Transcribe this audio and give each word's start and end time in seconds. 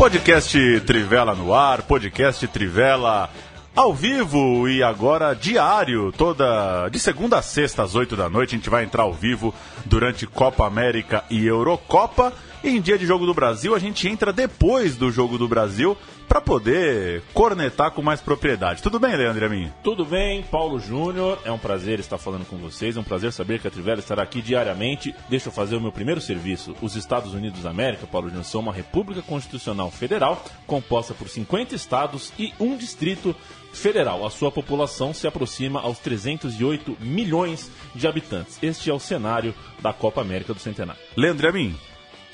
Podcast 0.00 0.80
Trivela 0.86 1.34
no 1.34 1.52
ar, 1.52 1.82
podcast 1.82 2.48
Trivela 2.48 3.28
ao 3.76 3.92
vivo 3.92 4.66
e 4.66 4.82
agora 4.82 5.34
diário, 5.34 6.10
toda 6.10 6.88
de 6.88 6.98
segunda 6.98 7.36
a 7.36 7.42
sexta 7.42 7.82
às 7.82 7.94
8 7.94 8.16
da 8.16 8.26
noite. 8.26 8.54
A 8.54 8.56
gente 8.56 8.70
vai 8.70 8.82
entrar 8.82 9.02
ao 9.02 9.12
vivo 9.12 9.54
durante 9.84 10.26
Copa 10.26 10.66
América 10.66 11.22
e 11.28 11.46
Eurocopa. 11.46 12.32
E 12.64 12.70
em 12.70 12.80
dia 12.80 12.96
de 12.96 13.04
Jogo 13.04 13.26
do 13.26 13.34
Brasil, 13.34 13.74
a 13.74 13.78
gente 13.78 14.08
entra 14.08 14.32
depois 14.32 14.96
do 14.96 15.12
Jogo 15.12 15.36
do 15.36 15.46
Brasil 15.46 15.94
para 16.30 16.40
poder 16.40 17.24
cornetar 17.34 17.90
com 17.90 18.00
mais 18.00 18.20
propriedade. 18.20 18.80
Tudo 18.80 19.00
bem, 19.00 19.16
Leandro 19.16 19.44
Amin? 19.44 19.72
Tudo 19.82 20.04
bem, 20.04 20.44
Paulo 20.44 20.78
Júnior. 20.78 21.40
É 21.44 21.50
um 21.50 21.58
prazer 21.58 21.98
estar 21.98 22.18
falando 22.18 22.46
com 22.46 22.56
vocês. 22.56 22.96
É 22.96 23.00
um 23.00 23.02
prazer 23.02 23.32
saber 23.32 23.58
que 23.58 23.66
a 23.66 23.70
Trivela 23.70 23.98
estará 23.98 24.22
aqui 24.22 24.40
diariamente. 24.40 25.12
Deixa 25.28 25.48
eu 25.48 25.52
fazer 25.52 25.74
o 25.74 25.80
meu 25.80 25.90
primeiro 25.90 26.20
serviço. 26.20 26.76
Os 26.80 26.94
Estados 26.94 27.34
Unidos 27.34 27.64
da 27.64 27.70
América, 27.70 28.06
Paulo 28.06 28.28
Júnior, 28.28 28.44
são 28.44 28.60
uma 28.60 28.72
república 28.72 29.22
constitucional 29.22 29.90
federal 29.90 30.44
composta 30.68 31.12
por 31.14 31.28
50 31.28 31.74
estados 31.74 32.32
e 32.38 32.54
um 32.60 32.76
distrito 32.76 33.34
federal. 33.72 34.24
A 34.24 34.30
sua 34.30 34.52
população 34.52 35.12
se 35.12 35.26
aproxima 35.26 35.80
aos 35.80 35.98
308 35.98 36.96
milhões 37.00 37.68
de 37.92 38.06
habitantes. 38.06 38.56
Este 38.62 38.88
é 38.88 38.94
o 38.94 39.00
cenário 39.00 39.52
da 39.80 39.92
Copa 39.92 40.20
América 40.20 40.54
do 40.54 40.60
Centenário. 40.60 41.00
Leandro 41.16 41.48
Amin, 41.48 41.76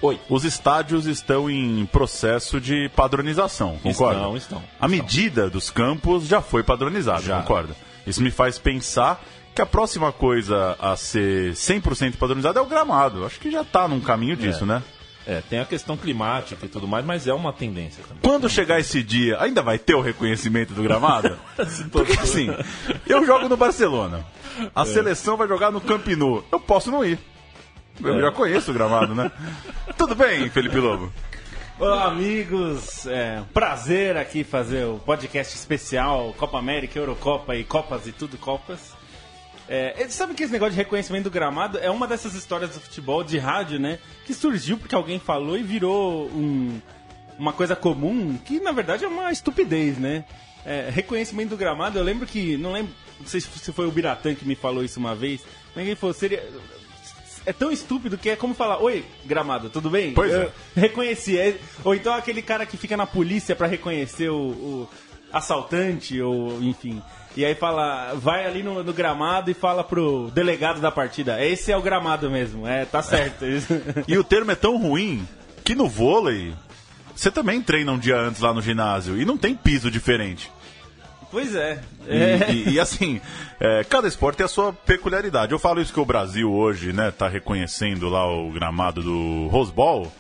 Oi. 0.03 0.21
os 0.29 0.45
estádios 0.45 1.07
estão 1.07 1.49
em 1.49 1.87
processo 1.87 2.61
de 2.61 2.89
padronização, 2.95 3.79
concorda? 3.83 4.19
Estão, 4.21 4.37
estão. 4.37 4.63
A 4.81 4.87
medida 4.87 5.49
dos 5.49 5.71
campos 5.71 6.27
já 6.27 6.41
foi 6.43 6.63
padronizada, 6.63 7.23
Já. 7.23 7.41
concorda? 7.41 7.75
Isso 8.07 8.23
me 8.23 8.31
faz 8.31 8.59
pensar 8.59 9.23
que 9.55 9.63
a 9.63 9.67
próxima 9.67 10.13
coisa 10.13 10.77
a 10.79 10.95
ser 10.97 11.53
100% 11.55 12.17
padronizada 12.17 12.61
é 12.61 12.63
o 12.63 12.67
gramado. 12.67 13.25
Acho 13.25 13.41
que 13.41 13.51
já 13.51 13.63
está 13.63 13.89
num 13.89 14.01
caminho 14.01 14.37
disso, 14.37 14.65
É. 14.65 14.67
né? 14.67 14.83
É, 15.29 15.41
tem 15.51 15.59
a 15.59 15.65
questão 15.65 15.97
climática 15.97 16.65
e 16.67 16.69
tudo 16.69 16.87
mais, 16.87 17.05
mas 17.05 17.27
é 17.27 17.33
uma 17.35 17.53
tendência 17.53 18.01
também. 18.05 18.21
Quando 18.23 18.49
chegar 18.49 18.79
esse 18.79 19.03
dia, 19.03 19.37
ainda 19.41 19.61
vai 19.61 19.77
ter 19.77 19.95
o 19.95 20.01
reconhecimento 20.01 20.73
do 20.73 20.83
gramado? 20.85 21.37
Porque 21.91 22.13
assim, 22.13 22.49
eu 23.09 23.27
jogo 23.27 23.49
no 23.49 23.57
Barcelona. 23.57 24.25
A 24.73 24.85
seleção 24.85 25.37
vai 25.37 25.49
jogar 25.49 25.73
no 25.73 25.81
Camp 25.81 26.07
Nou. 26.09 26.45
Eu 26.53 26.61
posso 26.61 26.93
não 26.93 27.05
ir. 27.05 27.19
Eu 28.05 28.19
É. 28.19 28.21
já 28.21 28.31
conheço 28.31 28.71
o 28.71 28.75
gramado, 28.75 29.15
né? 29.17 29.33
Tudo 29.97 30.15
bem, 30.15 30.49
Felipe 30.51 30.77
Lobo? 30.79 31.13
Olá, 31.79 32.07
amigos. 32.07 33.07
É 33.07 33.41
um 33.41 33.45
prazer 33.53 34.17
aqui 34.17 34.45
fazer 34.45 34.85
o 34.85 34.99
podcast 34.99 35.55
especial 35.55 36.35
Copa 36.39 36.59
América, 36.59 36.99
Eurocopa 36.99 37.55
e 37.57 37.65
Copas 37.65 38.07
e 38.07 38.13
tudo 38.13 38.37
Copas. 38.39 38.95
É, 39.69 40.07
sabe 40.09 40.35
que 40.35 40.43
esse 40.45 40.53
negócio 40.53 40.73
de 40.73 40.79
reconhecimento 40.79 41.25
do 41.25 41.31
gramado 41.31 41.79
é 41.79 41.91
uma 41.91 42.07
dessas 42.07 42.35
histórias 42.35 42.71
do 42.71 42.81
futebol 42.81 43.25
de 43.25 43.37
rádio, 43.37 43.79
né? 43.81 43.99
Que 44.25 44.33
surgiu 44.33 44.79
porque 44.79 44.95
alguém 44.95 45.19
falou 45.19 45.57
e 45.59 45.63
virou 45.63 46.27
um- 46.29 46.81
uma 47.39 47.53
coisa 47.53 47.75
comum, 47.75 48.39
que 48.45 48.61
na 48.61 48.73
verdade 48.73 49.05
é 49.05 49.09
uma 49.09 49.33
estupidez, 49.33 49.99
né? 49.99 50.25
É, 50.65 50.89
reconhecimento 50.91 51.51
do 51.51 51.57
gramado, 51.57 51.99
eu 51.99 52.05
lembro 52.05 52.27
que. 52.27 52.57
Não 52.57 52.73
lembro. 52.73 52.93
Não 53.21 53.27
sei 53.27 53.41
se 53.41 53.73
foi 53.73 53.87
o 53.87 53.91
Biratã 53.91 54.35
que 54.35 54.45
me 54.47 54.55
falou 54.55 54.85
isso 54.85 54.99
uma 55.01 55.15
vez. 55.15 55.41
Ninguém 55.75 55.95
falou, 55.95 56.13
seria. 56.15 56.43
É 57.47 57.53
tão 57.53 57.71
estúpido 57.71 58.19
que 58.19 58.29
é 58.29 58.37
como 58.37 58.55
falar, 58.55 58.83
oi, 58.83 59.05
gramado, 59.25 59.71
tudo 59.71 59.89
bem? 59.89 60.13
Pois 60.13 60.33
Eu 60.33 60.43
é. 60.43 60.51
Reconheci. 60.75 61.39
É- 61.39 61.57
Ou 61.85 61.95
então 61.95 62.13
aquele 62.13 62.43
cara 62.43 62.67
que 62.67 62.77
fica 62.77 62.97
na 62.97 63.07
polícia 63.07 63.55
pra 63.55 63.67
reconhecer 63.69 64.29
o, 64.29 64.37
o 64.37 64.89
assaltante, 65.33 66.21
ou 66.21 66.63
enfim. 66.63 67.01
E 67.37 67.45
aí 67.45 67.55
fala, 67.55 68.15
vai 68.15 68.47
ali 68.47 68.63
no, 68.63 68.83
no 68.83 68.93
gramado 68.93 69.51
e 69.51 69.55
fala 69.55 69.85
pro 69.85 70.31
delegado 70.35 70.81
da 70.81 70.91
partida. 70.91 71.45
Esse 71.45 71.71
é 71.71 71.77
o 71.77 71.83
gramado 71.83 72.31
mesmo, 72.31 72.67
é, 72.67 72.85
tá 72.85 73.03
certo. 73.03 73.45
E 74.09 74.17
o 74.17 74.25
termo 74.25 74.51
é 74.51 74.55
tão 74.55 74.77
ruim 74.79 75.27
que 75.63 75.75
no 75.75 75.87
vôlei 75.89 76.55
você 77.15 77.31
também 77.31 77.61
treina 77.63 77.93
um 77.93 77.99
dia 77.99 78.17
antes 78.19 78.41
lá 78.41 78.53
no 78.55 78.61
ginásio 78.63 79.21
e 79.21 79.25
não 79.25 79.37
tem 79.37 79.55
piso 79.55 79.91
diferente. 79.91 80.51
Pois 81.31 81.55
é. 81.55 81.81
E, 82.07 82.13
é. 82.15 82.53
e- 82.53 82.69
e, 82.75 82.81
assim, 82.81 83.21
é, 83.61 83.85
cada 83.85 84.07
esporte 84.09 84.37
tem 84.37 84.47
a 84.47 84.49
sua 84.49 84.73
peculiaridade. 84.73 85.53
Eu 85.53 85.59
falo 85.59 85.81
isso 85.81 85.93
que 85.93 86.01
o 86.01 86.05
Brasil 86.05 86.53
hoje, 86.53 86.93
né, 86.93 87.11
tá 87.11 87.29
reconhecendo 87.29 88.09
lá 88.09 88.27
o 88.31 88.51
gramado 88.51 89.03
do 89.03 89.49
Rose 89.49 89.73
Bowl, 89.73 90.13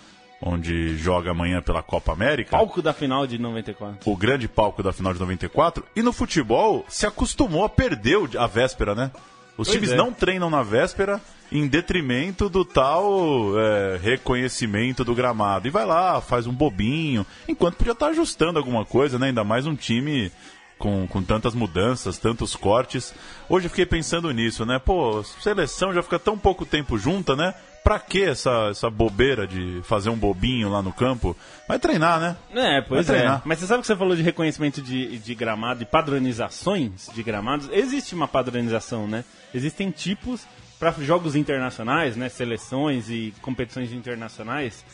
onde 0.43 0.97
joga 0.99 1.31
amanhã 1.31 1.63
pela 1.63 1.83
Copa 1.83 2.13
América. 2.13 2.51
Palco 2.51 2.83
da 2.83 2.93
final 2.93 3.27
de 3.27 3.39
94. 3.39 4.11
o 4.11 4.17
grande 4.17 4.47
palco 4.47 4.83
da 4.83 4.93
final 4.93 5.13
de 5.13 5.19
94. 5.21 5.83
E 5.97 6.03
no 6.03 6.13
futebol 6.13 6.85
se 6.89 7.07
acostumou 7.07 7.65
a 7.65 7.69
perder 7.69 8.19
a 8.39 8.47
véspera, 8.47 8.95
né? 8.95 9.11
Os 9.57 9.69
Pois 9.69 9.71
times 9.79 9.93
é. 9.93 9.97
não 9.97 10.13
treinam 10.13 10.51
na 10.51 10.63
véspera 10.63 11.19
em 11.51 11.67
detrimento 11.67 12.51
do 12.51 12.63
tal 12.63 13.59
é, 13.59 13.97
reconhecimento 14.03 15.03
do 15.03 15.15
gramado. 15.15 15.67
E 15.67 15.71
vai 15.71 15.87
lá, 15.87 16.21
faz 16.21 16.47
um 16.47 16.53
bobinho, 16.53 17.25
enquanto 17.49 17.77
podia 17.77 17.93
estar 17.95 18.09
ajustando 18.09 18.59
alguma 18.59 18.85
coisa, 18.85 19.19
né? 19.19 19.29
Ainda 19.29 19.45
mais 19.45 19.67
um 19.67 19.75
time 19.75 20.31
com, 20.79 21.07
com 21.07 21.23
tantas 21.23 21.55
mudanças, 21.55 22.19
tantos 22.19 22.55
cortes. 22.55 23.15
Hoje 23.49 23.67
eu 23.67 23.71
fiquei 23.71 23.87
pensando 23.87 24.31
nisso, 24.31 24.67
né? 24.67 24.79
Pô, 24.79 25.23
seleção 25.23 25.93
já 25.93 26.03
fica 26.03 26.19
tão 26.19 26.39
pouco 26.39 26.67
tempo 26.67 26.99
junta, 26.99 27.35
né? 27.35 27.55
Pra 27.83 28.01
que 28.01 28.25
essa, 28.25 28.69
essa 28.71 28.91
bobeira 28.91 29.47
de 29.47 29.81
fazer 29.85 30.11
um 30.11 30.17
bobinho 30.17 30.69
lá 30.69 30.83
no 30.83 30.93
campo? 30.93 31.37
Vai 31.69 31.79
treinar, 31.79 32.19
né? 32.19 32.37
É, 32.53 32.81
pois 32.81 33.07
Vai 33.07 33.17
é. 33.17 33.19
treinar. 33.19 33.43
Mas 33.45 33.59
você 33.61 33.67
sabe 33.67 33.81
que 33.81 33.87
você 33.87 33.97
falou 33.97 34.17
de 34.17 34.23
reconhecimento 34.23 34.83
de, 34.83 35.19
de 35.19 35.35
gramado 35.35 35.83
e 35.83 35.87
padronizações 35.87 37.09
de 37.15 37.23
gramados? 37.23 37.69
Existe 37.71 38.15
uma 38.15 38.27
padronização, 38.27 39.07
né? 39.07 39.25
Existem 39.55 39.91
tipos 39.91 40.45
para 40.81 40.91
jogos 41.01 41.37
internacionais, 41.37 42.17
né? 42.17 42.29
Seleções 42.29 43.09
e 43.09 43.33
competições 43.41 43.93
internacionais, 43.93 44.85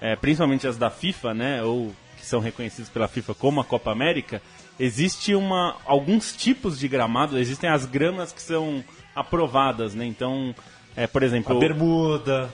é, 0.00 0.14
principalmente 0.14 0.66
as 0.66 0.76
da 0.76 0.90
FIFA, 0.90 1.34
né? 1.34 1.62
Ou 1.62 1.94
que 2.18 2.26
são 2.26 2.40
reconhecidas 2.40 2.88
pela 2.88 3.08
FIFA 3.08 3.34
como 3.34 3.60
a 3.60 3.64
Copa 3.64 3.90
América. 3.90 4.40
Existe 4.78 5.34
uma 5.34 5.76
alguns 5.84 6.32
tipos 6.32 6.78
de 6.78 6.88
gramado. 6.88 7.38
Existem 7.38 7.70
as 7.70 7.86
gramas 7.86 8.32
que 8.32 8.42
são 8.42 8.82
aprovadas, 9.14 9.94
né? 9.94 10.04
Então, 10.04 10.54
é, 10.96 11.06
por 11.06 11.22
exemplo, 11.22 11.56
A 11.56 11.60
bermuda. 11.60 12.48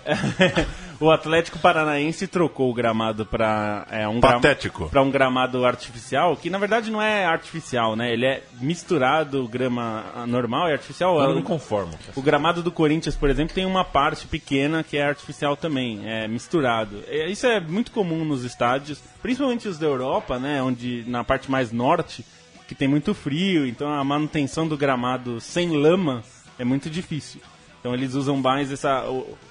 o 0.99 1.11
Atlético 1.11 1.59
Paranaense 1.59 2.27
trocou 2.27 2.71
o 2.71 2.75
gramado 2.75 3.27
para 3.27 3.87
é, 3.91 4.09
um 4.09 4.21
Patético. 4.21 4.89
pra 4.89 5.03
um 5.03 5.11
gramado 5.11 5.65
artificial, 5.65 6.37
que 6.37 6.49
na 6.49 6.59
verdade 6.59 6.91
não 6.91 7.03
é 7.03 7.25
artificial, 7.25 7.95
né? 7.97 8.13
Ele 8.13 8.27
é 8.27 8.43
misturado 8.61 9.47
grama 9.47 10.05
normal 10.27 10.69
e 10.69 10.73
artificial. 10.73 11.21
Eu 11.21 11.35
não 11.35 11.43
conformo. 11.43 11.99
o 12.17 12.23
gramado 12.23 12.63
do 12.63 12.73
Corinthians, 12.73 13.17
por 13.17 13.29
exemplo, 13.29 13.55
tem 13.55 13.67
uma 13.67 13.85
parte 13.85 14.27
pequena 14.27 14.83
que 14.83 14.97
é 14.97 15.03
artificial 15.03 15.57
também, 15.57 16.01
é 16.05 16.27
misturado. 16.27 17.03
É, 17.09 17.29
Isso 17.29 17.47
é 17.47 17.61
muito 17.61 17.91
comum 17.93 18.25
nos 18.25 18.45
estádios, 18.45 19.03
principalmente 19.23 19.69
os 19.69 19.79
da 19.79 19.87
Europa, 19.87 20.39
né, 20.39 20.63
onde 20.63 21.05
na 21.07 21.23
parte 21.25 21.51
mais 21.51 21.73
norte, 21.73 22.25
que 22.67 22.75
tem 22.75 22.89
muito 22.89 23.13
frio, 23.15 23.67
então 23.67 23.93
a 23.93 24.05
manutenção 24.05 24.67
do 24.67 24.77
gramado 24.77 25.41
sem 25.41 25.77
lama 25.77 26.23
é 26.59 26.65
muito 26.65 26.89
difícil. 26.89 27.41
Então 27.81 27.95
eles 27.95 28.15
usam 28.15 28.37
mais 28.37 28.71
essa, 28.71 29.05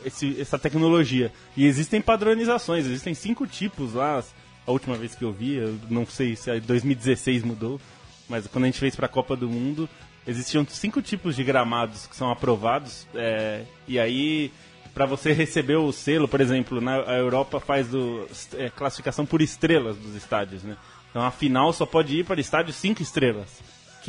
esse- 0.06 0.40
essa 0.40 0.57
tecnologia. 0.59 1.31
E 1.57 1.66
existem 1.66 2.00
padronizações, 2.01 2.85
existem 2.85 3.13
cinco 3.13 3.45
tipos 3.47 3.94
lá. 3.95 4.23
A 4.67 4.72
última 4.72 4.95
vez 4.95 5.16
que 5.16 5.23
eu 5.25 5.31
vi, 5.31 5.55
eu 5.55 5.76
não 5.90 6.05
sei 6.05 6.35
se 6.35 6.52
em 6.55 6.59
2016 6.61 7.43
mudou, 7.43 7.81
mas 8.29 8.46
quando 8.47 8.66
a 8.66 8.67
gente 8.67 8.79
fez 8.79 8.96
para 8.96 9.08
a 9.08 9.09
Copa 9.09 9.35
do 9.35 9.49
Mundo, 9.49 9.90
existiam 10.28 10.64
cinco 10.70 11.02
tipos 11.02 11.35
de 11.35 11.43
gramados 11.43 12.05
que 12.05 12.16
são 12.16 12.29
aprovados. 12.29 13.08
é, 13.16 13.64
e 13.87 13.97
aí, 13.99 14.52
para 14.93 15.08
você 15.08 15.31
receber 15.34 15.78
o 15.78 15.91
selo, 15.91 16.28
por 16.28 16.40
exemplo, 16.40 16.79
na 16.79 16.97
a 17.02 17.16
Europa 17.17 17.59
faz 17.59 17.87
do, 17.87 18.28
é, 18.58 18.70
classificação 18.70 19.26
por 19.26 19.41
estrelas 19.41 19.97
dos 19.97 20.14
estádios, 20.16 20.61
né? 20.61 20.78
Então 21.09 21.23
a 21.23 21.31
final 21.31 21.73
só 21.73 21.85
pode 21.87 22.16
ir 22.20 22.23
para 22.26 22.40
estádio 22.40 22.72
cinco 22.73 23.02
estrelas. 23.02 23.47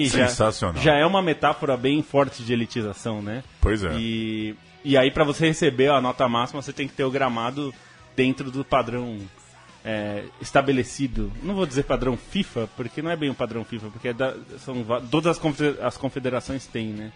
Que 0.04 0.18
já, 0.18 0.28
Sensacional. 0.28 0.82
já 0.82 0.94
é 0.96 1.04
uma 1.04 1.20
metáfora 1.22 1.76
bem 1.76 2.02
forte 2.02 2.42
de 2.42 2.52
elitização, 2.52 3.20
né? 3.20 3.42
Pois 3.60 3.82
é. 3.84 3.92
E, 3.98 4.54
e 4.84 4.96
aí, 4.96 5.10
para 5.10 5.24
você 5.24 5.46
receber 5.46 5.90
a 5.90 6.00
nota 6.00 6.28
máxima, 6.28 6.62
você 6.62 6.72
tem 6.72 6.86
que 6.88 6.94
ter 6.94 7.04
o 7.04 7.10
gramado 7.10 7.72
dentro 8.16 8.50
do 8.50 8.64
padrão 8.64 9.18
é, 9.84 10.24
estabelecido. 10.40 11.32
Não 11.42 11.54
vou 11.54 11.64
dizer 11.66 11.84
padrão 11.84 12.16
FIFA, 12.16 12.68
porque 12.76 13.00
não 13.02 13.10
é 13.10 13.16
bem 13.16 13.30
um 13.30 13.34
padrão 13.34 13.64
FIFA, 13.64 13.88
porque 13.90 14.08
é 14.08 14.12
da- 14.12 14.34
são 14.58 14.84
todas 15.10 15.32
as, 15.32 15.38
confe- 15.38 15.76
as 15.80 15.96
confederações 15.96 16.66
têm, 16.66 16.88
né? 16.88 17.12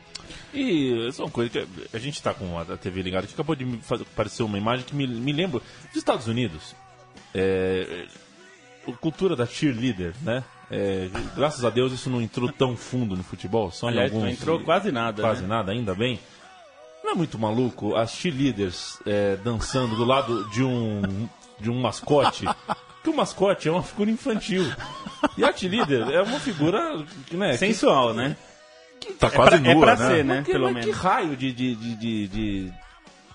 E 0.55 1.11
são 1.13 1.29
coisas 1.29 1.53
que 1.53 1.67
a 1.97 1.99
gente 1.99 2.15
está 2.15 2.33
com 2.33 2.59
a 2.59 2.65
TV 2.77 3.03
ligada 3.03 3.27
que 3.27 3.35
acabou 3.35 3.55
de 3.55 3.65
me 3.67 3.79
fazer, 3.83 4.05
aparecer 4.05 4.43
uma 4.43 4.57
imagem 4.57 4.85
que 4.87 4.95
me, 4.95 5.07
me 5.07 5.33
lembra 5.33 5.61
dos 5.89 5.97
Estados 5.97 6.27
Unidos. 6.27 6.75
É, 7.35 8.07
cultura 8.93 9.35
da 9.37 9.47
cheerleader, 9.47 10.15
né? 10.23 10.43
É, 10.71 11.09
graças 11.37 11.65
a 11.65 11.71
Deus 11.71 11.93
isso 11.93 12.09
não 12.11 12.21
entrou 12.23 12.51
tão 12.51 12.77
fundo 12.77 13.17
no 13.17 13.23
futebol, 13.23 13.71
só 13.71 13.89
Aliás, 13.89 14.11
em 14.11 14.15
alguns. 14.15 14.25
não 14.29 14.33
entrou 14.33 14.61
quase 14.61 14.91
nada. 14.91 15.23
Quase 15.23 15.43
né? 15.43 15.49
nada, 15.49 15.73
ainda 15.73 15.95
bem. 15.95 16.19
Não 17.03 17.13
é 17.13 17.15
muito 17.15 17.39
maluco 17.39 17.95
as 17.95 18.13
cheerleaders 18.13 18.99
é, 19.07 19.37
dançando 19.37 19.95
do 19.95 20.05
lado 20.05 20.49
de 20.51 20.63
um, 20.63 21.03
de 21.61 21.71
um 21.71 21.81
mascote? 21.81 22.47
Que 23.05 23.11
o 23.11 23.15
mascote 23.15 23.69
é 23.69 23.71
uma 23.71 23.83
figura 23.83 24.11
infantil. 24.11 24.65
E 25.37 25.45
a 25.45 25.53
cheerleader 25.53 26.09
é 26.09 26.23
uma 26.23 26.41
figura 26.41 27.05
que, 27.27 27.37
né, 27.37 27.51
que- 27.51 27.59
Sensual, 27.59 28.15
né? 28.15 28.35
Tá 29.19 29.29
quase 29.31 29.61
pra- 29.61 29.71
é 29.71 29.75
nua, 29.75 29.83
pra 29.85 29.97
né? 29.97 30.09
ser, 30.09 30.25
né? 30.25 30.35
Mas 30.37 30.47
que, 30.47 30.53
Pelo 30.53 30.67
menos. 30.73 30.85
que 30.87 30.91
raio 30.91 31.37
de, 31.37 31.53
de, 31.53 31.75
de, 31.75 32.29
de, 32.29 32.73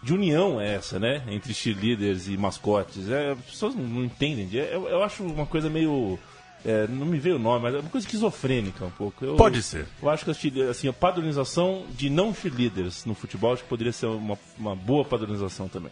de- 0.01 0.13
união 0.13 0.59
é 0.59 0.75
essa, 0.75 0.99
né? 0.99 1.23
Entre 1.27 1.53
cheerleaders 1.53 2.27
e 2.27 2.37
mascotes. 2.37 3.09
É, 3.09 3.31
as 3.31 3.39
pessoas 3.39 3.75
não, 3.75 3.83
não 3.83 4.03
entendem. 4.03 4.49
Eu, 4.53 4.87
eu 4.87 5.03
acho 5.03 5.23
uma 5.23 5.45
coisa 5.45 5.69
meio. 5.69 6.17
é, 6.65 6.87
não 6.87 7.05
me 7.05 7.17
veio 7.19 7.37
o 7.37 7.39
nome, 7.39 7.63
mas 7.63 7.73
é 7.75 7.79
uma 7.79 7.89
coisa 7.89 8.05
esquizofrênica 8.05 8.83
um 8.85 8.91
pouco. 8.91 9.23
Eu- 9.23 9.35
Pode 9.35 9.61
ser. 9.63 9.85
Eu 10.01 10.09
acho 10.09 10.25
que 10.25 10.61
assim, 10.69 10.87
a 10.87 10.93
padronização 10.93 11.85
de 11.91 12.09
não 12.09 12.33
cheerleaders 12.33 13.05
no 13.05 13.13
futebol 13.15 13.53
acho 13.53 13.63
que 13.63 13.69
poderia 13.69 13.93
ser 13.93 14.07
uma, 14.07 14.37
uma 14.57 14.75
boa 14.75 15.05
padronização 15.05 15.67
também. 15.67 15.91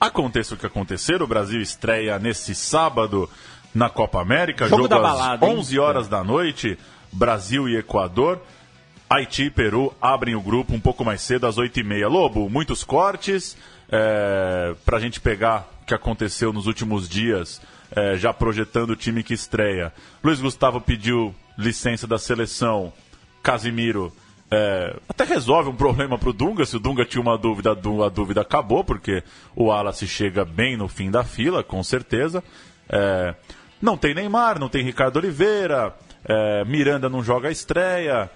Aconteça 0.00 0.54
o 0.54 0.56
que 0.56 0.64
acontecer, 0.66 1.20
o 1.22 1.26
Brasil 1.26 1.60
estreia 1.60 2.18
nesse 2.20 2.54
sábado 2.54 3.28
na 3.74 3.90
Copa 3.90 4.20
América, 4.20 4.64
Jogo 4.68 4.82
jogo, 4.82 4.88
da 4.88 4.96
às 4.96 5.02
balada, 5.02 5.46
hein? 5.46 5.56
11 5.58 5.78
horas 5.78 6.08
da 6.08 6.22
noite, 6.22 6.78
Brasil 7.12 7.68
e 7.68 7.76
Equador. 7.76 8.40
Haiti 9.08 9.44
e 9.44 9.50
Peru 9.50 9.92
abrem 10.00 10.34
o 10.34 10.40
grupo 10.40 10.74
um 10.74 10.80
pouco 10.80 11.04
mais 11.04 11.20
cedo, 11.22 11.46
às 11.46 11.56
8h30. 11.56 12.06
Lobo, 12.08 12.48
muitos 12.50 12.84
cortes 12.84 13.56
é, 13.90 14.74
para 14.84 14.98
a 14.98 15.00
gente 15.00 15.20
pegar 15.20 15.68
o 15.82 15.86
que 15.86 15.94
aconteceu 15.94 16.52
nos 16.52 16.66
últimos 16.66 17.08
dias, 17.08 17.60
é, 17.94 18.16
já 18.16 18.32
projetando 18.34 18.90
o 18.90 18.96
time 18.96 19.22
que 19.22 19.32
estreia. 19.32 19.92
Luiz 20.22 20.40
Gustavo 20.40 20.80
pediu 20.80 21.34
licença 21.56 22.06
da 22.06 22.18
seleção, 22.18 22.92
Casimiro 23.42 24.12
é, 24.50 24.96
até 25.08 25.24
resolve 25.24 25.70
um 25.70 25.74
problema 25.76 26.18
pro 26.18 26.32
Dunga. 26.32 26.64
Se 26.66 26.76
o 26.76 26.80
Dunga 26.80 27.04
tinha 27.04 27.20
uma 27.22 27.36
dúvida, 27.38 27.70
a 27.70 27.74
dú- 27.74 28.02
a 28.04 28.08
dúvida 28.10 28.40
acabou, 28.42 28.82
porque 28.84 29.22
o 29.56 29.64
Wallace 29.64 30.06
chega 30.06 30.44
bem 30.44 30.76
no 30.76 30.86
fim 30.88 31.10
da 31.10 31.24
fila, 31.24 31.62
com 31.64 31.82
certeza. 31.82 32.42
É, 32.88 33.34
não 33.80 33.96
tem 33.96 34.14
Neymar, 34.14 34.58
não 34.58 34.68
tem 34.68 34.82
Ricardo 34.82 35.16
Oliveira, 35.16 35.94
é, 36.24 36.64
Miranda 36.66 37.08
não 37.08 37.22
joga 37.22 37.48
a 37.48 37.52
estreia. 37.52 38.30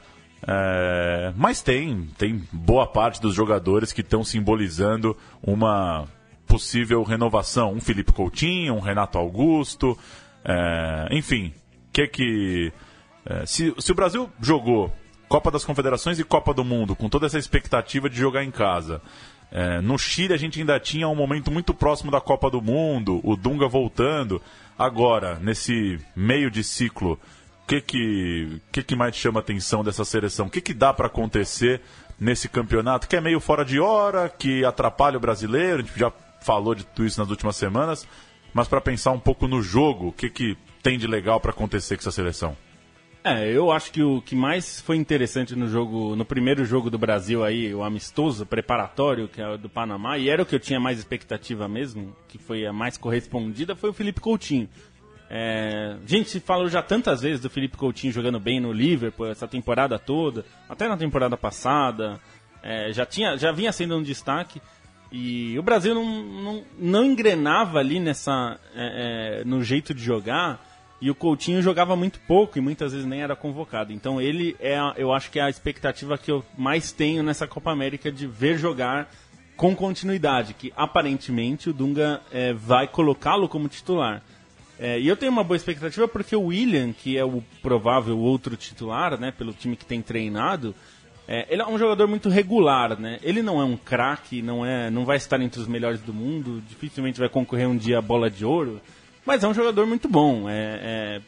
É, 0.46 1.32
mas 1.36 1.62
tem, 1.62 2.08
tem 2.18 2.42
boa 2.50 2.86
parte 2.86 3.20
dos 3.20 3.34
jogadores 3.34 3.92
que 3.92 4.00
estão 4.00 4.24
simbolizando 4.24 5.16
uma 5.42 6.06
possível 6.46 7.02
renovação. 7.02 7.72
Um 7.72 7.80
Felipe 7.80 8.12
Coutinho, 8.12 8.74
um 8.74 8.80
Renato 8.80 9.18
Augusto, 9.18 9.96
é, 10.44 11.08
enfim. 11.12 11.52
Que 11.92 12.08
que 12.08 12.72
é, 13.24 13.46
se, 13.46 13.72
se 13.78 13.92
o 13.92 13.94
Brasil 13.94 14.28
jogou 14.40 14.92
Copa 15.28 15.50
das 15.50 15.64
Confederações 15.64 16.18
e 16.18 16.24
Copa 16.24 16.52
do 16.52 16.64
Mundo 16.64 16.96
com 16.96 17.08
toda 17.08 17.26
essa 17.26 17.38
expectativa 17.38 18.10
de 18.10 18.16
jogar 18.16 18.42
em 18.42 18.50
casa, 18.50 19.00
é, 19.50 19.80
no 19.80 19.98
Chile 19.98 20.34
a 20.34 20.36
gente 20.36 20.58
ainda 20.58 20.80
tinha 20.80 21.06
um 21.08 21.14
momento 21.14 21.50
muito 21.50 21.72
próximo 21.72 22.10
da 22.10 22.20
Copa 22.20 22.50
do 22.50 22.60
Mundo, 22.60 23.20
o 23.22 23.36
Dunga 23.36 23.68
voltando. 23.68 24.42
Agora, 24.78 25.38
nesse 25.40 26.00
meio 26.16 26.50
de 26.50 26.64
ciclo, 26.64 27.20
que 27.66 27.80
que, 27.80 28.60
que 28.70 28.82
que 28.82 28.96
mais 28.96 29.14
chama 29.16 29.40
a 29.40 29.42
atenção 29.42 29.82
dessa 29.82 30.04
seleção? 30.04 30.46
O 30.46 30.50
que 30.50 30.60
que 30.60 30.74
dá 30.74 30.92
para 30.92 31.06
acontecer 31.06 31.80
nesse 32.18 32.48
campeonato 32.48 33.08
que 33.08 33.16
é 33.16 33.20
meio 33.20 33.40
fora 33.40 33.64
de 33.64 33.80
hora, 33.80 34.28
que 34.28 34.64
atrapalha 34.64 35.16
o 35.16 35.20
brasileiro? 35.20 35.82
A 35.82 35.82
gente 35.82 35.98
já 35.98 36.12
falou 36.40 36.74
de 36.74 36.84
tudo 36.84 37.06
isso 37.06 37.20
nas 37.20 37.30
últimas 37.30 37.56
semanas, 37.56 38.06
mas 38.52 38.68
para 38.68 38.80
pensar 38.80 39.12
um 39.12 39.20
pouco 39.20 39.46
no 39.46 39.62
jogo, 39.62 40.08
o 40.08 40.12
que 40.12 40.28
que 40.28 40.56
tem 40.82 40.98
de 40.98 41.06
legal 41.06 41.40
para 41.40 41.52
acontecer 41.52 41.96
com 41.96 42.00
essa 42.00 42.10
seleção? 42.10 42.56
É, 43.24 43.48
eu 43.48 43.70
acho 43.70 43.92
que 43.92 44.02
o 44.02 44.20
que 44.20 44.34
mais 44.34 44.80
foi 44.80 44.96
interessante 44.96 45.54
no 45.54 45.68
jogo, 45.68 46.16
no 46.16 46.24
primeiro 46.24 46.64
jogo 46.64 46.90
do 46.90 46.98
Brasil 46.98 47.44
aí, 47.44 47.72
o 47.72 47.84
amistoso 47.84 48.44
preparatório, 48.44 49.28
que 49.28 49.40
é 49.40 49.48
o 49.48 49.56
do 49.56 49.68
Panamá, 49.68 50.18
e 50.18 50.28
era 50.28 50.42
o 50.42 50.46
que 50.46 50.56
eu 50.56 50.58
tinha 50.58 50.80
mais 50.80 50.98
expectativa 50.98 51.68
mesmo, 51.68 52.16
que 52.26 52.36
foi 52.36 52.66
a 52.66 52.72
mais 52.72 52.96
correspondida, 52.96 53.76
foi 53.76 53.90
o 53.90 53.92
Felipe 53.92 54.20
Coutinho. 54.20 54.68
É, 55.34 55.96
gente 56.04 56.38
falou 56.40 56.68
já 56.68 56.82
tantas 56.82 57.22
vezes 57.22 57.40
do 57.40 57.48
Felipe 57.48 57.74
Coutinho 57.74 58.12
jogando 58.12 58.38
bem 58.38 58.60
no 58.60 58.70
Liverpool 58.70 59.28
essa 59.28 59.48
temporada 59.48 59.98
toda, 59.98 60.44
até 60.68 60.86
na 60.86 60.94
temporada 60.94 61.38
passada, 61.38 62.20
é, 62.62 62.92
já 62.92 63.06
tinha, 63.06 63.38
já 63.38 63.50
vinha 63.50 63.72
sendo 63.72 63.96
um 63.96 64.02
destaque. 64.02 64.60
E 65.10 65.58
o 65.58 65.62
Brasil 65.62 65.94
não, 65.94 66.22
não, 66.22 66.64
não 66.78 67.04
engrenava 67.04 67.78
ali 67.78 67.98
nessa, 67.98 68.58
é, 68.74 69.40
é, 69.40 69.44
no 69.44 69.64
jeito 69.64 69.94
de 69.94 70.04
jogar. 70.04 70.62
E 71.00 71.10
o 71.10 71.14
Coutinho 71.14 71.62
jogava 71.62 71.96
muito 71.96 72.20
pouco 72.20 72.58
e 72.58 72.60
muitas 72.60 72.92
vezes 72.92 73.06
nem 73.06 73.22
era 73.22 73.34
convocado. 73.34 73.90
Então 73.90 74.20
ele 74.20 74.54
é, 74.60 74.78
eu 74.96 75.14
acho 75.14 75.30
que 75.30 75.38
é 75.38 75.42
a 75.42 75.50
expectativa 75.50 76.18
que 76.18 76.30
eu 76.30 76.44
mais 76.58 76.92
tenho 76.92 77.22
nessa 77.22 77.46
Copa 77.46 77.72
América 77.72 78.12
de 78.12 78.26
ver 78.26 78.58
jogar 78.58 79.10
com 79.56 79.74
continuidade, 79.74 80.52
que 80.52 80.72
aparentemente 80.76 81.70
o 81.70 81.72
Dunga 81.72 82.20
é, 82.30 82.52
vai 82.52 82.86
colocá-lo 82.86 83.48
como 83.48 83.66
titular. 83.66 84.22
É, 84.82 84.98
e 84.98 85.06
eu 85.06 85.16
tenho 85.16 85.30
uma 85.30 85.44
boa 85.44 85.56
expectativa 85.56 86.08
porque 86.08 86.34
o 86.34 86.46
William, 86.46 86.92
que 86.92 87.16
é 87.16 87.24
o 87.24 87.40
provável 87.62 88.18
outro 88.18 88.56
titular, 88.56 89.16
né, 89.16 89.30
pelo 89.30 89.52
time 89.52 89.76
que 89.76 89.84
tem 89.84 90.02
treinado, 90.02 90.74
é, 91.28 91.46
ele 91.48 91.62
é 91.62 91.66
um 91.68 91.78
jogador 91.78 92.08
muito 92.08 92.28
regular, 92.28 92.98
né? 92.98 93.20
Ele 93.22 93.42
não 93.42 93.60
é 93.60 93.64
um 93.64 93.76
craque, 93.76 94.42
não 94.42 94.66
é, 94.66 94.90
não 94.90 95.04
vai 95.04 95.18
estar 95.18 95.40
entre 95.40 95.60
os 95.60 95.68
melhores 95.68 96.00
do 96.00 96.12
mundo, 96.12 96.60
dificilmente 96.68 97.20
vai 97.20 97.28
concorrer 97.28 97.68
um 97.68 97.76
dia 97.76 97.98
a 97.98 98.02
bola 98.02 98.28
de 98.28 98.44
ouro, 98.44 98.80
mas 99.24 99.44
é 99.44 99.46
um 99.46 99.54
jogador 99.54 99.86
muito 99.86 100.08
bom, 100.08 100.50
é, 100.50 100.80
é 100.82 101.20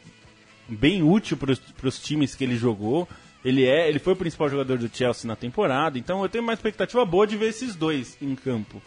bem 0.67 1.01
útil 1.01 1.37
para 1.37 1.87
os 1.87 1.97
times 1.97 2.35
que 2.35 2.43
ele 2.43 2.57
jogou. 2.57 3.07
Ele 3.43 3.65
é, 3.65 3.87
ele 3.87 3.99
foi 3.99 4.11
o 4.11 4.17
principal 4.17 4.49
jogador 4.49 4.77
do 4.77 4.93
Chelsea 4.93 5.25
na 5.25 5.35
temporada, 5.37 5.97
então 5.97 6.21
eu 6.21 6.27
tenho 6.27 6.43
uma 6.43 6.53
expectativa 6.53 7.05
boa 7.05 7.25
de 7.25 7.37
ver 7.37 7.47
esses 7.47 7.73
dois 7.73 8.17
em 8.21 8.35
campo. 8.35 8.81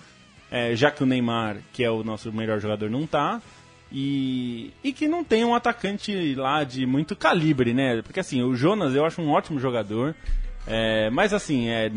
É, 0.50 0.76
já 0.76 0.90
que 0.90 1.02
o 1.02 1.06
Neymar, 1.06 1.56
que 1.72 1.82
é 1.82 1.90
o 1.90 2.04
nosso 2.04 2.30
melhor 2.30 2.60
jogador, 2.60 2.90
não 2.90 3.06
tá. 3.06 3.40
E, 3.90 4.72
e 4.84 4.92
que 4.92 5.08
não 5.08 5.24
tem 5.24 5.44
um 5.44 5.54
atacante 5.54 6.34
lá 6.34 6.62
de 6.62 6.84
muito 6.86 7.16
calibre, 7.16 7.72
né? 7.72 8.02
Porque 8.02 8.20
assim, 8.20 8.42
o 8.42 8.54
Jonas 8.54 8.94
eu 8.94 9.04
acho 9.04 9.20
um 9.22 9.30
ótimo 9.30 9.58
jogador. 9.58 10.14
é, 10.66 11.08
mas 11.10 11.32
assim, 11.32 11.68
é, 11.70 11.90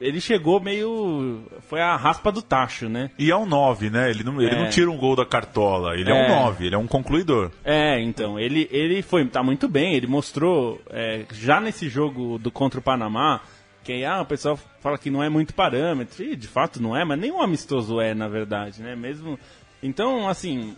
ele 0.00 0.20
chegou 0.20 0.60
meio. 0.60 1.42
Foi 1.68 1.80
a 1.80 1.94
raspa 1.96 2.32
do 2.32 2.42
tacho, 2.42 2.88
né? 2.88 3.10
E 3.18 3.30
é 3.30 3.36
um 3.36 3.46
9, 3.46 3.90
né? 3.90 4.10
Ele 4.10 4.24
não, 4.24 4.40
ele 4.42 4.54
É. 4.54 4.58
não 4.58 4.68
tira 4.70 4.90
um 4.90 4.96
gol 4.96 5.14
da 5.14 5.24
cartola. 5.24 5.94
Ele 5.96 6.10
é, 6.10 6.26
É. 6.26 6.26
um 6.32 6.42
9, 6.44 6.66
ele 6.66 6.74
é 6.74 6.78
um 6.78 6.86
concluidor. 6.86 7.50
É, 7.64 8.00
então, 8.00 8.38
ele, 8.38 8.68
ele 8.72 9.00
foi, 9.02 9.24
tá 9.26 9.42
muito 9.42 9.68
bem, 9.68 9.94
ele 9.94 10.06
mostrou, 10.08 10.80
é, 10.90 11.24
já 11.32 11.60
nesse 11.60 11.88
jogo 11.88 12.38
do 12.38 12.50
contra 12.50 12.80
o 12.80 12.82
Panamá, 12.82 13.40
que 13.84 14.04
ah, 14.04 14.20
o 14.22 14.26
pessoal 14.26 14.58
fala 14.80 14.98
que 14.98 15.10
não 15.10 15.22
é 15.22 15.28
muito 15.28 15.54
parâmetro, 15.54 16.22
e 16.24 16.34
de 16.36 16.46
fato 16.48 16.82
não 16.82 16.96
é, 16.96 17.04
mas 17.04 17.18
nenhum 17.18 17.40
amistoso 17.40 18.00
é, 18.00 18.12
na 18.14 18.28
verdade, 18.28 18.82
né? 18.82 18.94
Mesmo. 18.96 19.38
Então, 19.82 20.28
assim, 20.28 20.76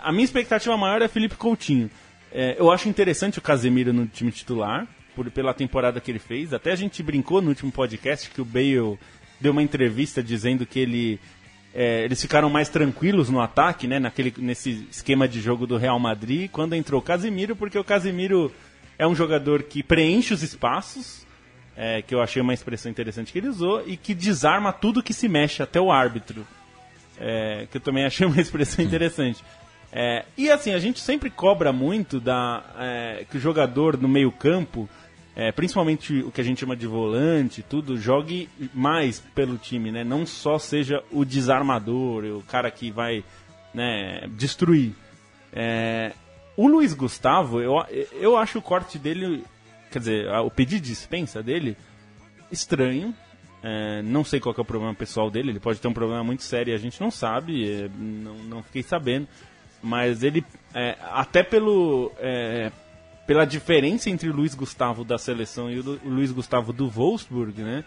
a 0.00 0.12
minha 0.12 0.24
expectativa 0.24 0.76
maior 0.76 1.02
é 1.02 1.08
Felipe 1.08 1.36
Coutinho. 1.36 1.90
É, 2.32 2.56
eu 2.58 2.70
acho 2.70 2.88
interessante 2.88 3.38
o 3.38 3.42
Casemiro 3.42 3.92
no 3.92 4.06
time 4.06 4.32
titular, 4.32 4.86
por, 5.14 5.30
pela 5.30 5.52
temporada 5.52 6.00
que 6.00 6.10
ele 6.10 6.18
fez. 6.18 6.52
Até 6.52 6.72
a 6.72 6.76
gente 6.76 7.02
brincou 7.02 7.42
no 7.42 7.48
último 7.48 7.70
podcast 7.70 8.30
que 8.30 8.40
o 8.40 8.44
Bale 8.44 8.98
deu 9.40 9.52
uma 9.52 9.62
entrevista 9.62 10.22
dizendo 10.22 10.64
que 10.64 10.78
ele 10.78 11.20
é, 11.74 12.04
eles 12.04 12.20
ficaram 12.20 12.50
mais 12.50 12.68
tranquilos 12.68 13.30
no 13.30 13.40
ataque, 13.40 13.86
né? 13.86 13.98
Naquele, 13.98 14.32
nesse 14.38 14.86
esquema 14.90 15.26
de 15.26 15.40
jogo 15.40 15.66
do 15.66 15.76
Real 15.76 15.98
Madrid, 15.98 16.50
quando 16.50 16.74
entrou 16.74 17.00
o 17.00 17.04
Casemiro, 17.04 17.56
porque 17.56 17.78
o 17.78 17.84
Casemiro 17.84 18.52
é 18.98 19.06
um 19.06 19.14
jogador 19.14 19.62
que 19.62 19.82
preenche 19.82 20.34
os 20.34 20.42
espaços, 20.42 21.26
é, 21.74 22.02
que 22.02 22.14
eu 22.14 22.20
achei 22.20 22.42
uma 22.42 22.52
expressão 22.52 22.90
interessante 22.90 23.32
que 23.32 23.38
ele 23.38 23.48
usou, 23.48 23.82
e 23.86 23.96
que 23.96 24.14
desarma 24.14 24.72
tudo 24.72 25.02
que 25.02 25.14
se 25.14 25.28
mexe, 25.28 25.62
até 25.62 25.80
o 25.80 25.90
árbitro. 25.90 26.46
É, 27.18 27.66
que 27.70 27.78
eu 27.78 27.80
também 27.80 28.04
achei 28.04 28.26
uma 28.26 28.40
expressão 28.40 28.84
interessante. 28.84 29.42
É, 29.92 30.24
e 30.38 30.50
assim, 30.50 30.72
a 30.72 30.78
gente 30.78 31.00
sempre 31.00 31.28
cobra 31.28 31.70
muito 31.70 32.18
da, 32.18 32.64
é, 32.78 33.26
que 33.30 33.36
o 33.36 33.40
jogador 33.40 33.98
no 33.98 34.08
meio 34.08 34.32
campo, 34.32 34.88
é, 35.36 35.52
principalmente 35.52 36.22
o 36.22 36.32
que 36.32 36.40
a 36.40 36.44
gente 36.44 36.60
chama 36.60 36.74
de 36.74 36.86
volante, 36.86 37.62
tudo, 37.62 37.98
jogue 37.98 38.48
mais 38.72 39.20
pelo 39.20 39.58
time, 39.58 39.92
né? 39.92 40.02
Não 40.02 40.24
só 40.24 40.58
seja 40.58 41.04
o 41.10 41.26
desarmador, 41.26 42.24
o 42.24 42.42
cara 42.42 42.70
que 42.70 42.90
vai 42.90 43.22
né, 43.74 44.26
destruir. 44.30 44.94
É, 45.52 46.12
o 46.56 46.66
Luiz 46.66 46.94
Gustavo, 46.94 47.60
eu, 47.60 47.74
eu 48.12 48.36
acho 48.36 48.58
o 48.58 48.62
corte 48.62 48.98
dele, 48.98 49.44
quer 49.90 49.98
dizer, 49.98 50.28
o 50.30 50.50
pedido 50.50 50.82
de 50.82 50.88
dispensa 50.88 51.42
dele 51.42 51.76
estranho. 52.50 53.14
É, 53.62 54.02
não 54.02 54.24
sei 54.24 54.40
qual 54.40 54.54
é 54.56 54.60
o 54.60 54.64
problema 54.64 54.92
pessoal 54.94 55.30
dele, 55.30 55.50
ele 55.50 55.60
pode 55.60 55.80
ter 55.80 55.86
um 55.86 55.92
problema 55.92 56.24
muito 56.24 56.42
sério 56.42 56.72
e 56.72 56.74
a 56.74 56.78
gente 56.78 57.00
não 57.00 57.12
sabe, 57.12 57.70
é, 57.70 57.88
não, 57.96 58.34
não 58.38 58.62
fiquei 58.62 58.82
sabendo. 58.82 59.28
Mas 59.82 60.22
ele, 60.22 60.44
é, 60.74 60.96
até 61.10 61.42
pelo, 61.42 62.12
é, 62.18 62.70
pela 63.26 63.44
diferença 63.44 64.08
entre 64.08 64.28
o 64.28 64.32
Luiz 64.32 64.54
Gustavo 64.54 65.04
da 65.04 65.18
seleção 65.18 65.70
e 65.70 65.80
o, 65.80 65.82
Lu- 65.82 66.00
o 66.04 66.08
Luiz 66.08 66.30
Gustavo 66.30 66.72
do 66.72 66.88
Wolfsburg, 66.88 67.60
né? 67.62 67.84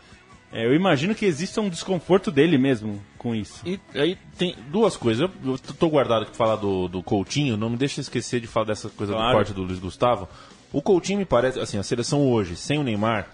É, 0.52 0.66
eu 0.66 0.74
imagino 0.74 1.16
que 1.16 1.26
exista 1.26 1.60
um 1.62 1.70
desconforto 1.70 2.32
dele 2.32 2.58
mesmo 2.58 3.02
com 3.18 3.34
isso. 3.36 3.62
E 3.66 3.80
aí 3.96 4.18
tem 4.38 4.56
duas 4.70 4.96
coisas. 4.96 5.30
Eu, 5.44 5.52
eu 5.54 5.58
tô 5.58 5.90
guardado 5.90 6.22
aqui 6.24 6.32
pra 6.32 6.38
falar 6.46 6.56
do, 6.58 6.88
do 6.88 7.02
Coutinho, 7.02 7.58
não 7.58 7.70
me 7.70 7.78
deixa 7.78 8.00
esquecer 8.02 8.40
de 8.40 8.48
falar 8.48 8.68
dessa 8.68 8.90
coisa 8.90 9.14
Claro. 9.14 9.30
do 9.30 9.34
corte 9.36 9.54
do 9.54 9.64
Luiz 9.64 9.80
Gustavo. 9.80 10.28
O 10.72 10.82
Coutinho 10.82 11.20
me 11.20 11.26
parece, 11.26 11.60
assim, 11.60 11.78
a 11.78 11.84
seleção 11.84 12.22
hoje, 12.30 12.56
sem 12.56 12.78
o 12.78 12.84
Neymar, 12.84 13.28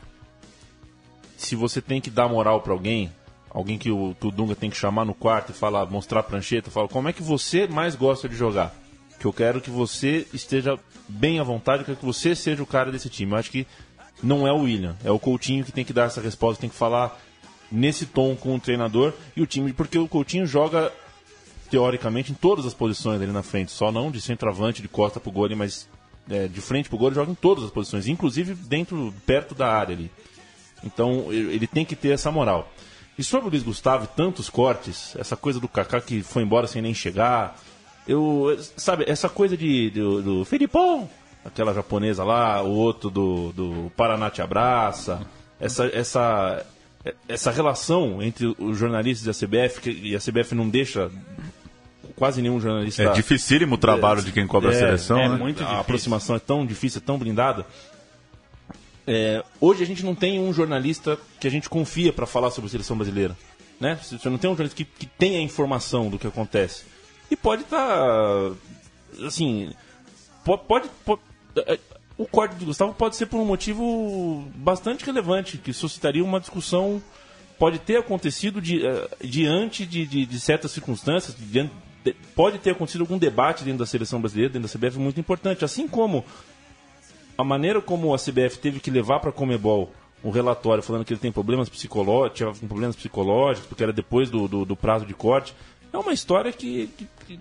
se 1.37 1.55
você 1.55 1.81
tem 1.81 1.99
que 1.99 2.09
dar 2.09 2.27
moral 2.27 2.61
pra 2.61 2.73
alguém, 2.73 3.11
alguém 3.53 3.77
que 3.77 3.91
o, 3.91 4.15
que 4.19 4.27
o 4.27 4.31
Dunga 4.31 4.55
tem 4.55 4.69
que 4.69 4.77
chamar 4.77 5.05
no 5.05 5.13
quarto 5.13 5.51
e 5.51 5.53
falar, 5.53 5.85
mostrar 5.85 6.21
a 6.21 6.23
prancheta, 6.23 6.71
falar 6.71 6.87
como 6.87 7.09
é 7.09 7.13
que 7.13 7.21
você 7.21 7.67
mais 7.67 7.95
gosta 7.95 8.27
de 8.27 8.35
jogar. 8.35 8.73
Que 9.19 9.25
eu 9.25 9.33
quero 9.33 9.61
que 9.61 9.69
você 9.69 10.25
esteja 10.33 10.79
bem 11.07 11.39
à 11.39 11.43
vontade, 11.43 11.81
eu 11.81 11.85
quero 11.85 11.97
que 11.97 12.05
você 12.05 12.35
seja 12.35 12.63
o 12.63 12.65
cara 12.65 12.91
desse 12.91 13.09
time. 13.09 13.31
Eu 13.31 13.37
acho 13.37 13.51
que 13.51 13.67
não 14.23 14.47
é 14.47 14.51
o 14.51 14.61
William, 14.61 14.95
é 15.03 15.11
o 15.11 15.19
Coutinho 15.19 15.63
que 15.63 15.71
tem 15.71 15.85
que 15.85 15.93
dar 15.93 16.05
essa 16.05 16.21
resposta, 16.21 16.61
tem 16.61 16.69
que 16.69 16.75
falar 16.75 17.19
nesse 17.71 18.05
tom 18.05 18.35
com 18.35 18.55
o 18.55 18.59
treinador 18.59 19.13
e 19.35 19.41
o 19.41 19.47
time, 19.47 19.73
porque 19.73 19.97
o 19.97 20.07
Coutinho 20.07 20.45
joga 20.45 20.91
teoricamente 21.69 22.31
em 22.31 22.35
todas 22.35 22.65
as 22.65 22.73
posições 22.73 23.21
ali 23.21 23.31
na 23.31 23.43
frente, 23.43 23.71
só 23.71 23.91
não 23.91 24.11
de 24.11 24.19
centroavante, 24.19 24.81
de 24.81 24.89
costa 24.89 25.19
pro 25.19 25.31
gol, 25.31 25.49
mas 25.55 25.87
é, 26.29 26.47
de 26.47 26.59
frente 26.59 26.89
pro 26.89 26.97
gol 26.97 27.13
joga 27.13 27.31
em 27.31 27.35
todas 27.35 27.63
as 27.63 27.71
posições, 27.71 28.07
inclusive 28.07 28.53
dentro, 28.53 29.13
perto 29.25 29.55
da 29.55 29.71
área 29.71 29.95
ali. 29.95 30.11
Então 30.83 31.31
ele 31.31 31.67
tem 31.67 31.85
que 31.85 31.95
ter 31.95 32.09
essa 32.09 32.31
moral. 32.31 32.71
E 33.17 33.23
sobre 33.23 33.47
o 33.47 33.51
Luiz 33.51 33.63
Gustavo, 33.63 34.05
e 34.05 34.07
tantos 34.15 34.49
cortes, 34.49 35.15
essa 35.17 35.35
coisa 35.35 35.59
do 35.59 35.67
Kaká 35.67 36.01
que 36.01 36.23
foi 36.23 36.43
embora 36.43 36.65
sem 36.67 36.81
nem 36.81 36.93
chegar, 36.93 37.57
eu 38.07 38.57
sabe 38.77 39.03
essa 39.07 39.29
coisa 39.29 39.55
de 39.55 39.89
do, 39.91 40.21
do 40.21 40.45
Felipão, 40.45 41.09
aquela 41.45 41.73
japonesa 41.73 42.23
lá, 42.23 42.61
o 42.63 42.69
outro 42.71 43.09
do, 43.09 43.51
do 43.51 43.91
Paraná 43.95 44.29
te 44.29 44.41
abraça, 44.41 45.21
essa 45.59 45.85
essa 45.87 46.65
essa 47.27 47.51
relação 47.51 48.21
entre 48.21 48.55
os 48.59 48.77
jornalistas 48.77 49.25
e 49.27 49.29
a 49.29 49.47
CBF 49.47 49.81
que- 49.81 49.89
e 50.09 50.15
a 50.15 50.19
CBF 50.19 50.53
não 50.55 50.69
deixa 50.69 51.09
quase 52.15 52.41
nenhum 52.41 52.59
jornalista 52.59 53.01
É 53.03 53.11
dificílimo 53.11 53.73
o 53.75 53.77
trabalho 53.77 54.19
É, 54.19 54.23
de 54.23 54.31
quem 54.31 54.45
cobra 54.45 54.69
a 54.69 54.73
é, 54.73 54.77
seleção, 54.77 55.19
é 55.19 55.27
né? 55.29 55.35
muito 55.35 55.57
a 55.61 55.65
difícil. 55.65 55.81
aproximação 55.81 56.35
é 56.35 56.39
tão 56.39 56.65
difícil, 56.65 57.01
é 57.03 57.05
tão 57.05 57.17
blindada. 57.17 57.65
É, 59.13 59.43
hoje 59.59 59.83
a 59.83 59.85
gente 59.85 60.05
não 60.05 60.15
tem 60.15 60.39
um 60.39 60.53
jornalista 60.53 61.19
que 61.37 61.45
a 61.45 61.51
gente 61.51 61.67
confia 61.69 62.13
para 62.13 62.25
falar 62.25 62.49
sobre 62.49 62.67
a 62.67 62.71
seleção 62.71 62.95
brasileira. 62.95 63.35
Né? 63.77 63.99
Você 64.01 64.29
não 64.29 64.37
tem 64.37 64.49
um 64.49 64.53
jornalista 64.53 64.77
que, 64.77 64.85
que 64.85 65.05
tenha 65.05 65.37
a 65.39 65.41
informação 65.41 66.09
do 66.09 66.17
que 66.17 66.25
acontece. 66.25 66.83
E 67.29 67.35
pode 67.35 67.63
estar. 67.63 68.51
assim. 69.25 69.71
po- 70.45 70.57
Pode. 70.57 70.87
po- 71.05 71.19
é, 71.57 71.77
o 72.17 72.25
corte 72.25 72.55
do 72.55 72.65
Gustavo 72.65 72.93
pode 72.93 73.15
ser 73.17 73.25
por 73.25 73.37
um 73.39 73.45
motivo 73.45 74.47
bastante 74.55 75.03
relevante, 75.05 75.57
que 75.57 75.73
suscitaria 75.73 76.23
uma 76.23 76.39
discussão. 76.39 77.01
Pode 77.59 77.79
ter 77.79 77.97
acontecido 77.97 78.59
eh, 78.59 79.09
diante 79.25 79.85
de, 79.85 80.05
de- 80.05 80.25
de 80.25 80.39
certas 80.39 80.71
circunstâncias, 80.71 81.35
diante 81.37 81.73
de- 82.03 82.13
pode 82.35 82.59
ter 82.59 82.71
acontecido 82.71 83.01
algum 83.01 83.17
debate 83.17 83.63
dentro 83.65 83.79
da 83.79 83.85
seleção 83.85 84.21
brasileira, 84.21 84.53
dentro 84.53 84.67
da 84.67 84.73
CBF, 84.73 84.97
muito 84.99 85.19
importante. 85.19 85.65
Assim 85.65 85.87
como 85.87 86.23
a 87.41 87.43
maneira 87.43 87.81
como 87.81 88.13
a 88.13 88.17
CBF 88.17 88.57
teve 88.59 88.79
que 88.79 88.89
levar 88.91 89.19
para 89.19 89.29
a 89.29 89.33
Comebol 89.33 89.91
um 90.23 90.29
relatório 90.29 90.83
falando 90.83 91.03
que 91.03 91.11
ele 91.13 91.19
tem 91.19 91.31
problemas 91.31 91.67
psicológicos, 91.67 92.37
tinha 92.37 92.51
problemas 92.67 92.95
psicológicos, 92.95 93.67
porque 93.67 93.81
era 93.83 93.91
depois 93.91 94.29
do, 94.29 94.47
do, 94.47 94.65
do 94.65 94.75
prazo 94.75 95.05
de 95.05 95.13
corte, 95.15 95.53
é 95.91 95.97
uma 95.97 96.13
história 96.13 96.51
que, 96.53 96.87
que- 96.97 97.07
que 97.27 97.39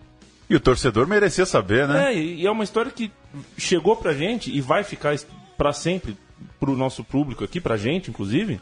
E 0.48 0.56
o 0.56 0.60
torcedor 0.60 1.06
merecia 1.06 1.44
saber, 1.44 1.86
né? 1.86 2.12
é, 2.14 2.18
e 2.18 2.46
é 2.46 2.50
uma 2.50 2.64
história 2.64 2.90
que 2.90 3.12
chegou 3.58 3.94
pra 3.96 4.12
gente 4.14 4.50
e 4.50 4.60
vai 4.62 4.82
ficar 4.82 5.14
para 5.58 5.72
sempre 5.74 6.16
pro 6.58 6.74
nosso 6.74 7.04
público 7.04 7.44
aqui, 7.44 7.60
pra 7.60 7.76
gente, 7.76 8.08
inclusive, 8.10 8.58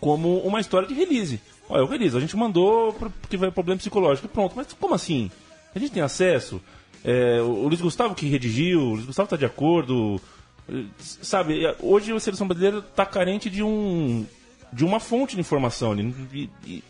como 0.00 0.38
uma 0.40 0.60
história 0.60 0.86
de 0.86 0.94
release. 0.94 1.40
Olha, 1.68 1.84
o 1.84 1.86
release, 1.86 2.16
a 2.16 2.20
gente 2.20 2.36
mandou 2.36 2.92
porque 2.92 3.36
vai 3.36 3.50
problema 3.50 3.78
psicológico. 3.78 4.28
Pronto, 4.28 4.52
mas 4.54 4.72
como 4.74 4.94
assim? 4.94 5.30
A 5.74 5.78
gente 5.78 5.92
tem 5.92 6.02
acesso? 6.02 6.60
É, 7.04 7.40
o 7.40 7.46
o 7.64 7.68
Luiz 7.68 7.80
Gustavo 7.80 8.14
que 8.14 8.26
redigiu, 8.28 8.80
o 8.80 8.90
Luiz 8.94 9.06
Gustavo 9.06 9.28
tá 9.30 9.36
de 9.36 9.44
acordo. 9.46 10.20
Sabe, 10.98 11.64
eh, 11.64 11.76
hoje 11.80 12.12
a 12.12 12.20
seleção 12.20 12.46
brasileira 12.46 12.80
tá 12.82 13.04
carente 13.06 13.48
de 13.50 13.62
um 13.62 14.26
de 14.72 14.84
uma 14.84 14.98
fonte 15.00 15.34
de 15.34 15.40
informação. 15.40 15.94
E- 16.32 16.48
e 16.66 16.84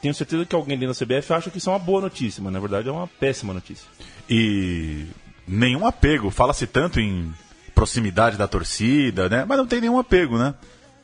tenho 0.00 0.14
certeza 0.14 0.44
que 0.46 0.54
alguém 0.54 0.78
dentro 0.78 0.94
da 0.94 0.98
CBF 0.98 1.32
acha 1.32 1.50
que 1.50 1.58
isso 1.58 1.68
é 1.68 1.72
uma 1.72 1.78
boa 1.78 2.00
notícia, 2.00 2.42
mas 2.42 2.52
na 2.52 2.58
verdade 2.60 2.88
é 2.88 2.92
uma 2.92 3.06
péssima 3.06 3.52
notícia. 3.52 3.86
E 4.28 5.04
nenhum 5.46 5.86
apego. 5.86 6.30
Fala-se 6.30 6.66
tanto 6.66 6.98
em 7.00 7.32
proximidade 7.74 8.36
da 8.38 8.48
torcida, 8.48 9.28
né? 9.28 9.44
Mas 9.46 9.58
não 9.58 9.66
tem 9.66 9.80
nenhum 9.80 9.98
apego, 9.98 10.38
né? 10.38 10.54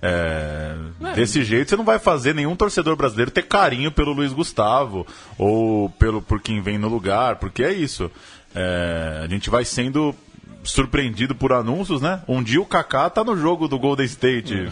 É, 0.04 0.74
desse 1.14 1.44
jeito 1.44 1.68
você 1.70 1.76
não 1.76 1.84
vai 1.84 1.98
fazer 2.00 2.34
nenhum 2.34 2.56
torcedor 2.56 2.96
brasileiro 2.96 3.30
ter 3.30 3.42
carinho 3.42 3.92
pelo 3.92 4.12
Luiz 4.12 4.32
Gustavo 4.32 5.06
ou 5.38 5.88
pelo 5.90 6.20
por 6.20 6.40
quem 6.40 6.60
vem 6.60 6.76
no 6.76 6.88
lugar, 6.88 7.36
porque 7.36 7.62
é 7.62 7.72
isso. 7.72 8.10
É, 8.54 9.20
a 9.22 9.28
gente 9.28 9.48
vai 9.48 9.64
sendo 9.64 10.12
surpreendido 10.64 11.34
por 11.34 11.52
anúncios, 11.52 12.00
né? 12.00 12.22
Um 12.28 12.42
dia 12.42 12.60
o 12.60 12.66
Kaká 12.66 13.10
tá 13.10 13.24
no 13.24 13.36
jogo 13.36 13.66
do 13.68 13.78
Golden 13.78 14.06
State, 14.06 14.68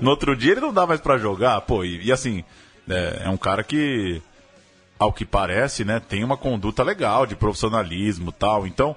no 0.00 0.10
outro 0.10 0.36
dia 0.36 0.52
ele 0.52 0.60
não 0.60 0.72
dá 0.72 0.86
mais 0.86 1.00
pra 1.00 1.16
jogar, 1.18 1.60
pô. 1.62 1.84
E, 1.84 2.04
e 2.06 2.12
assim, 2.12 2.44
é, 2.88 3.22
é 3.24 3.28
um 3.30 3.36
cara 3.36 3.62
que 3.64 4.20
ao 4.98 5.12
que 5.12 5.24
parece, 5.24 5.84
né, 5.84 6.00
tem 6.00 6.22
uma 6.22 6.36
conduta 6.36 6.82
legal 6.84 7.26
de 7.26 7.34
profissionalismo 7.34 8.30
tal. 8.30 8.66
Então, 8.68 8.94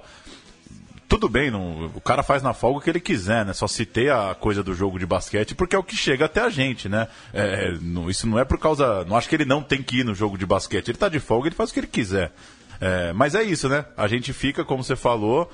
tudo 1.08 1.28
bem, 1.28 1.50
não, 1.50 1.86
o 1.94 2.00
cara 2.00 2.22
faz 2.22 2.42
na 2.42 2.52
folga 2.52 2.78
o 2.78 2.82
que 2.82 2.90
ele 2.90 3.00
quiser, 3.00 3.44
né? 3.44 3.52
Só 3.52 3.66
citei 3.66 4.10
a 4.10 4.34
coisa 4.38 4.62
do 4.62 4.74
jogo 4.74 4.98
de 4.98 5.06
basquete 5.06 5.54
porque 5.54 5.74
é 5.74 5.78
o 5.78 5.82
que 5.82 5.96
chega 5.96 6.26
até 6.26 6.40
a 6.42 6.48
gente, 6.50 6.88
né? 6.88 7.08
É, 7.32 7.76
não- 7.80 8.10
isso 8.10 8.26
não 8.26 8.38
é 8.38 8.44
por 8.44 8.58
causa. 8.58 9.04
Não 9.04 9.16
acho 9.16 9.28
que 9.28 9.34
ele 9.34 9.44
não 9.44 9.62
tem 9.62 9.82
que 9.82 9.98
ir 10.00 10.04
no 10.04 10.14
jogo 10.14 10.36
de 10.36 10.44
basquete. 10.46 10.88
Ele 10.90 10.98
tá 10.98 11.08
de 11.08 11.18
folga, 11.20 11.48
ele 11.48 11.54
faz 11.56 11.70
o 11.70 11.72
que 11.74 11.80
ele 11.80 11.86
quiser. 11.86 12.32
É, 12.80 13.12
mas 13.12 13.34
é 13.34 13.42
isso, 13.42 13.68
né? 13.68 13.84
A 13.96 14.06
gente 14.06 14.32
fica, 14.32 14.64
como 14.64 14.84
você 14.84 14.94
falou, 14.96 15.50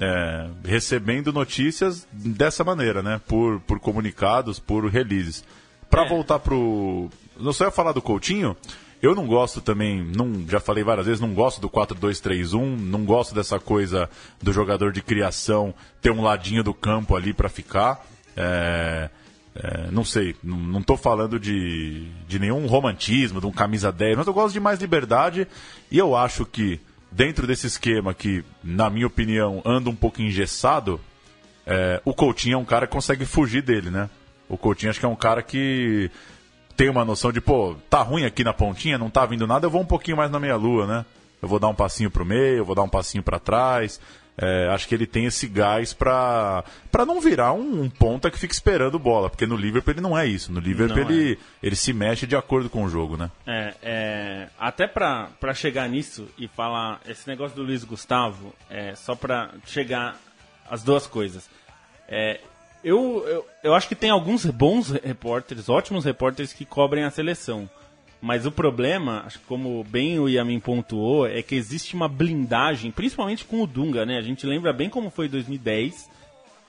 é, 0.00 0.48
recebendo 0.64 1.32
notícias 1.32 2.06
dessa 2.12 2.64
maneira, 2.64 3.02
né? 3.02 3.20
Por, 3.26 3.60
por 3.60 3.78
comunicados, 3.80 4.58
por 4.58 4.86
releases. 4.86 5.44
Pra 5.90 6.04
É. 6.04 6.08
voltar 6.08 6.38
pro. 6.38 7.08
Não 7.38 7.52
só 7.52 7.64
ia 7.66 7.70
falar 7.70 7.92
do 7.92 8.02
Coutinho. 8.02 8.56
Eu 9.02 9.14
não 9.14 9.26
gosto 9.26 9.60
também, 9.60 10.02
não, 10.02 10.48
já 10.48 10.58
falei 10.58 10.82
várias 10.82 11.04
vezes, 11.04 11.20
não 11.20 11.34
gosto 11.34 11.60
do 11.60 11.68
4-2-3-1, 11.68 12.78
não 12.80 13.04
gosto 13.04 13.34
dessa 13.34 13.58
coisa 13.58 14.08
do 14.42 14.50
jogador 14.50 14.92
de 14.92 15.02
criação 15.02 15.74
ter 16.00 16.10
um 16.10 16.22
ladinho 16.22 16.62
do 16.64 16.72
campo 16.72 17.14
ali 17.14 17.34
pra 17.34 17.50
ficar. 17.50 18.02
É, 18.34 19.10
é, 19.54 19.90
não 19.90 20.04
sei, 20.04 20.34
não, 20.42 20.82
tô 20.82 20.96
falando 20.96 21.38
de, 21.38 22.08
de 22.26 22.38
nenhum 22.38 22.66
romantismo, 22.66 23.40
de 23.42 23.46
um 23.46 23.52
camisa 23.52 23.92
10, 23.92 24.16
mas 24.16 24.26
eu 24.26 24.32
gosto 24.32 24.54
de 24.54 24.60
mais 24.60 24.80
liberdade 24.80 25.46
e 25.90 25.98
eu 25.98 26.16
acho 26.16 26.46
que 26.46 26.80
dentro 27.14 27.46
desse 27.46 27.66
esquema 27.66 28.12
que, 28.12 28.44
na 28.62 28.90
minha 28.90 29.06
opinião, 29.06 29.62
anda 29.64 29.88
um 29.88 29.94
pouco 29.94 30.20
engessado, 30.20 31.00
é, 31.64 32.02
o 32.04 32.12
Coutinho 32.12 32.54
é 32.54 32.58
um 32.58 32.64
cara 32.64 32.86
que 32.86 32.92
consegue 32.92 33.24
fugir 33.24 33.62
dele, 33.62 33.88
né? 33.88 34.10
O 34.48 34.58
Coutinho 34.58 34.90
acho 34.90 34.98
que 34.98 35.06
é 35.06 35.08
um 35.08 35.16
cara 35.16 35.42
que 35.42 36.10
tem 36.76 36.90
uma 36.90 37.04
noção 37.04 37.30
de, 37.30 37.40
pô, 37.40 37.76
tá 37.88 38.02
ruim 38.02 38.24
aqui 38.24 38.42
na 38.42 38.52
pontinha, 38.52 38.98
não 38.98 39.08
tá 39.08 39.24
vindo 39.24 39.46
nada, 39.46 39.64
eu 39.64 39.70
vou 39.70 39.80
um 39.80 39.86
pouquinho 39.86 40.16
mais 40.16 40.30
na 40.30 40.40
meia-lua, 40.40 40.86
né? 40.86 41.06
Eu 41.40 41.48
vou 41.48 41.60
dar 41.60 41.68
um 41.68 41.74
passinho 41.74 42.10
pro 42.10 42.24
meio, 42.24 42.58
eu 42.58 42.64
vou 42.64 42.74
dar 42.74 42.82
um 42.82 42.88
passinho 42.88 43.22
para 43.22 43.38
trás. 43.38 44.00
É, 44.36 44.68
acho 44.68 44.88
que 44.88 44.94
ele 44.94 45.06
tem 45.06 45.26
esse 45.26 45.46
gás 45.46 45.92
pra 45.92 46.64
não 47.06 47.20
virar 47.20 47.52
um, 47.52 47.82
um 47.82 47.88
ponta 47.88 48.30
que 48.30 48.38
fica 48.38 48.52
esperando 48.52 48.98
bola, 48.98 49.30
porque 49.30 49.46
no 49.46 49.56
Liverpool 49.56 49.94
ele 49.94 50.00
não 50.00 50.18
é 50.18 50.26
isso. 50.26 50.50
No 50.50 50.58
Liverpool 50.58 51.04
Não 51.04 51.10
ele, 51.10 51.38
ele 51.62 51.76
se 51.76 51.92
mexe 51.92 52.26
de 52.26 52.34
acordo 52.34 52.68
com 52.68 52.82
o 52.84 52.88
jogo, 52.88 53.16
né? 53.16 53.30
É, 53.46 53.74
é, 53.82 54.48
até 54.58 54.88
pra 54.88 55.30
chegar 55.54 55.88
nisso 55.88 56.28
e 56.36 56.48
falar 56.48 57.00
esse 57.06 57.28
negócio 57.28 57.56
do 57.56 57.62
Luiz 57.62 57.84
Gustavo, 57.84 58.52
é, 58.68 58.94
só 58.96 59.14
pra 59.14 59.50
chegar 59.66 60.16
as 60.68 60.82
duas 60.82 61.06
coisas. 61.06 61.48
É, 62.08 62.40
eu, 62.82 63.24
eu, 63.26 63.46
eu 63.62 63.74
acho 63.74 63.88
que 63.88 63.94
tem 63.94 64.10
alguns 64.10 64.44
bons 64.44 64.90
repórteres, 64.90 65.68
ótimos 65.68 66.04
repórteres 66.04 66.52
que 66.52 66.64
cobrem 66.64 67.04
a 67.04 67.10
seleção. 67.10 67.68
Mas 68.24 68.46
o 68.46 68.50
problema, 68.50 69.28
como 69.46 69.84
bem 69.84 70.18
o 70.18 70.26
Yamin 70.26 70.58
pontuou, 70.58 71.26
é 71.26 71.42
que 71.42 71.54
existe 71.54 71.94
uma 71.94 72.08
blindagem, 72.08 72.90
principalmente 72.90 73.44
com 73.44 73.60
o 73.60 73.66
Dunga, 73.66 74.06
né? 74.06 74.16
A 74.16 74.22
gente 74.22 74.46
lembra 74.46 74.72
bem 74.72 74.88
como 74.88 75.10
foi 75.10 75.28
2010. 75.28 76.08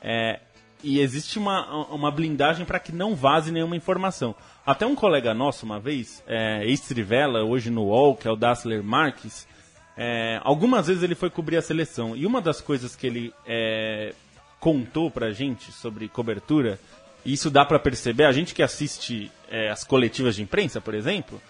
É, 0.02 0.42
e 0.84 1.00
existe 1.00 1.40
uma, 1.40 1.88
uma 1.88 2.12
blindagem 2.12 2.66
para 2.66 2.78
que 2.78 2.92
não 2.92 3.16
vaze 3.16 3.54
nenhuma 3.54 3.78
informação. 3.78 4.36
Até 4.66 4.86
um 4.86 4.96
colega 4.96 5.34
nosso, 5.34 5.66
uma 5.66 5.80
vez, 5.80 6.22
é, 6.28 6.62
ex-Trivela, 6.66 7.46
hoje 7.46 7.70
no 7.70 7.84
UOL, 7.86 8.18
que 8.18 8.28
é 8.28 8.32
o 8.32 8.36
Dassler 8.36 8.84
Marques, 8.84 9.48
é, 9.96 10.42
algumas 10.44 10.88
vezes 10.88 11.04
ele 11.04 11.16
foi 11.16 11.30
cobrir 11.30 11.56
a 11.56 11.62
seleção. 11.62 12.18
E 12.18 12.26
uma 12.26 12.42
das 12.42 12.60
coisas 12.60 12.98
que 12.98 13.08
ele 13.08 13.34
é, 13.48 14.14
contou 14.60 15.10
pra 15.10 15.32
gente 15.32 15.72
sobre 15.72 16.10
cobertura, 16.10 16.78
e 17.26 17.34
isso 17.34 17.50
dá 17.50 17.66
pra 17.66 17.80
perceber, 17.80 18.26
a 18.26 18.32
gente 18.32 18.54
que 18.54 18.62
assiste 18.62 19.32
é, 19.50 19.70
as 19.70 19.84
coletivas 19.84 20.36
de 20.36 20.44
imprensa, 20.44 20.80
por 20.80 20.94
exemplo, 20.94 21.42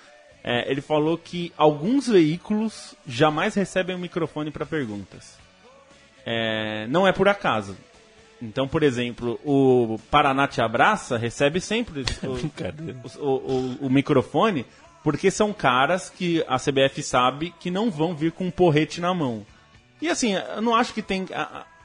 é, 0.42 0.72
ele 0.72 0.80
falou 0.80 1.18
que 1.18 1.52
alguns 1.58 2.08
veículos 2.08 2.96
jamais 3.06 3.54
recebem 3.56 3.96
o 3.96 4.00
microfone 4.00 4.52
para 4.52 4.66
perguntas. 4.66 5.38
É, 6.26 6.88
não 6.88 7.06
é 7.06 7.12
por 7.12 7.28
acaso. 7.28 7.76
Então, 8.42 8.68
por 8.68 8.84
exemplo, 8.84 9.40
o 9.44 10.00
Paraná 10.10 10.48
Te 10.48 10.62
Abraça 10.62 11.18
recebe 11.18 11.60
sempre 11.60 12.06
o, 12.24 13.20
o, 13.20 13.30
o, 13.30 13.78
o 13.88 13.90
microfone, 13.90 14.66
porque 15.04 15.30
são 15.30 15.52
caras 15.52 16.10
que 16.10 16.44
a 16.48 16.58
CBF 16.58 17.04
sabe 17.04 17.54
que 17.60 17.70
não 17.70 17.92
vão 17.92 18.16
vir 18.16 18.32
com 18.32 18.46
um 18.46 18.52
porrete 18.52 19.02
na 19.02 19.14
mão. 19.14 19.46
E 20.02 20.08
assim, 20.08 20.34
eu 20.34 20.62
não 20.62 20.76
acho 20.76 20.94
que 20.94 21.02
tem. 21.02 21.26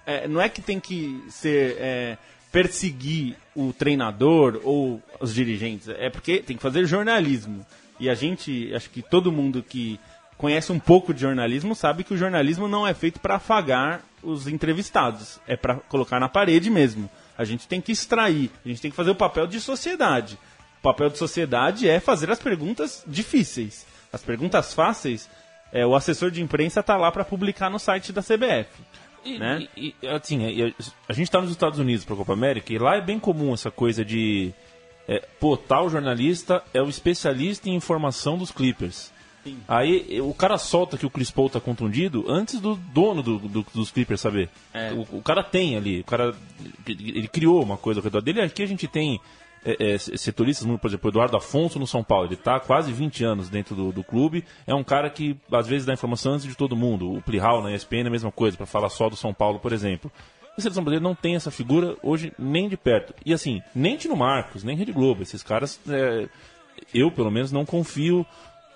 É, 0.06 0.28
não 0.28 0.40
é 0.40 0.48
que 0.48 0.60
tem 0.62 0.78
que 0.78 1.22
ser. 1.28 1.76
É, 1.78 2.18
perseguir 2.50 3.36
o 3.68 3.72
treinador 3.72 4.60
ou 4.64 5.02
os 5.20 5.34
dirigentes, 5.34 5.88
é 5.88 6.08
porque 6.08 6.38
tem 6.38 6.56
que 6.56 6.62
fazer 6.62 6.86
jornalismo. 6.86 7.64
E 7.98 8.08
a 8.08 8.14
gente, 8.14 8.72
acho 8.74 8.88
que 8.90 9.02
todo 9.02 9.30
mundo 9.30 9.62
que 9.62 10.00
conhece 10.36 10.72
um 10.72 10.78
pouco 10.78 11.12
de 11.12 11.20
jornalismo 11.20 11.74
sabe 11.74 12.02
que 12.02 12.14
o 12.14 12.16
jornalismo 12.16 12.66
não 12.66 12.86
é 12.86 12.94
feito 12.94 13.20
para 13.20 13.36
afagar 13.36 14.00
os 14.22 14.46
entrevistados, 14.46 15.38
é 15.46 15.56
para 15.56 15.74
colocar 15.74 16.18
na 16.18 16.28
parede 16.28 16.70
mesmo. 16.70 17.10
A 17.36 17.44
gente 17.44 17.68
tem 17.68 17.80
que 17.80 17.92
extrair, 17.92 18.50
a 18.64 18.68
gente 18.68 18.80
tem 18.80 18.90
que 18.90 18.96
fazer 18.96 19.10
o 19.10 19.14
papel 19.14 19.46
de 19.46 19.60
sociedade. 19.60 20.38
O 20.78 20.82
papel 20.82 21.10
de 21.10 21.18
sociedade 21.18 21.88
é 21.88 22.00
fazer 22.00 22.30
as 22.30 22.38
perguntas 22.38 23.04
difíceis. 23.06 23.86
As 24.10 24.22
perguntas 24.22 24.72
fáceis, 24.72 25.28
é, 25.72 25.86
o 25.86 25.94
assessor 25.94 26.30
de 26.30 26.42
imprensa 26.42 26.80
está 26.80 26.96
lá 26.96 27.12
para 27.12 27.24
publicar 27.24 27.68
no 27.68 27.78
site 27.78 28.12
da 28.12 28.22
CBF. 28.22 28.68
E, 29.24 29.38
né? 29.38 29.68
e, 29.76 29.94
assim, 30.08 30.72
a 31.08 31.12
gente 31.12 31.26
está 31.26 31.40
nos 31.40 31.50
Estados 31.50 31.78
Unidos 31.78 32.04
para 32.04 32.14
a 32.14 32.18
Copa 32.18 32.32
América 32.32 32.72
e 32.72 32.78
lá 32.78 32.96
é 32.96 33.00
bem 33.00 33.18
comum 33.18 33.52
essa 33.52 33.70
coisa 33.70 34.04
de. 34.04 34.52
É, 35.08 35.26
pô, 35.40 35.56
tal 35.56 35.90
jornalista 35.90 36.62
é 36.72 36.80
o 36.80 36.88
especialista 36.88 37.68
em 37.68 37.74
informação 37.74 38.38
dos 38.38 38.50
Clippers. 38.50 39.12
Sim. 39.42 39.58
Aí 39.66 40.20
o 40.20 40.34
cara 40.34 40.58
solta 40.58 40.98
que 40.98 41.06
o 41.06 41.10
Chris 41.10 41.30
Paul 41.30 41.48
tá 41.48 41.58
contundido 41.58 42.26
antes 42.28 42.60
do 42.60 42.76
dono 42.76 43.22
do, 43.22 43.38
do, 43.38 43.66
dos 43.74 43.90
Clippers 43.90 44.20
saber. 44.20 44.50
É. 44.72 44.92
O, 44.92 45.18
o, 45.18 45.22
cara 45.22 45.42
tem 45.42 45.76
ali, 45.76 46.00
o 46.00 46.04
cara 46.04 46.34
ele 46.86 47.28
criou 47.28 47.62
uma 47.62 47.76
coisa 47.76 48.00
ao 48.00 48.04
redor 48.04 48.20
dele. 48.20 48.42
Aqui 48.42 48.62
a 48.62 48.66
gente 48.66 48.86
tem 48.86 49.18
é, 49.64 49.92
é, 49.92 49.98
setoristas, 49.98 50.66
por 50.78 50.88
exemplo, 50.88 51.08
o 51.08 51.10
Eduardo 51.10 51.36
Afonso 51.36 51.78
no 51.78 51.86
São 51.86 52.02
Paulo, 52.02 52.26
ele 52.26 52.34
está 52.34 52.58
quase 52.58 52.92
20 52.92 53.24
anos 53.24 53.48
dentro 53.48 53.74
do, 53.74 53.92
do, 53.92 54.02
clube, 54.02 54.44
é 54.66 54.74
um 54.74 54.84
cara 54.84 55.10
que 55.10 55.36
às 55.52 55.66
vezes 55.66 55.86
dá 55.86 55.92
informação 55.92 56.32
antes 56.32 56.46
de 56.46 56.54
todo 56.54 56.76
mundo. 56.76 57.12
O 57.12 57.22
Plihal 57.22 57.62
na 57.62 57.74
ESPN 57.74 58.04
é 58.04 58.06
a 58.06 58.10
mesma 58.10 58.32
coisa, 58.32 58.56
para 58.56 58.66
falar 58.66 58.88
só 58.88 59.08
do 59.08 59.16
São 59.16 59.34
Paulo, 59.34 59.58
por 59.58 59.72
exemplo. 59.72 60.10
A 60.56 60.60
seleção 60.60 60.82
brasileira 60.82 61.02
não 61.02 61.14
tem 61.14 61.36
essa 61.36 61.50
figura 61.50 61.96
hoje 62.02 62.32
nem 62.38 62.68
de 62.68 62.76
perto. 62.76 63.14
E 63.24 63.32
assim, 63.32 63.62
nem 63.74 63.96
Tino 63.96 64.16
Marcos, 64.16 64.64
nem 64.64 64.76
Rede 64.76 64.92
Globo, 64.92 65.22
esses 65.22 65.42
caras, 65.42 65.78
é, 65.88 66.28
eu 66.92 67.10
pelo 67.10 67.30
menos 67.30 67.52
não 67.52 67.64
confio 67.64 68.26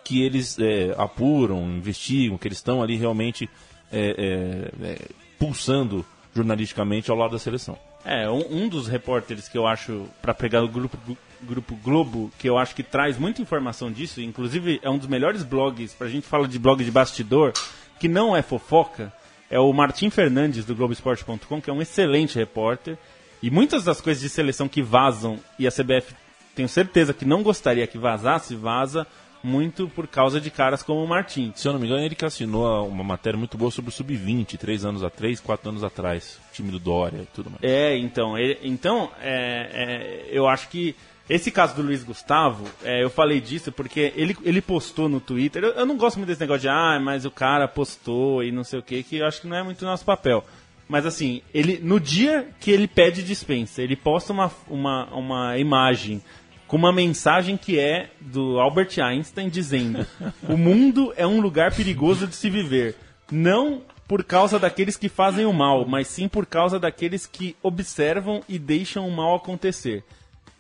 que 0.05 0.23
eles 0.23 0.59
é, 0.59 0.95
apuram, 0.99 1.63
investigam, 1.63 2.37
que 2.37 2.47
eles 2.47 2.59
estão 2.59 2.83
ali 2.83 2.97
realmente 2.97 3.49
é, 3.91 4.71
é, 4.83 4.99
pulsando 5.39 6.05
jornalisticamente 6.35 7.11
ao 7.11 7.17
lado 7.17 7.33
da 7.33 7.39
seleção. 7.39 7.79
É, 8.05 8.29
um, 8.29 8.65
um 8.65 8.69
dos 8.69 8.89
repórteres 8.89 9.49
que 9.49 9.57
eu 9.57 9.67
acho, 9.67 10.07
para 10.21 10.35
pegar 10.35 10.63
o 10.63 10.69
grupo, 10.69 10.99
grupo 11.41 11.77
Globo, 11.77 12.31
que 12.39 12.49
eu 12.49 12.59
acho 12.59 12.75
que 12.75 12.83
traz 12.83 13.17
muita 13.17 13.41
informação 13.41 13.91
disso, 13.91 14.21
inclusive 14.21 14.81
é 14.83 14.91
um 14.91 14.99
dos 14.99 15.07
melhores 15.07 15.43
blogs, 15.43 15.95
pra 15.95 16.09
gente 16.09 16.27
falar 16.27 16.49
de 16.49 16.59
blog 16.59 16.85
de 16.85 16.91
bastidor, 16.91 17.53
que 18.01 18.09
não 18.09 18.37
é 18.37 18.43
fofoca, 18.43 19.13
é 19.51 19.59
o 19.59 19.73
Martim 19.73 20.11
Fernandes 20.11 20.65
do 20.65 20.75
Globoesporte.com, 20.75 21.61
que 21.61 21.71
é 21.71 21.73
um 21.73 21.81
excelente 21.81 22.37
repórter. 22.37 22.99
E 23.43 23.51
muitas 23.51 23.85
das 23.85 24.01
coisas 24.01 24.23
de 24.23 24.29
seleção 24.29 24.69
que 24.69 24.83
vazam, 24.83 25.39
e 25.59 25.67
a 25.67 25.71
CBF 25.71 26.15
tenho 26.55 26.69
certeza 26.69 27.13
que 27.13 27.25
não 27.25 27.43
gostaria 27.43 27.87
que 27.87 27.99
vazasse, 27.99 28.55
vaza 28.55 29.07
muito 29.45 29.87
por 29.89 30.09
causa 30.09 30.41
de 30.41 30.51
caras 30.51 30.83
como 30.83 31.05
o 31.05 31.07
Martin. 31.07 31.53
Se 31.55 31.69
eu 31.69 31.73
não 31.73 31.79
me 31.79 31.87
engano, 31.87 32.03
ele 32.03 32.15
que 32.15 32.25
assinou 32.25 32.89
uma 32.89 33.05
matéria 33.05 33.39
muito 33.39 33.59
boa 33.59 33.71
sobre 33.71 33.91
o 33.91 33.93
Sub-20, 33.93 34.57
três 34.57 34.85
anos 34.87 35.05
atrás, 35.05 35.39
quatro 35.39 35.69
anos 35.69 35.85
atrás, 35.85 36.41
time 36.53 36.71
do 36.71 36.79
Dória 36.79 37.19
e 37.19 37.27
tudo 37.27 37.51
mais. 37.51 37.63
É, 37.63 37.97
então, 37.99 38.39
ele, 38.39 38.59
então 38.63 39.11
é, 39.21 39.69
é, 39.73 40.29
eu 40.31 40.49
acho 40.49 40.69
que 40.71 40.97
esse 41.29 41.51
caso 41.51 41.77
do 41.77 41.83
Luiz 41.83 42.03
Gustavo, 42.03 42.65
é, 42.83 43.03
eu 43.03 43.11
falei 43.11 43.41
disso 43.41 43.71
porque 43.71 44.13
ele, 44.17 44.35
ele 44.43 44.63
postou 44.63 45.09
no 45.09 45.21
Twitter. 45.21 45.63
Eu, 45.63 45.73
eu, 45.73 45.87
não 45.87 45.97
gosto 45.97 46.17
muito 46.17 46.29
desse 46.29 46.41
negócio 46.41 46.63
de, 46.63 46.69
ah, 46.69 46.99
mas 46.99 47.27
o 47.27 47.31
cara 47.31 47.69
postou 47.69 48.43
e 48.43 48.51
não 48.51 48.65
sei 48.65 48.79
o 48.79 48.83
que, 48.83 49.03
que 49.03 49.17
eu 49.19 49.27
acho 49.27 49.43
que 49.43 49.47
não 49.47 49.57
é 49.57 49.63
muito 49.63 49.85
nosso 49.85 50.05
papel. 50.07 50.43
Mas 50.89 51.07
assim, 51.07 51.43
ele 51.53 51.81
no 51.83 51.99
dia 51.99 52.49
que 52.61 52.71
ele 52.71 52.87
pede 52.87 53.23
dispensa, 53.23 53.83
ele 53.83 53.97
posta 53.97 54.33
uma, 54.33 54.51
uma, 54.69 55.07
uma 55.15 55.59
imagem 55.59 56.23
com 56.67 56.77
uma 56.77 56.93
mensagem 56.93 57.57
que 57.57 57.79
é 57.79 58.11
do 58.21 58.59
Albert 58.59 58.99
Einstein 58.99 59.49
dizendo: 59.49 60.07
O 60.49 60.57
mundo 60.57 61.13
é 61.17 61.27
um 61.27 61.41
lugar 61.41 61.75
perigoso 61.75 62.27
de 62.27 62.35
se 62.35 62.49
viver. 62.51 62.97
Não 63.31 63.83
por 64.07 64.23
causa 64.23 64.59
daqueles 64.59 64.97
que 64.97 65.09
fazem 65.09 65.47
o 65.47 65.53
mal, 65.53 65.87
mas 65.87 66.09
sim 66.09 66.29
por 66.29 66.45
causa 66.47 66.79
daqueles 66.79 67.27
que 67.27 67.57
observam 67.63 68.43
e 68.49 68.59
deixam 68.59 69.09
o 69.09 69.11
mal 69.11 69.37
acontecer. 69.37 70.05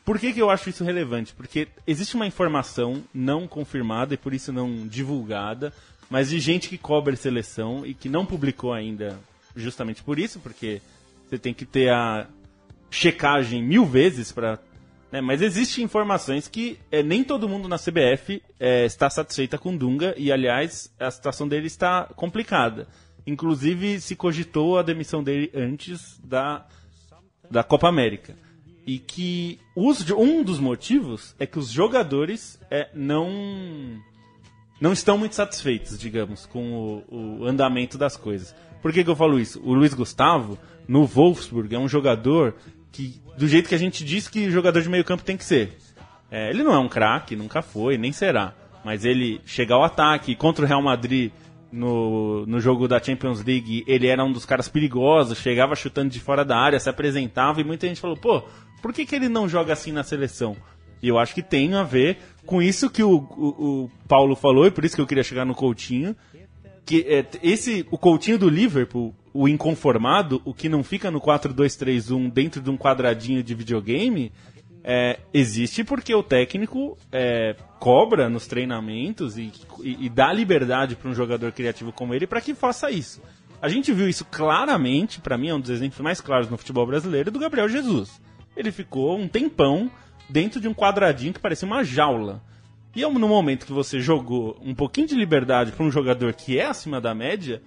Por 0.04 0.18
que, 0.18 0.32
que 0.32 0.40
eu 0.40 0.50
acho 0.50 0.68
isso 0.68 0.84
relevante? 0.84 1.32
Porque 1.32 1.68
existe 1.86 2.14
uma 2.14 2.26
informação 2.26 3.02
não 3.12 3.46
confirmada 3.46 4.14
e 4.14 4.18
por 4.18 4.34
isso 4.34 4.52
não 4.52 4.86
divulgada, 4.86 5.72
mas 6.10 6.30
de 6.30 6.38
gente 6.38 6.68
que 6.68 6.76
cobre 6.76 7.16
seleção 7.16 7.86
e 7.86 7.94
que 7.94 8.08
não 8.08 8.26
publicou 8.26 8.72
ainda, 8.72 9.18
justamente 9.56 10.02
por 10.02 10.18
isso, 10.18 10.40
porque 10.40 10.82
você 11.26 11.38
tem 11.38 11.54
que 11.54 11.64
ter 11.64 11.90
a 11.90 12.26
checagem 12.90 13.62
mil 13.62 13.86
vezes 13.86 14.30
para 14.30 14.58
né? 15.14 15.20
Mas 15.20 15.40
existem 15.40 15.85
informações 15.85 16.48
que 16.48 16.77
é, 16.90 17.00
nem 17.00 17.22
todo 17.22 17.48
mundo 17.48 17.68
na 17.68 17.79
CBF 17.79 18.42
é, 18.59 18.85
está 18.85 19.09
satisfeita 19.09 19.57
com 19.57 19.77
Dunga 19.77 20.12
e, 20.18 20.33
aliás, 20.33 20.92
a 20.98 21.09
situação 21.09 21.46
dele 21.46 21.68
está 21.68 22.11
complicada. 22.16 22.88
Inclusive, 23.24 24.00
se 24.00 24.16
cogitou 24.16 24.77
a 24.77 24.83
demissão 24.83 25.22
dele 25.22 25.53
antes 25.55 26.18
da, 26.18 26.66
da 27.48 27.62
Copa 27.62 27.88
América. 27.88 28.35
E 28.85 28.98
que 28.98 29.61
os, 29.77 30.05
um 30.11 30.42
dos 30.42 30.59
motivos 30.59 31.33
é 31.38 31.46
que 31.46 31.61
os 31.61 31.70
jogadores 31.70 32.61
é, 32.68 32.90
não, 32.92 34.03
não 34.81 34.92
estão 34.92 35.16
muito 35.16 35.37
satisfeitos, 35.37 35.96
digamos, 35.96 36.44
com 36.44 37.05
o, 37.09 37.38
o 37.38 37.46
andamento 37.46 37.96
das 37.96 38.16
coisas. 38.16 38.53
Por 38.83 38.92
que, 38.92 39.05
que 39.05 39.11
eu 39.11 39.14
falo 39.14 39.38
isso? 39.38 39.62
O 39.64 39.74
Luiz 39.74 39.94
Gustavo, 39.94 40.59
no 40.88 41.07
Wolfsburg, 41.07 41.72
é 41.72 41.79
um 41.79 41.88
jogador 41.88 42.57
que 42.94 43.20
do 43.37 43.48
jeito 43.48 43.68
que 43.68 43.74
a 43.74 43.78
gente 43.78 44.04
diz 44.04 44.28
que 44.28 44.48
jogador 44.50 44.80
de 44.80 44.88
meio 44.88 45.04
campo 45.04 45.24
tem 45.24 45.37
que 45.37 45.44
ser. 45.44 45.76
É, 46.30 46.50
ele 46.50 46.62
não 46.62 46.72
é 46.72 46.78
um 46.78 46.88
craque, 46.88 47.35
nunca 47.35 47.61
foi, 47.61 47.98
nem 47.98 48.12
será. 48.12 48.54
Mas 48.85 49.04
ele 49.04 49.40
chega 49.44 49.74
ao 49.74 49.83
ataque 49.83 50.37
contra 50.37 50.64
o 50.64 50.68
Real 50.68 50.80
Madrid 50.80 51.33
no, 51.72 52.46
no 52.46 52.61
jogo 52.61 52.87
da 52.87 53.02
Champions 53.02 53.42
League, 53.42 53.83
ele 53.88 54.07
era 54.07 54.24
um 54.24 54.30
dos 54.30 54.46
caras 54.46 54.68
perigosos, 54.68 55.38
chegava 55.38 55.74
chutando 55.74 56.09
de 56.11 56.20
fora 56.20 56.44
da 56.44 56.57
área, 56.57 56.78
se 56.78 56.88
apresentava 56.88 57.61
e 57.61 57.64
muita 57.64 57.88
gente 57.88 58.00
falou: 58.00 58.16
pô, 58.16 58.44
por 58.80 58.92
que, 58.92 59.04
que 59.04 59.14
ele 59.14 59.28
não 59.28 59.48
joga 59.48 59.72
assim 59.72 59.90
na 59.90 60.04
seleção? 60.04 60.57
E 61.02 61.09
eu 61.09 61.18
acho 61.18 61.35
que 61.35 61.42
tem 61.42 61.74
a 61.74 61.83
ver 61.83 62.18
com 62.46 62.62
isso 62.62 62.88
que 62.88 63.02
o, 63.02 63.16
o, 63.16 63.85
o 63.85 63.90
Paulo 64.07 64.37
falou, 64.37 64.66
e 64.66 64.70
por 64.70 64.85
isso 64.85 64.94
que 64.94 65.02
eu 65.02 65.07
queria 65.07 65.24
chegar 65.24 65.44
no 65.44 65.54
Coutinho. 65.54 66.14
Que 66.87 67.00
é, 67.09 67.26
esse, 67.42 67.87
o 67.90 67.98
Coutinho 67.98 68.38
do 68.38 68.48
Liverpool, 68.48 69.14
o 69.34 69.48
inconformado, 69.48 70.40
o 70.44 70.54
que 70.54 70.68
não 70.68 70.84
fica 70.84 71.10
no 71.10 71.20
4-2-3-1 71.20 72.30
dentro 72.30 72.62
de 72.62 72.70
um 72.70 72.76
quadradinho 72.76 73.42
de 73.42 73.52
videogame, 73.52 74.30
é, 74.84 75.18
existe 75.32 75.82
porque 75.82 76.14
o 76.14 76.22
técnico 76.22 76.96
é, 77.10 77.56
cobra 77.80 78.28
nos 78.28 78.46
treinamentos 78.46 79.36
e, 79.36 79.50
e, 79.82 80.06
e 80.06 80.08
dá 80.08 80.32
liberdade 80.32 80.94
para 80.94 81.10
um 81.10 81.14
jogador 81.14 81.50
criativo 81.50 81.90
como 81.90 82.14
ele 82.14 82.28
para 82.28 82.40
que 82.40 82.54
faça 82.54 82.92
isso. 82.92 83.20
A 83.60 83.68
gente 83.68 83.92
viu 83.92 84.08
isso 84.08 84.24
claramente, 84.26 85.20
para 85.20 85.36
mim 85.36 85.48
é 85.48 85.54
um 85.54 85.60
dos 85.60 85.70
exemplos 85.70 86.00
mais 86.00 86.20
claros 86.20 86.48
no 86.48 86.56
futebol 86.56 86.86
brasileiro, 86.86 87.32
do 87.32 87.38
Gabriel 87.38 87.68
Jesus. 87.68 88.20
Ele 88.56 88.70
ficou 88.70 89.18
um 89.18 89.26
tempão 89.26 89.90
dentro 90.28 90.60
de 90.60 90.68
um 90.68 90.74
quadradinho 90.74 91.32
que 91.32 91.40
parecia 91.40 91.66
uma 91.66 91.82
jaula. 91.82 92.40
E 92.94 93.02
no 93.02 93.26
momento 93.26 93.66
que 93.66 93.72
você 93.72 93.98
jogou 93.98 94.56
um 94.62 94.74
pouquinho 94.74 95.08
de 95.08 95.16
liberdade 95.16 95.72
para 95.72 95.84
um 95.84 95.90
jogador 95.90 96.32
que 96.34 96.58
é 96.58 96.66
acima 96.66 97.00
da 97.00 97.12
média, 97.12 97.60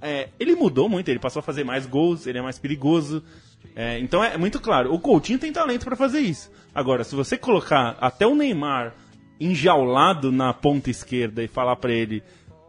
é, 0.00 0.28
ele 0.38 0.54
mudou 0.54 0.88
muito, 0.88 1.08
ele 1.08 1.18
passou 1.18 1.40
a 1.40 1.42
fazer 1.42 1.64
mais 1.64 1.86
gols, 1.86 2.26
ele 2.26 2.38
é 2.38 2.42
mais 2.42 2.58
perigoso. 2.58 3.22
É, 3.74 3.98
então 3.98 4.22
é 4.22 4.36
muito 4.36 4.60
claro, 4.60 4.92
o 4.92 4.98
Coutinho 4.98 5.38
tem 5.38 5.52
talento 5.52 5.84
para 5.84 5.96
fazer 5.96 6.20
isso. 6.20 6.50
Agora, 6.74 7.04
se 7.04 7.14
você 7.14 7.36
colocar 7.36 7.96
até 8.00 8.26
o 8.26 8.34
Neymar 8.34 8.94
enjaulado 9.40 10.30
na 10.30 10.52
ponta 10.52 10.90
esquerda 10.90 11.42
e 11.42 11.48
falar 11.48 11.76
para 11.76 11.92
ele 11.92 12.22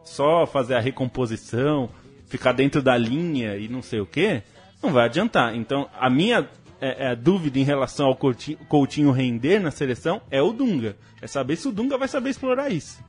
só 0.04 0.46
fazer 0.46 0.76
a 0.76 0.80
recomposição, 0.80 1.90
ficar 2.28 2.54
dentro 2.54 2.82
da 2.82 2.98
linha 2.98 3.58
e 3.58 3.68
não 3.68 3.82
sei 3.82 4.00
o 4.00 4.06
que, 4.06 4.42
não 4.82 4.92
vai 4.92 5.06
adiantar. 5.06 5.56
Então, 5.56 5.90
a 6.00 6.10
minha 6.10 6.48
é, 6.80 7.12
é, 7.12 7.16
dúvida 7.16 7.60
em 7.60 7.64
relação 7.64 8.08
ao 8.08 8.16
Coutinho, 8.16 8.58
Coutinho 8.68 9.12
render 9.12 9.60
na 9.60 9.70
seleção 9.70 10.22
é 10.32 10.42
o 10.42 10.52
Dunga. 10.52 10.96
É 11.22 11.28
saber 11.28 11.56
se 11.56 11.68
o 11.68 11.72
Dunga 11.72 11.98
vai 11.98 12.08
saber 12.08 12.30
explorar 12.32 12.70
isso. 12.72 13.04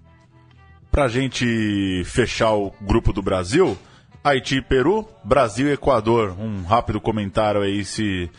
Pra 0.91 1.09
gente 1.09 2.03
fechar 2.05 2.53
o 2.53 2.71
grupo 2.83 3.15
do 3.15 3.23
Brasil, 3.23 3.79
Haiti 4.25 4.57
e 4.57 4.63
Peru, 4.63 5.09
Brasil 5.25 5.69
e 5.69 5.73
Equador. 5.73 6.37
Um 6.39 6.63
rápido 6.63 7.01
comentário 7.01 7.61
aí 7.61 7.85
se, 7.85 8.31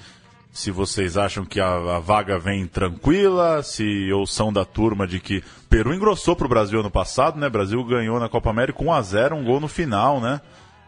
se 0.51 0.71
vocês 0.71 1.17
acham 1.17 1.43
que 1.43 1.59
a, 1.59 1.73
a 1.75 1.99
vaga 1.99 2.39
vem 2.39 2.65
tranquila, 2.65 3.61
se 3.61 4.11
ou 4.11 4.25
são 4.25 4.53
da 4.53 4.63
turma 4.63 5.05
de 5.05 5.19
que 5.19 5.43
Peru 5.69 5.93
engrossou 5.93 6.35
para 6.35 6.45
o 6.45 6.49
Brasil 6.49 6.79
ano 6.79 6.91
passado, 6.91 7.37
né? 7.37 7.49
Brasil 7.49 7.83
ganhou 7.83 8.19
na 8.19 8.29
Copa 8.29 8.49
América 8.49 8.83
1 8.83 8.93
a 8.93 9.01
0 9.01 9.35
um 9.35 9.43
gol 9.43 9.59
no 9.59 9.67
final, 9.67 10.21
né? 10.21 10.39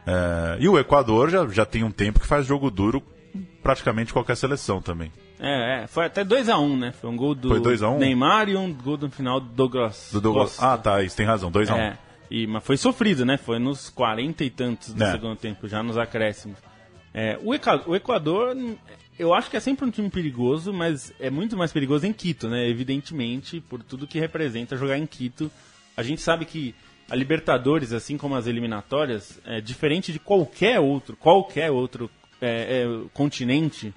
É, 0.08 0.58
e 0.60 0.70
o 0.70 0.78
Equador 0.78 1.30
já, 1.30 1.46
já 1.48 1.66
tem 1.66 1.84
um 1.84 1.92
tempo 1.92 2.20
que 2.20 2.28
faz 2.28 2.46
jogo 2.46 2.70
duro 2.70 3.02
praticamente 3.62 4.14
qualquer 4.14 4.38
seleção 4.38 4.82
também. 4.82 5.12
É, 5.40 5.84
é, 5.84 5.88
foi 5.88 6.06
até 6.06 6.24
2x1, 6.24 6.78
né? 6.78 6.92
Foi 6.94 7.10
um 7.10 7.18
gol 7.18 7.36
do 7.36 7.50
Foi 7.50 7.60
2 7.60 7.84
a 7.84 7.90
1? 7.90 7.98
Neymar 7.98 8.48
e 8.48 8.56
um 8.56 8.72
gol 8.74 8.98
no 8.98 9.10
final 9.10 9.40
do 9.40 9.48
Douglas. 9.50 10.10
Do 10.14 10.22
Douglas. 10.22 10.52
Costa. 10.52 10.74
Ah, 10.74 10.78
tá, 10.78 11.04
isso 11.04 11.18
tem 11.18 11.26
razão, 11.26 11.52
2 11.52 11.70
a 11.70 11.76
1 11.76 11.78
É, 11.78 11.98
e, 12.30 12.48
mas 12.48 12.64
foi 12.64 12.78
sofrido, 12.78 13.26
né? 13.26 13.38
Foi 13.38 13.60
nos 13.60 13.90
40 13.90 14.44
e 14.44 14.50
tantos 14.50 14.94
do 14.94 15.04
É. 15.04 15.12
segundo 15.12 15.36
tempo, 15.36 15.68
já 15.68 15.82
nos 15.84 15.98
acréscimos. 15.98 16.58
É, 17.14 17.40
o, 17.42 17.54
Eca- 17.54 17.84
o 17.88 17.96
Equador, 17.96 18.56
eu 19.18 19.34
acho 19.34 19.50
que 19.50 19.56
é 19.58 19.60
sempre 19.60 19.86
um 19.86 19.92
time 19.92 20.10
perigoso, 20.10 20.74
mas 20.74 21.14
é 21.20 21.30
muito 21.30 21.56
mais 21.56 21.72
perigoso 21.72 22.06
em 22.06 22.12
Quito, 22.14 22.50
né? 22.50 22.68
Evidentemente, 22.68 23.62
por 23.62 23.82
tudo 23.82 24.06
que 24.08 24.20
representa 24.20 24.76
jogar 24.76 24.98
em 24.98 25.06
Quito. 25.06 25.50
A 25.96 26.04
gente 26.04 26.22
sabe 26.22 26.46
que 26.46 26.76
a 27.10 27.16
Libertadores, 27.16 27.94
assim 27.94 28.18
como 28.18 28.36
as 28.36 28.48
eliminatórias, 28.48 29.40
é 29.46 29.62
diferente 29.62 30.12
de 30.12 30.20
qualquer 30.20 30.80
outro, 30.80 31.16
qualquer 31.16 31.72
outro 31.72 32.10
é, 32.42 32.84
é, 32.84 33.08
continente. 33.14 33.94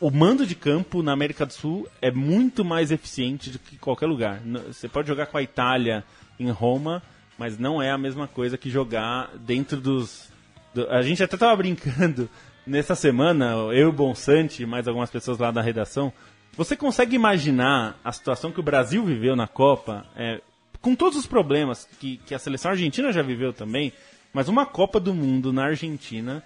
O 0.00 0.10
mando 0.10 0.46
de 0.46 0.54
campo 0.54 1.02
na 1.02 1.12
América 1.12 1.44
do 1.44 1.52
Sul 1.52 1.86
é 2.00 2.10
muito 2.10 2.64
mais 2.64 2.90
eficiente 2.90 3.50
do 3.50 3.58
que 3.58 3.76
qualquer 3.76 4.06
lugar. 4.06 4.40
Você 4.66 4.88
pode 4.88 5.06
jogar 5.08 5.26
com 5.26 5.36
a 5.38 5.42
Itália 5.42 6.02
em 6.40 6.50
Roma, 6.50 7.02
mas 7.38 7.56
não 7.58 7.80
é 7.80 7.90
a 7.90 7.96
mesma 7.98 8.26
coisa 8.26 8.58
que 8.58 8.68
jogar 8.68 9.30
dentro 9.38 9.80
dos. 9.80 10.28
do- 10.74 10.88
a 10.90 11.00
gente 11.02 11.22
até 11.22 11.36
tava 11.36 11.56
brincando 11.56 12.28
nessa 12.66 12.94
semana, 12.94 13.52
eu 13.72 13.88
o 13.88 13.92
Bonsante 13.92 14.62
e 14.62 14.66
mais 14.66 14.86
algumas 14.88 15.10
pessoas 15.10 15.38
lá 15.38 15.50
da 15.50 15.62
redação. 15.62 16.12
Você 16.56 16.76
consegue 16.76 17.14
imaginar 17.14 17.98
a 18.04 18.10
situação 18.12 18.50
que 18.50 18.58
o 18.60 18.62
Brasil 18.64 19.04
viveu 19.04 19.36
na 19.36 19.46
Copa, 19.46 20.04
é, 20.16 20.40
com 20.80 20.94
todos 20.94 21.16
os 21.18 21.26
problemas 21.26 21.88
que, 22.00 22.16
que 22.18 22.34
a 22.34 22.38
seleção 22.38 22.72
argentina 22.72 23.12
já 23.12 23.22
viveu 23.22 23.52
também, 23.52 23.92
mas 24.32 24.48
uma 24.48 24.66
Copa 24.66 24.98
do 24.98 25.14
Mundo 25.14 25.52
na 25.52 25.66
Argentina 25.66 26.42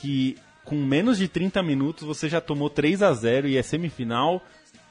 que 0.00 0.36
com 0.64 0.76
menos 0.76 1.18
de 1.18 1.28
30 1.28 1.62
minutos 1.62 2.04
você 2.04 2.28
já 2.28 2.40
tomou 2.40 2.68
3 2.68 3.02
a 3.02 3.12
0 3.12 3.46
e 3.48 3.56
é 3.56 3.62
semifinal. 3.62 4.42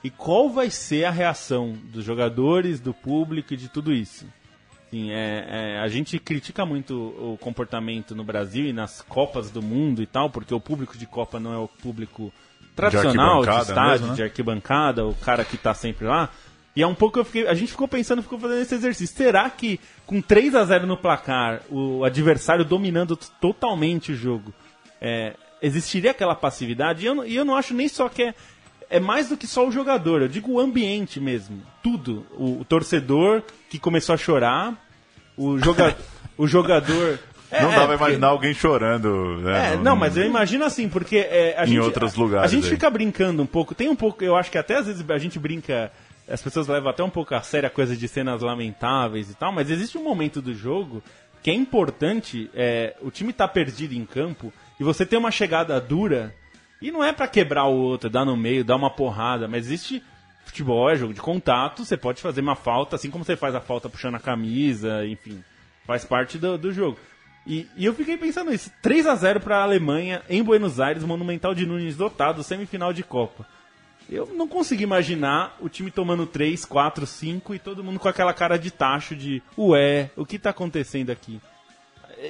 E 0.04 0.10
qual 0.10 0.50
vai 0.50 0.70
ser 0.70 1.06
a 1.06 1.12
reação 1.12 1.78
dos 1.92 2.04
jogadores, 2.06 2.80
do 2.80 2.94
público 2.94 3.54
e 3.54 3.58
de 3.58 3.70
tudo 3.70 3.92
isso? 3.94 4.26
Sim, 4.94 5.10
é, 5.10 5.48
é, 5.50 5.80
a 5.80 5.88
gente 5.88 6.20
critica 6.20 6.64
muito 6.68 6.94
o 6.94 7.36
comportamento 7.42 8.14
no 8.14 8.24
Brasil 8.24 8.68
e 8.68 8.72
nas 8.72 9.02
Copas 9.02 9.50
do 9.50 9.60
Mundo 9.60 10.04
e 10.04 10.06
tal, 10.06 10.30
porque 10.30 10.54
o 10.54 10.60
público 10.60 10.96
de 10.96 11.08
Copa 11.08 11.40
não 11.40 11.52
é 11.52 11.58
o 11.58 11.68
público 11.68 12.32
tradicional 12.76 13.42
de, 13.42 13.50
arquibancada 13.50 13.62
estádio, 13.72 13.92
mesmo, 13.92 14.08
né? 14.10 14.14
de 14.14 14.22
arquibancada, 14.22 15.06
o 15.08 15.16
cara 15.16 15.44
que 15.44 15.58
tá 15.58 15.74
sempre 15.74 16.06
lá. 16.06 16.30
E 16.76 16.84
é 16.84 16.86
um 16.86 16.94
pouco 16.94 17.18
eu 17.18 17.26
fiquei, 17.26 17.48
a 17.48 17.56
gente 17.56 17.72
ficou 17.72 17.88
pensando, 17.88 18.22
ficou 18.22 18.38
fazendo 18.38 18.62
esse 18.62 18.76
exercício. 18.76 19.18
Será 19.18 19.50
que 19.50 19.80
com 20.06 20.22
3 20.22 20.54
a 20.54 20.64
0 20.64 20.86
no 20.86 20.96
placar, 20.96 21.62
o 21.72 22.04
adversário 22.04 22.64
dominando 22.64 23.18
totalmente 23.42 24.12
o 24.12 24.16
jogo, 24.16 24.54
é, 25.02 25.34
existiria 25.60 26.12
aquela 26.12 26.36
passividade? 26.36 27.02
E 27.04 27.08
eu, 27.08 27.16
não- 27.16 27.26
e 27.26 27.36
eu 27.36 27.44
não 27.44 27.56
acho 27.56 27.74
nem 27.74 27.88
só 27.88 28.08
que 28.08 28.22
é 28.22 28.36
é 28.94 29.00
mais 29.00 29.28
do 29.30 29.36
que 29.36 29.48
só 29.48 29.68
o 29.68 29.72
jogador, 29.72 30.22
eu 30.22 30.28
digo 30.28 30.52
o 30.52 30.60
ambiente 30.60 31.20
mesmo, 31.20 31.64
tudo. 31.82 32.28
O, 32.38 32.60
o 32.60 32.64
torcedor 32.66 33.42
que 33.68 33.80
começou 33.80 34.14
a 34.14 34.18
chorar, 34.18 34.83
o, 35.38 35.58
joga, 35.60 35.96
o 36.38 36.48
jogador. 36.48 37.20
Não 37.52 37.60
É, 37.60 37.62
dá 37.62 37.70
pra 37.70 37.82
porque- 37.90 38.04
imaginar 38.04 38.28
alguém 38.30 38.54
chorando. 38.54 39.38
Né, 39.42 39.74
é, 39.74 39.78
não, 39.78 39.96
mas 39.96 40.18
eu 40.18 40.26
imagino 40.26 40.66
assim, 40.66 40.90
porque 40.90 41.18
é, 41.18 41.54
a 41.56 41.64
Em 41.66 41.68
gente, 41.68 41.80
outros 41.82 42.18
a- 42.18 42.20
lugares 42.20 42.52
A 42.52 42.56
gente 42.56 42.64
aí. 42.64 42.70
fica 42.72 42.90
brincando 42.90 43.44
um 43.44 43.46
pouco, 43.46 43.76
tem 43.76 43.88
um 43.90 43.96
pouco, 43.96 44.24
eu 44.24 44.36
acho 44.36 44.50
que 44.50 44.58
até 44.58 44.78
às 44.78 44.88
vezes 44.88 45.08
a 45.08 45.18
gente 45.20 45.38
brinca, 45.38 45.92
as 46.28 46.42
pessoas 46.42 46.68
levam 46.68 46.90
até 46.90 47.04
um 47.04 47.12
pouco 47.12 47.36
a 47.36 47.42
sério 47.44 47.68
a 47.68 47.70
coisa 47.70 47.96
de 47.96 48.08
cenas 48.08 48.42
lamentáveis 48.42 49.30
e 49.30 49.36
tal, 49.36 49.52
mas 49.52 49.70
existe 49.70 50.00
um 50.00 50.04
momento 50.04 50.42
do 50.42 50.52
jogo 50.52 51.04
que 51.44 51.52
é 51.52 51.54
importante, 51.54 52.50
é, 52.56 52.96
o 53.02 53.12
time 53.12 53.32
tá 53.32 53.48
perdido 53.48 53.94
em 53.94 54.04
campo 54.04 54.52
e 54.80 54.84
você 54.84 55.06
tem 55.06 55.20
uma 55.20 55.30
chegada 55.30 55.80
dura 55.80 56.34
e 56.82 56.90
não 56.90 57.04
é 57.04 57.14
pra 57.14 57.28
quebrar 57.28 57.66
o 57.66 57.76
outro, 57.76 58.10
dar 58.10 58.26
no 58.26 58.36
meio, 58.36 58.66
dar 58.66 58.78
uma 58.78 58.90
porrada, 58.90 59.48
mas 59.48 59.68
existe 59.68 60.02
futebol, 60.46 60.90
é 60.90 60.96
jogo 60.96 61.14
de 61.14 61.22
contato, 61.22 61.86
você 61.86 61.98
pode 61.98 62.22
fazer 62.22 62.42
uma 62.42 62.56
falta, 62.56 62.96
assim 62.96 63.10
como 63.10 63.24
você 63.24 63.36
faz 63.36 63.56
a 63.56 63.62
falta 63.62 63.90
puxando 63.90 64.16
a 64.16 64.20
camisa, 64.20 65.06
enfim, 65.06 65.44
faz 65.86 66.06
parte 66.06 66.38
do, 66.38 66.58
do 66.58 66.72
jogo. 66.72 66.98
E, 67.46 67.68
e 67.76 67.86
eu 67.86 67.94
fiquei 67.94 68.18
pensando 68.18 68.52
nisso, 68.52 68.72
3 68.82 69.06
a 69.06 69.16
0 69.16 69.40
pra 69.40 69.64
Alemanha 69.64 70.22
em 70.30 70.42
Buenos 70.42 70.80
Aires, 70.80 71.04
Monumental 71.04 71.54
de 71.54 71.66
Nunes 71.66 71.98
dotado, 71.98 72.44
semifinal 72.44 72.94
de 72.94 73.04
Copa. 73.04 73.46
Eu 74.10 74.28
não 74.28 74.48
consigo 74.48 74.84
imaginar 74.84 75.58
o 75.60 75.70
time 75.70 75.90
tomando 75.90 76.26
3, 76.26 76.66
4, 76.66 77.06
5 77.06 77.56
e 77.56 77.60
todo 77.60 77.84
mundo 77.84 78.00
com 78.00 78.08
aquela 78.08 78.34
cara 78.34 78.58
de 78.58 78.70
tacho 78.70 79.16
de 79.16 79.42
ué, 79.58 80.10
o 80.16 80.26
que 80.26 80.38
tá 80.38 80.50
acontecendo 80.50 81.10
aqui? 81.10 81.42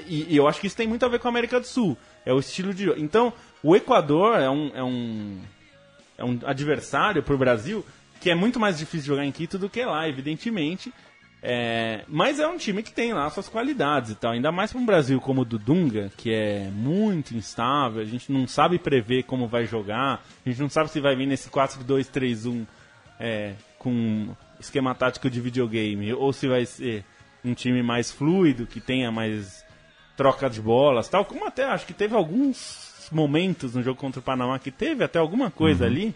E, 0.08 0.34
e 0.34 0.38
eu 0.38 0.48
acho 0.48 0.60
que 0.60 0.68
isso 0.68 0.76
tem 0.78 0.88
muito 0.88 1.06
a 1.06 1.10
ver 1.10 1.20
com 1.20 1.28
a 1.28 1.32
América 1.32 1.60
do 1.60 1.68
Sul. 1.68 1.98
É 2.26 2.34
o 2.34 2.40
estilo 2.40 2.74
de 2.74 2.86
jogo. 2.86 3.00
Então, 3.00 3.34
o 3.62 3.76
Equador 3.76 4.40
é 4.40 4.50
um, 4.50 4.72
é 4.74 4.84
um, 4.84 5.42
é 6.18 6.24
um 6.24 6.40
adversário 6.46 7.22
pro 7.22 7.38
Brasil 7.38 7.86
que 8.24 8.30
é 8.30 8.36
muito 8.36 8.58
mais 8.58 8.78
difícil 8.78 9.08
jogar 9.08 9.26
em 9.26 9.34
Quito 9.34 9.60
do 9.60 9.70
que 9.70 9.84
lá, 9.84 10.08
evidentemente. 10.08 10.94
É, 11.42 12.06
mas 12.08 12.40
é 12.40 12.48
um 12.48 12.56
time 12.56 12.82
que 12.82 12.94
tem 12.94 13.12
lá 13.12 13.30
suas 13.30 13.50
qualidades 13.50 14.12
e 14.12 14.16
tal. 14.16 14.32
Ainda 14.32 14.50
mais 14.50 14.72
para 14.72 14.80
um 14.80 14.86
Brasil 14.86 15.20
como 15.20 15.42
o 15.42 15.46
do 15.46 15.60
Dunga, 15.60 16.10
que 16.16 16.32
é 16.32 16.70
muito 16.72 17.36
instável, 17.36 18.02
a 18.02 18.06
gente 18.06 18.32
não 18.32 18.48
sabe 18.48 18.80
prever 18.80 19.24
como 19.24 19.46
vai 19.46 19.66
jogar, 19.66 20.26
a 20.46 20.50
gente 20.50 20.62
não 20.62 20.70
sabe 20.70 20.90
se 20.90 21.02
vai 21.02 21.18
vir 21.18 21.28
nesse 21.28 21.50
4-2-3-1 21.50 22.66
é, 23.20 23.56
com 23.78 24.30
esquema 24.58 24.96
tático 24.96 25.30
de 25.30 25.42
videogame, 25.42 26.14
ou 26.14 26.32
se 26.32 26.48
vai 26.48 26.66
ser 26.66 27.04
um 27.44 27.54
time 27.54 27.84
mais 27.84 28.10
fluido, 28.10 28.66
que 28.66 28.80
tenha 28.80 29.12
mais 29.12 29.66
troca 30.16 30.50
de 30.50 30.62
bolas, 30.62 31.10
tal, 31.10 31.26
como 31.26 31.46
até 31.46 31.66
acho 31.66 31.86
que 31.86 31.94
teve 31.94 32.16
alguns 32.16 33.10
momentos 33.12 33.76
no 33.76 33.84
jogo 33.84 34.00
contra 34.00 34.22
o 34.22 34.24
Panamá 34.24 34.58
que 34.60 34.72
teve 34.72 35.04
até 35.04 35.20
alguma 35.20 35.52
coisa 35.52 35.86
ali. 35.86 36.16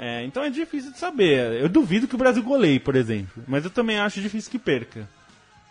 É, 0.00 0.24
então 0.24 0.44
é 0.44 0.48
difícil 0.48 0.92
de 0.92 0.98
saber. 0.98 1.60
Eu 1.60 1.68
duvido 1.68 2.06
que 2.06 2.14
o 2.14 2.18
Brasil 2.18 2.42
goleie, 2.42 2.78
por 2.78 2.94
exemplo, 2.94 3.42
mas 3.48 3.64
eu 3.64 3.70
também 3.70 3.98
acho 3.98 4.20
difícil 4.20 4.48
que 4.48 4.58
perca. 4.58 5.08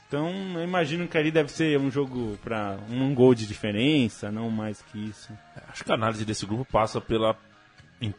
Então 0.08 0.30
eu 0.56 0.63
imagino 0.63 1.08
que 1.08 1.18
ali 1.18 1.32
deve 1.32 1.50
ser 1.50 1.80
um 1.80 1.90
jogo 1.90 2.38
para 2.44 2.78
um 2.90 3.16
gol 3.16 3.34
de 3.34 3.46
diferença, 3.46 4.30
não 4.30 4.50
mais 4.50 4.82
que 4.82 4.98
isso. 4.98 5.32
Acho 5.70 5.84
que 5.84 5.92
a 5.92 5.96
análise 5.96 6.26
desse 6.26 6.46
grupo 6.46 6.66
passa 6.66 7.00
pela, 7.00 7.38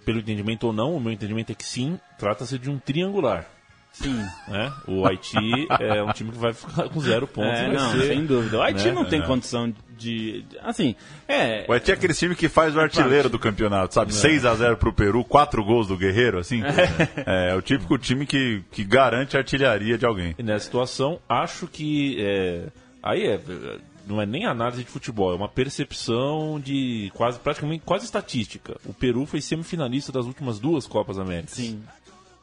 pelo 0.04 0.18
entendimento 0.18 0.64
ou 0.64 0.72
não. 0.72 0.96
O 0.96 1.00
meu 1.00 1.12
entendimento 1.12 1.52
é 1.52 1.54
que 1.54 1.64
sim, 1.64 2.00
trata-se 2.18 2.58
de 2.58 2.70
um 2.70 2.78
triangular. 2.78 3.46
Sim. 3.92 4.14
Né? 4.46 4.72
O 4.86 5.04
Haiti 5.06 5.66
é 5.80 6.02
um 6.02 6.12
time 6.12 6.30
que 6.30 6.38
vai 6.38 6.52
ficar 6.52 6.88
com 6.88 7.00
zero 7.00 7.26
pontos. 7.26 7.58
É, 7.58 7.72
não, 7.72 7.92
ser- 7.92 8.06
sem 8.08 8.24
dúvida. 8.24 8.58
O 8.58 8.62
Haiti 8.62 8.84
né? 8.86 8.92
não 8.92 9.04
tem 9.04 9.20
É. 9.20 9.26
condição 9.26 9.74
de, 9.98 10.44
Assim, 10.62 10.94
é. 11.26 11.64
O 11.68 11.72
Haiti 11.72 11.90
é 11.90 11.94
aquele 11.94 12.14
time 12.14 12.36
que 12.36 12.48
faz 12.48 12.76
o 12.76 12.80
artilheiro 12.80 13.28
do 13.28 13.38
campeonato, 13.38 13.94
sabe? 13.94 14.14
6 14.14 14.44
a 14.44 14.54
0 14.54 14.76
pro 14.76 14.92
Peru, 14.92 15.24
4 15.24 15.64
gols 15.64 15.88
do 15.88 15.96
Guerreiro, 15.96 16.38
assim. 16.38 16.62
É, 17.26 17.50
é 17.50 17.54
o 17.56 17.60
típico 17.62 17.98
time 17.98 18.24
que, 18.24 18.62
que 18.70 18.84
garante 18.84 19.36
a 19.36 19.40
artilharia 19.40 19.98
de 19.98 20.06
alguém. 20.06 20.34
E 20.38 20.42
nessa 20.44 20.66
situação, 20.66 21.18
acho 21.28 21.66
que. 21.66 22.16
é, 22.20 22.62
aí 23.02 23.26
é. 23.26 23.40
Não 24.06 24.22
é 24.22 24.24
nem 24.24 24.46
análise 24.46 24.82
de 24.84 24.88
futebol, 24.88 25.32
é 25.32 25.36
uma 25.36 25.48
percepção 25.50 26.58
de 26.58 27.10
quase 27.14 27.38
praticamente 27.38 27.82
quase 27.84 28.06
estatística. 28.06 28.76
O 28.86 28.94
Peru 28.94 29.26
foi 29.26 29.40
semifinalista 29.42 30.10
das 30.10 30.24
últimas 30.24 30.58
duas 30.58 30.86
Copas 30.86 31.18
Américas. 31.18 31.50
Sim. 31.56 31.82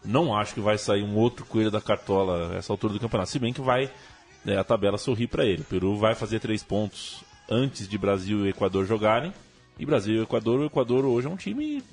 Não 0.05 0.35
acho 0.35 0.53
que 0.53 0.61
vai 0.61 0.77
sair 0.77 1.03
um 1.03 1.15
outro 1.15 1.45
coelho 1.45 1.71
da 1.71 1.81
cartola 1.81 2.53
a 2.53 2.55
essa 2.57 2.71
altura 2.71 2.93
do 2.93 2.99
campeonato. 2.99 3.31
Se 3.31 3.39
bem 3.39 3.53
que 3.53 3.61
vai 3.61 3.91
né, 4.45 4.57
a 4.57 4.63
tabela 4.63 4.97
sorrir 4.97 5.27
para 5.27 5.43
ele. 5.43 5.63
O 5.63 5.65
Peru 5.65 5.97
vai 5.97 6.13
fazer 6.13 6.39
três 6.39 6.61
pontos 6.61 7.23
antes 7.49 7.87
de 7.87 7.97
Brasil 7.97 8.45
e 8.45 8.49
Equador 8.49 8.85
jogarem. 8.85 9.33
E 9.77 9.85
Brasil 9.85 10.15
e 10.15 10.23
Equador, 10.23 10.59
o 10.59 10.65
Equador 10.65 11.03
hoje 11.05 11.27
é 11.27 11.29
um 11.29 11.35
time 11.35 11.83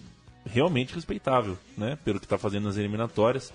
realmente 0.44 0.94
respeitável, 0.94 1.58
né? 1.76 1.98
Pelo 2.04 2.20
que 2.20 2.26
está 2.26 2.36
fazendo 2.36 2.64
nas 2.64 2.76
eliminatórias. 2.76 3.52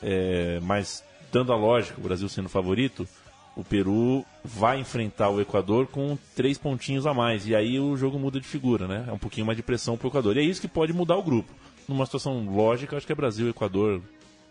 É, 0.00 0.58
mas, 0.62 1.04
dando 1.32 1.52
a 1.52 1.56
lógica, 1.56 2.00
o 2.00 2.02
Brasil 2.02 2.28
sendo 2.28 2.48
favorito, 2.48 3.06
o 3.54 3.62
Peru 3.62 4.24
vai 4.44 4.80
enfrentar 4.80 5.28
o 5.28 5.40
Equador 5.40 5.86
com 5.86 6.16
três 6.34 6.56
pontinhos 6.56 7.06
a 7.06 7.12
mais. 7.12 7.46
E 7.46 7.54
aí 7.54 7.78
o 7.78 7.96
jogo 7.96 8.18
muda 8.18 8.40
de 8.40 8.46
figura, 8.46 8.88
né? 8.88 9.04
É 9.08 9.12
um 9.12 9.18
pouquinho 9.18 9.46
mais 9.46 9.56
de 9.56 9.62
pressão 9.62 9.96
pro 9.96 10.08
Equador. 10.08 10.36
E 10.36 10.40
é 10.40 10.42
isso 10.42 10.60
que 10.60 10.68
pode 10.68 10.92
mudar 10.92 11.16
o 11.16 11.22
grupo. 11.22 11.52
Numa 11.86 12.06
situação 12.06 12.44
lógica, 12.48 12.96
acho 12.96 13.06
que 13.06 13.12
é 13.12 13.16
Brasil 13.16 13.46
e 13.46 13.50
Equador 13.50 14.00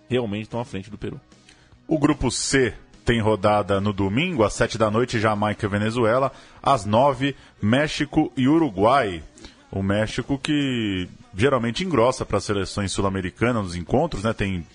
realmente 0.10 0.44
estão 0.44 0.60
à 0.60 0.66
frente 0.66 0.90
do 0.90 0.98
Peru. 0.98 1.20
O 1.88 1.98
grupo 1.98 2.30
C 2.30 2.74
tem 3.04 3.20
rodada 3.20 3.82
no 3.82 3.92
domingo, 3.92 4.44
às 4.44 4.54
7 4.54 4.78
da 4.78 4.92
noite, 4.92 5.20
Jamaica 5.20 5.66
e 5.66 5.70
Venezuela. 5.70 6.32
Às 6.62 6.86
9, 6.86 7.36
México 7.62 8.32
e 8.38 8.48
Uruguai. 8.48 9.24
O 9.72 9.82
México 9.82 10.38
que 10.38 11.08
geralmente 11.36 11.84
engrossa 11.84 12.26
para 12.26 12.38
as 12.38 12.44
seleções 12.44 12.92
sul-americanas 12.92 13.64
nos 13.64 13.76
encontros, 13.76 14.24
né? 14.24 14.34
Tem, 14.34 14.66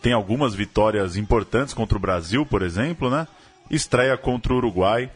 tem 0.00 0.12
algumas 0.12 0.54
vitórias 0.54 1.16
importantes 1.16 1.74
contra 1.74 1.96
o 1.96 2.00
Brasil, 2.00 2.46
por 2.46 2.62
exemplo, 2.62 3.10
né? 3.10 3.26
Estreia 3.70 4.16
contra 4.16 4.52
o 4.52 4.56
Uruguai. 4.56 5.10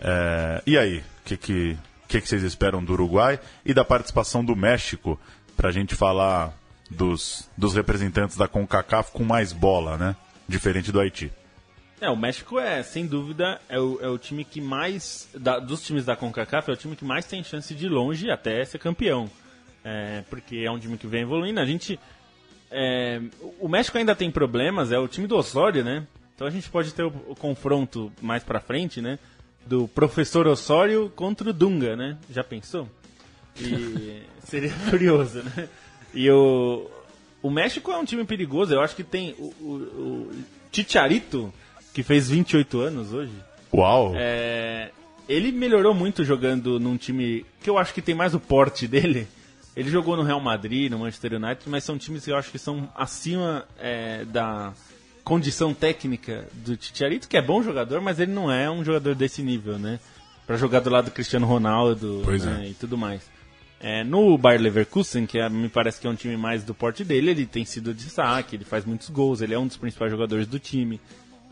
É, 0.00 0.62
e 0.66 0.78
aí, 0.78 0.98
o 0.98 1.02
que, 1.24 1.36
que, 1.36 1.78
que, 2.06 2.20
que 2.20 2.28
vocês 2.28 2.42
esperam 2.42 2.82
do 2.84 2.92
Uruguai 2.92 3.38
e 3.64 3.74
da 3.74 3.84
participação 3.84 4.44
do 4.44 4.54
México? 4.56 5.18
Para 5.56 5.70
a 5.70 5.72
gente 5.72 5.94
falar 5.96 6.54
dos, 6.90 7.48
dos 7.56 7.74
representantes 7.74 8.36
da 8.36 8.46
CONCACAF 8.46 9.10
com 9.12 9.24
mais 9.24 9.52
bola, 9.52 9.96
né? 9.98 10.16
Diferente 10.48 10.92
do 10.92 11.00
Haiti. 11.00 11.32
É, 12.00 12.08
o 12.08 12.16
México 12.16 12.60
é, 12.60 12.80
sem 12.84 13.04
dúvida, 13.06 13.60
é 13.68 13.78
o, 13.80 13.98
é 14.00 14.08
o 14.08 14.16
time 14.16 14.44
que 14.44 14.60
mais, 14.60 15.28
da- 15.34 15.58
dos 15.58 15.82
times 15.84 16.04
da 16.04 16.14
CONCACAF, 16.14 16.70
é 16.70 16.72
o 16.72 16.76
time 16.76 16.94
que 16.94 17.04
mais 17.04 17.26
tem 17.26 17.42
chance 17.42 17.74
de 17.74 17.88
longe 17.88 18.30
até 18.30 18.64
ser 18.64 18.78
campeão. 18.78 19.28
é, 19.84 20.22
porque 20.30 20.58
é 20.58 20.70
um 20.70 20.78
time 20.78 20.96
que 20.96 21.06
vem 21.08 21.22
evoluindo. 21.22 21.58
A 21.58 21.64
gente. 21.66 21.98
é, 22.70 23.20
o 23.58 23.68
México 23.68 23.98
ainda 23.98 24.14
tem 24.14 24.30
problemas, 24.30 24.92
é 24.92 24.98
o 24.98 25.08
time 25.08 25.26
do 25.26 25.36
Osório, 25.36 25.82
né? 25.82 26.06
Então 26.38 26.46
a 26.46 26.50
gente 26.50 26.70
pode 26.70 26.94
ter 26.94 27.02
o, 27.02 27.12
o 27.26 27.34
confronto 27.34 28.12
mais 28.22 28.44
pra 28.44 28.60
frente, 28.60 29.00
né? 29.00 29.18
Do 29.66 29.88
professor 29.88 30.46
Osório 30.46 31.12
contra 31.16 31.50
o 31.50 31.52
Dunga, 31.52 31.96
né? 31.96 32.16
Já 32.30 32.44
pensou? 32.44 32.88
E 33.60 34.22
seria 34.46 34.72
curioso, 34.88 35.42
né? 35.42 35.68
E 36.14 36.30
o, 36.30 36.88
o 37.42 37.50
México 37.50 37.90
é 37.90 37.98
um 37.98 38.04
time 38.04 38.22
perigoso, 38.22 38.72
eu 38.72 38.80
acho 38.80 38.94
que 38.94 39.02
tem 39.02 39.34
o, 39.36 39.52
o, 39.60 39.72
o 39.98 40.30
Chicharito, 40.70 41.52
que 41.92 42.04
fez 42.04 42.30
28 42.30 42.82
anos 42.82 43.12
hoje. 43.12 43.32
Uau! 43.74 44.12
É, 44.14 44.92
ele 45.28 45.50
melhorou 45.50 45.92
muito 45.92 46.24
jogando 46.24 46.78
num 46.78 46.96
time 46.96 47.44
que 47.60 47.68
eu 47.68 47.76
acho 47.76 47.92
que 47.92 48.00
tem 48.00 48.14
mais 48.14 48.32
o 48.32 48.38
porte 48.38 48.86
dele. 48.86 49.26
Ele 49.74 49.90
jogou 49.90 50.16
no 50.16 50.22
Real 50.22 50.40
Madrid, 50.40 50.88
no 50.88 51.00
Manchester 51.00 51.34
United, 51.34 51.68
mas 51.68 51.82
são 51.82 51.98
times 51.98 52.24
que 52.24 52.30
eu 52.30 52.36
acho 52.36 52.52
que 52.52 52.60
são 52.60 52.88
acima 52.94 53.66
é, 53.80 54.24
da 54.24 54.72
condição 55.28 55.74
técnica 55.74 56.48
do 56.54 56.76
Chicharito, 56.80 57.28
que 57.28 57.36
é 57.36 57.42
bom 57.42 57.62
jogador, 57.62 58.00
mas 58.00 58.18
ele 58.18 58.32
não 58.32 58.50
é 58.50 58.70
um 58.70 58.82
jogador 58.82 59.14
desse 59.14 59.42
nível, 59.42 59.78
né? 59.78 60.00
Pra 60.46 60.56
jogar 60.56 60.80
do 60.80 60.88
lado 60.88 61.04
do 61.06 61.10
Cristiano 61.10 61.46
Ronaldo 61.46 62.22
Pois 62.24 62.42
né, 62.44 62.62
é. 62.64 62.68
e 62.70 62.74
tudo 62.74 62.96
mais. 62.96 63.20
É, 63.78 64.02
no 64.02 64.36
Bayer 64.38 64.60
Leverkusen, 64.60 65.26
que 65.26 65.38
é- 65.38 65.48
me 65.48 65.68
parece 65.68 66.00
que 66.00 66.06
é 66.06 66.10
um 66.10 66.14
time 66.14 66.36
mais 66.36 66.64
do 66.64 66.74
porte 66.74 67.04
dele, 67.04 67.30
ele 67.30 67.46
tem 67.46 67.64
sido 67.64 67.92
destaque, 67.94 68.56
ele 68.56 68.64
faz 68.64 68.84
muitos 68.84 69.10
gols, 69.10 69.40
ele 69.42 69.52
é 69.54 69.58
um 69.58 69.66
dos 69.66 69.76
principais 69.76 70.10
jogadores 70.10 70.46
do 70.46 70.58
time. 70.58 70.98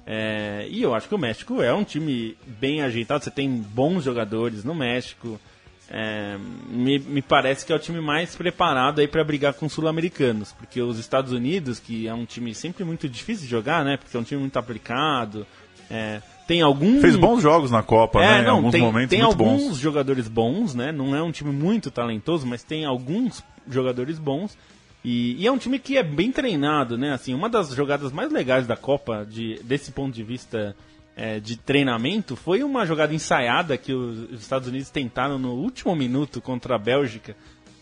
É, 0.07 0.67
e 0.71 0.83
eu 0.83 0.95
acho 0.95 1.07
que 1.09 1.15
o 1.15 1.19
México 1.19 1.61
é 1.61 1.73
um 1.75 1.85
time 1.85 2.37
bem 2.59 2.81
ajeitado, 2.83 3.23
você 3.23 3.31
tem 3.31 3.49
bons 3.51 4.03
jogadores 4.03 4.65
no 4.65 4.75
México. 4.75 5.39
É, 5.88 6.37
me, 6.68 6.99
me 6.99 7.22
parece 7.22 7.64
que 7.64 7.72
é 7.72 7.77
o 7.77 7.79
time 7.79 8.01
mais 8.01 8.35
preparado 8.35 9.01
aí 9.01 9.07
para 9.07 9.22
brigar 9.22 9.55
com 9.55 9.66
os 9.66 9.72
sul-americanos, 9.72 10.53
porque 10.53 10.83
os 10.83 10.99
Estados 10.99 11.33
Unidos, 11.33 11.79
que 11.79 12.09
é 12.09 12.14
um 12.14 12.25
time 12.25 12.55
sempre 12.55 12.85
muito 12.85 13.09
difícil 13.09 13.44
de 13.44 13.51
jogar, 13.51 13.85
né? 13.85 13.96
Porque 13.96 14.16
é 14.16 14.20
um 14.20 14.25
time 14.25 14.40
muito 14.40 14.59
aplicado, 14.59 15.46
é, 15.88 16.20
tem 16.46 16.62
algum 16.62 17.01
Fez 17.01 17.16
bons 17.16 17.42
jogos 17.42 17.70
na 17.70 17.83
Copa, 17.83 18.22
é, 18.22 18.27
né? 18.27 18.40
Em 18.40 18.44
não, 18.44 18.57
alguns 18.57 18.72
tem, 18.72 18.81
momentos 18.81 19.11
tem 19.11 19.20
alguns 19.20 19.62
bons. 19.62 19.79
jogadores 19.79 20.29
bons, 20.29 20.75
né? 20.75 20.92
Não 20.92 21.14
é 21.14 21.22
um 21.22 21.33
time 21.33 21.53
muito 21.53 21.90
talentoso, 21.90 22.46
mas 22.46 22.62
tem 22.62 22.85
alguns 22.85 23.42
jogadores 23.68 24.18
bons. 24.18 24.57
E, 25.05 25.40
e 25.40 25.46
é 25.46 25.53
um 25.53 25.59
time 25.59 25.79
que 25.79 25.96
é 25.96 26.03
bem 26.03 26.33
treinado, 26.33 26.96
né? 26.96 27.12
Assim, 27.12 27.35
uma 27.35 27.49
das 27.49 27.70
jogadas 27.70 28.12
mais 28.12 28.33
legais 28.33 28.66
da 28.66 28.77
Copa, 28.77 29.27
de, 29.29 29.61
desse 29.62 29.92
ponto 29.92 30.14
de 30.14 30.22
vista 30.22 30.75
é, 31.17 31.41
de 31.41 31.57
treinamento, 31.57 32.37
foi 32.37 32.63
uma 32.63 32.85
jogada 32.85 33.15
ensaiada 33.15 33.79
que 33.79 33.93
os, 33.93 34.31
os 34.31 34.41
Estados 34.43 34.69
Unidos 34.69 34.91
tentaram 34.91 35.39
no 35.39 35.55
último 35.55 35.97
minuto 35.97 36.43
contra 36.43 36.77
a 36.77 36.79
Bélgica. 36.79 37.35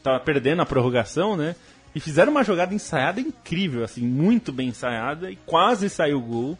Tava 0.04 0.20
perdendo 0.20 0.62
a 0.62 0.66
prorrogação, 0.66 1.36
né? 1.36 1.56
E 1.94 2.00
fizeram 2.00 2.30
uma 2.30 2.44
jogada 2.44 2.72
ensaiada 2.72 3.20
incrível, 3.20 3.82
assim, 3.82 4.02
muito 4.02 4.52
bem 4.52 4.68
ensaiada, 4.68 5.30
e 5.30 5.36
quase 5.44 5.90
saiu 5.90 6.18
o 6.18 6.22
gol. 6.22 6.58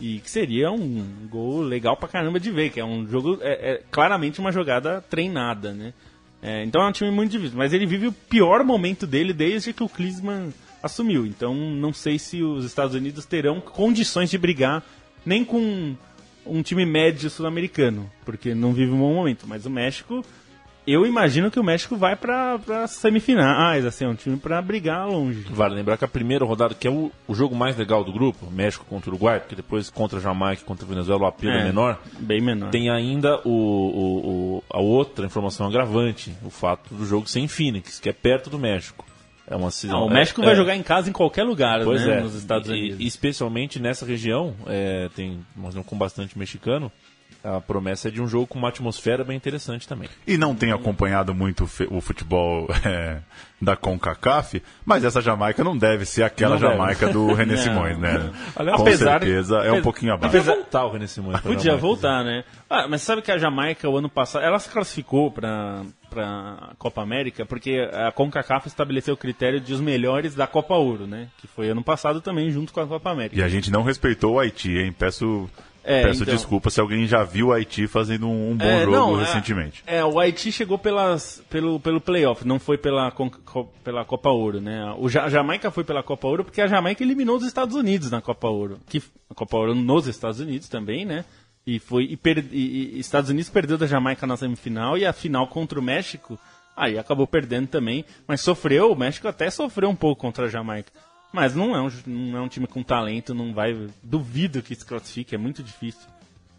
E 0.00 0.20
que 0.20 0.30
seria 0.30 0.70
um 0.70 1.26
gol 1.28 1.60
legal 1.60 1.96
pra 1.96 2.08
caramba 2.08 2.38
de 2.38 2.50
ver, 2.50 2.70
que 2.70 2.78
é 2.78 2.84
um 2.84 3.06
jogo, 3.06 3.38
é, 3.40 3.72
é 3.72 3.82
claramente 3.90 4.40
uma 4.40 4.52
jogada 4.52 5.00
treinada, 5.00 5.72
né? 5.72 5.92
É, 6.40 6.64
então 6.64 6.82
é 6.82 6.88
um 6.88 6.92
time 6.92 7.10
muito 7.10 7.32
difícil, 7.32 7.58
mas 7.58 7.72
ele 7.72 7.84
vive 7.84 8.06
o 8.06 8.12
pior 8.12 8.62
momento 8.62 9.08
dele 9.08 9.32
desde 9.32 9.72
que 9.72 9.82
o 9.82 9.88
Klinsmann 9.88 10.54
assumiu. 10.80 11.26
Então 11.26 11.52
não 11.52 11.92
sei 11.92 12.16
se 12.16 12.42
os 12.42 12.64
Estados 12.64 12.94
Unidos 12.94 13.26
terão 13.26 13.60
condições 13.60 14.30
de 14.30 14.38
brigar 14.38 14.84
nem 15.26 15.44
com 15.44 15.96
um 16.48 16.62
time 16.62 16.84
médio 16.86 17.28
sul-americano, 17.30 18.10
porque 18.24 18.54
não 18.54 18.72
vive 18.72 18.92
um 18.92 18.98
bom 18.98 19.14
momento. 19.14 19.46
Mas 19.46 19.66
o 19.66 19.70
México, 19.70 20.24
eu 20.86 21.04
imagino 21.06 21.50
que 21.50 21.60
o 21.60 21.64
México 21.64 21.96
vai 21.96 22.16
pra 22.16 22.58
semifinais, 22.88 23.84
assim, 23.84 24.04
é 24.04 24.08
um 24.08 24.14
time 24.14 24.36
pra 24.36 24.60
brigar 24.62 25.06
longe. 25.06 25.44
Vale 25.50 25.74
lembrar 25.74 25.96
que 25.98 26.04
a 26.04 26.08
primeira 26.08 26.44
rodada, 26.44 26.74
que 26.74 26.86
é 26.88 26.90
o, 26.90 27.10
o 27.26 27.34
jogo 27.34 27.54
mais 27.54 27.76
legal 27.76 28.02
do 28.02 28.12
grupo, 28.12 28.50
México 28.50 28.84
contra 28.88 29.10
o 29.10 29.12
Uruguai, 29.14 29.40
porque 29.40 29.54
depois 29.54 29.90
contra 29.90 30.18
a 30.18 30.22
Jamaica 30.22 30.62
e 30.62 30.64
contra 30.64 30.84
a 30.86 30.88
Venezuela 30.88 31.22
o 31.22 31.26
apelo 31.26 31.52
é, 31.52 31.60
É, 31.60 31.64
menor, 31.64 31.98
Bem 32.20 32.40
menor. 32.40 32.70
tem 32.70 32.90
ainda 32.90 33.40
o, 33.44 33.50
o- 33.50 34.28
o- 34.58 34.64
a 34.70 34.80
outra 34.80 35.26
informação 35.26 35.66
agravante, 35.66 36.32
o 36.44 36.50
fato 36.50 36.94
do 36.94 37.04
jogo 37.06 37.28
ser 37.28 37.40
em 37.40 37.48
Phoenix, 37.48 37.98
que 38.00 38.08
é 38.08 38.12
perto 38.12 38.48
do 38.50 38.58
México. 38.58 39.04
É 39.50 39.56
uma 39.56 39.70
cisão. 39.70 40.00
Não, 40.00 40.06
o 40.08 40.10
é- 40.10 40.14
México 40.14 40.42
é- 40.42 40.44
vai 40.44 40.54
jogar 40.54 40.76
em 40.76 40.82
casa 40.82 41.08
em 41.08 41.12
qualquer 41.12 41.42
lugar, 41.44 41.82
Pois 41.84 42.04
né? 42.06 42.18
é, 42.18 42.20
Nos 42.20 42.34
Estados 42.34 42.68
Unidos. 42.68 43.00
E, 43.00 43.06
especialmente 43.06 43.78
nessa 43.80 44.04
região, 44.04 44.54
é, 44.66 45.08
tem 45.16 45.40
uma 45.56 45.66
região 45.66 45.82
com 45.82 45.96
bastante 45.96 46.38
mexicano, 46.38 46.92
a 47.44 47.60
promessa 47.60 48.08
é 48.08 48.10
de 48.10 48.20
um 48.20 48.26
jogo 48.26 48.46
com 48.48 48.58
uma 48.58 48.68
atmosfera 48.68 49.22
bem 49.24 49.36
interessante 49.36 49.86
também. 49.86 50.08
E 50.26 50.36
não 50.36 50.54
tem 50.54 50.72
acompanhado 50.72 51.34
muito 51.34 51.64
o 51.90 52.00
futebol 52.00 52.66
é, 52.84 53.18
da 53.62 53.76
CONCACAF, 53.76 54.60
mas 54.84 55.04
essa 55.04 55.20
Jamaica 55.20 55.62
não 55.62 55.76
deve 55.78 56.04
ser 56.04 56.24
aquela 56.24 56.56
Não 56.56 56.60
deve. 56.60 56.72
Jamaica 56.72 57.08
do 57.08 57.32
René 57.34 57.54
Não, 57.54 57.62
Simões, 57.62 57.98
né? 57.98 58.30
Aliás, 58.56 58.76
Com 58.76 58.82
apesar- 58.82 59.20
certeza 59.20 59.58
é 59.58 59.72
um 59.72 59.82
pouquinho 59.82 60.14
abaixo. 60.14 60.36
Podia 60.36 60.54
voltar 60.54 60.84
o 60.84 60.90
René 60.92 61.06
Simões 61.06 61.40
Podia 61.40 61.58
Jamaica. 61.58 61.80
voltar, 61.80 62.24
né? 62.24 62.44
Ah, 62.68 62.86
mas 62.88 63.02
sabe 63.02 63.22
que 63.22 63.30
a 63.32 63.38
Jamaica, 63.38 63.88
o 63.88 63.96
ano 63.96 64.08
passado, 64.10 64.44
ela 64.44 64.58
se 64.58 64.68
classificou 64.68 65.30
pra, 65.30 65.82
pra 66.10 66.72
Copa 66.76 67.02
América 67.02 67.46
porque 67.46 67.88
a 67.92 68.10
CONCACAF 68.12 68.66
estabeleceu 68.66 69.14
o 69.14 69.16
critério 69.16 69.60
de 69.60 69.72
os 69.72 69.80
melhores 69.80 70.34
da 70.34 70.46
Copa 70.46 70.74
Ouro, 70.74 71.06
né? 71.06 71.28
Que 71.38 71.46
foi 71.46 71.68
ano 71.70 71.82
passado 71.84 72.20
também, 72.20 72.50
junto 72.50 72.72
com 72.72 72.80
a 72.80 72.86
Copa 72.86 73.10
América. 73.10 73.36
E 73.38 73.42
a 73.42 73.48
gente 73.48 73.70
não 73.70 73.82
respeitou 73.84 74.34
o 74.34 74.40
Haiti, 74.40 74.76
hein? 74.76 74.92
Peço, 74.96 75.48
É, 75.90 76.02
peço 76.02 76.22
então. 76.22 76.34
desculpa 76.34 76.68
se 76.68 76.78
alguém 76.80 77.06
já 77.06 77.24
viu 77.24 77.46
o 77.48 77.52
Haiti 77.52 77.86
fazendo 77.86 78.28
um, 78.28 78.50
um 78.50 78.56
bom 78.56 78.64
É, 78.64 78.80
jogo 78.84 78.90
não, 78.96 79.16
é- 79.20 79.24
recentemente. 79.24 79.82
É, 79.86 80.04
o 80.04 80.20
Haiti 80.20 80.52
chegou 80.52 80.78
pelas, 80.78 81.42
pelo, 81.48 81.80
pelo 81.80 81.98
playoff, 82.00 82.46
não 82.46 82.58
foi 82.58 82.76
pela, 82.76 83.10
pela 83.82 84.04
Copa 84.04 84.28
Ouro, 84.28 84.60
né? 84.60 84.94
O 84.98 85.08
Ja- 85.08 85.28
Jamaica 85.30 85.70
foi 85.70 85.84
pela 85.84 86.02
Copa 86.02 86.26
Ouro 86.28 86.44
porque 86.44 86.60
a 86.60 86.66
Jamaica 86.66 87.02
eliminou 87.02 87.36
os 87.36 87.44
Estados 87.46 87.74
Unidos 87.74 88.10
na 88.10 88.20
Copa 88.20 88.48
Ouro. 88.48 88.78
Que, 88.86 89.02
a 89.30 89.34
Copa 89.34 89.56
Ouro 89.56 89.74
nos 89.74 90.06
Estados 90.06 90.40
Unidos 90.40 90.68
também, 90.68 91.04
né? 91.06 91.24
E 91.66 91.78
foi 91.78 92.04
e, 92.04 92.16
per- 92.16 92.44
e- 92.52 92.96
e 92.96 93.00
Estados 93.00 93.30
Unidos 93.30 93.48
perdeu 93.50 93.78
da 93.78 93.86
Jamaica 93.86 94.26
na 94.26 94.36
semifinal 94.36 94.96
e 94.98 95.06
a 95.06 95.12
final 95.12 95.46
contra 95.48 95.78
o 95.78 95.82
México, 95.82 96.38
aí 96.76 96.98
acabou 96.98 97.26
perdendo 97.26 97.66
também, 97.66 98.04
mas 98.26 98.40
sofreu, 98.40 98.92
o 98.92 98.96
México 98.96 99.26
até 99.26 99.50
sofreu 99.50 99.88
um 99.90 99.96
pouco 99.96 100.20
contra 100.20 100.44
a 100.46 100.48
Jamaica. 100.48 100.90
Mas 101.32 101.54
não 101.54 101.76
é 101.76 101.80
um, 101.80 101.90
não 102.06 102.38
é 102.38 102.40
um 102.42 102.48
time 102.48 102.66
com 102.66 102.82
talento, 102.82 103.34
não 103.34 103.52
vai. 103.52 103.76
Duvido 104.02 104.62
que 104.62 104.74
se 104.74 104.84
classifique, 104.84 105.34
é 105.34 105.38
muito 105.38 105.62
difícil. 105.62 106.08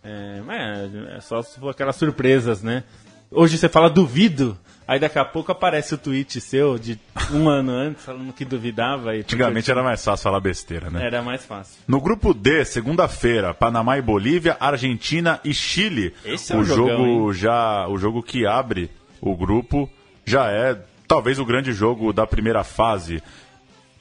É, 0.03 0.41
mas 0.45 0.95
é 1.15 1.19
só 1.21 1.41
se 1.41 1.60
for 1.60 1.69
aquelas 1.69 1.95
surpresas, 1.95 2.62
né? 2.62 2.84
Hoje 3.32 3.58
você 3.58 3.69
fala 3.69 3.89
duvido, 3.89 4.58
aí 4.88 4.99
daqui 4.99 5.19
a 5.19 5.25
pouco 5.25 5.51
aparece 5.51 5.93
o 5.93 5.97
tweet 5.97 6.41
seu 6.41 6.79
de 6.79 6.99
um 7.32 7.47
ano 7.47 7.71
antes 7.71 8.03
falando 8.03 8.34
que 8.34 8.43
duvidava. 8.43 9.15
E 9.15 9.19
Antigamente 9.19 9.69
era 9.69 9.84
mais 9.84 10.03
fácil 10.03 10.23
falar 10.23 10.39
besteira, 10.39 10.89
né? 10.89 11.05
Era 11.05 11.21
mais 11.21 11.45
fácil. 11.45 11.75
No 11.88 12.01
grupo 12.01 12.34
D, 12.34 12.65
segunda-feira, 12.65 13.53
Panamá 13.53 13.99
e 13.99 14.01
Bolívia, 14.01 14.58
Argentina 14.60 15.39
e 15.43 15.53
Chile. 15.53 16.15
Esse 16.25 16.53
é 16.53 16.55
o 16.55 16.63
jogão, 16.63 17.05
jogo 17.05 17.34
já, 17.34 17.88
o 17.88 17.97
jogo 17.97 18.23
que 18.23 18.47
abre 18.47 18.89
o 19.21 19.36
grupo 19.36 19.88
já 20.25 20.49
é 20.49 20.79
talvez 21.08 21.39
o 21.39 21.45
grande 21.45 21.71
jogo 21.71 22.12
da 22.12 22.25
primeira 22.25 22.63
fase. 22.63 23.21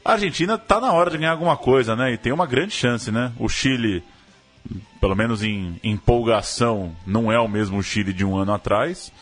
A 0.09 0.13
Argentina 0.13 0.57
tá 0.57 0.81
na 0.81 0.91
hora 0.91 1.11
de 1.11 1.19
ganhar 1.19 1.33
alguma 1.33 1.55
coisa, 1.55 1.95
né? 1.95 2.11
E 2.11 2.17
tem 2.17 2.33
uma 2.33 2.47
grande 2.47 2.73
chance, 2.73 3.13
né? 3.13 3.31
O 3.39 3.47
Chile, 3.47 4.03
pelo 4.99 5.15
menos 5.15 5.43
em 5.43 5.79
empolgação, 5.85 6.97
não 7.07 7.31
é 7.31 7.39
o 7.39 7.47
mesmo 7.47 7.83
Chile 7.83 8.15
de 8.15 8.25
um 8.25 8.35
ano 8.35 8.55
atrás. 8.55 9.13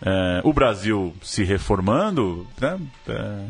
É, 0.00 0.40
o 0.44 0.52
Brasil 0.52 1.12
se 1.22 1.42
reformando, 1.42 2.46
né? 2.60 2.78
É, 3.08 3.40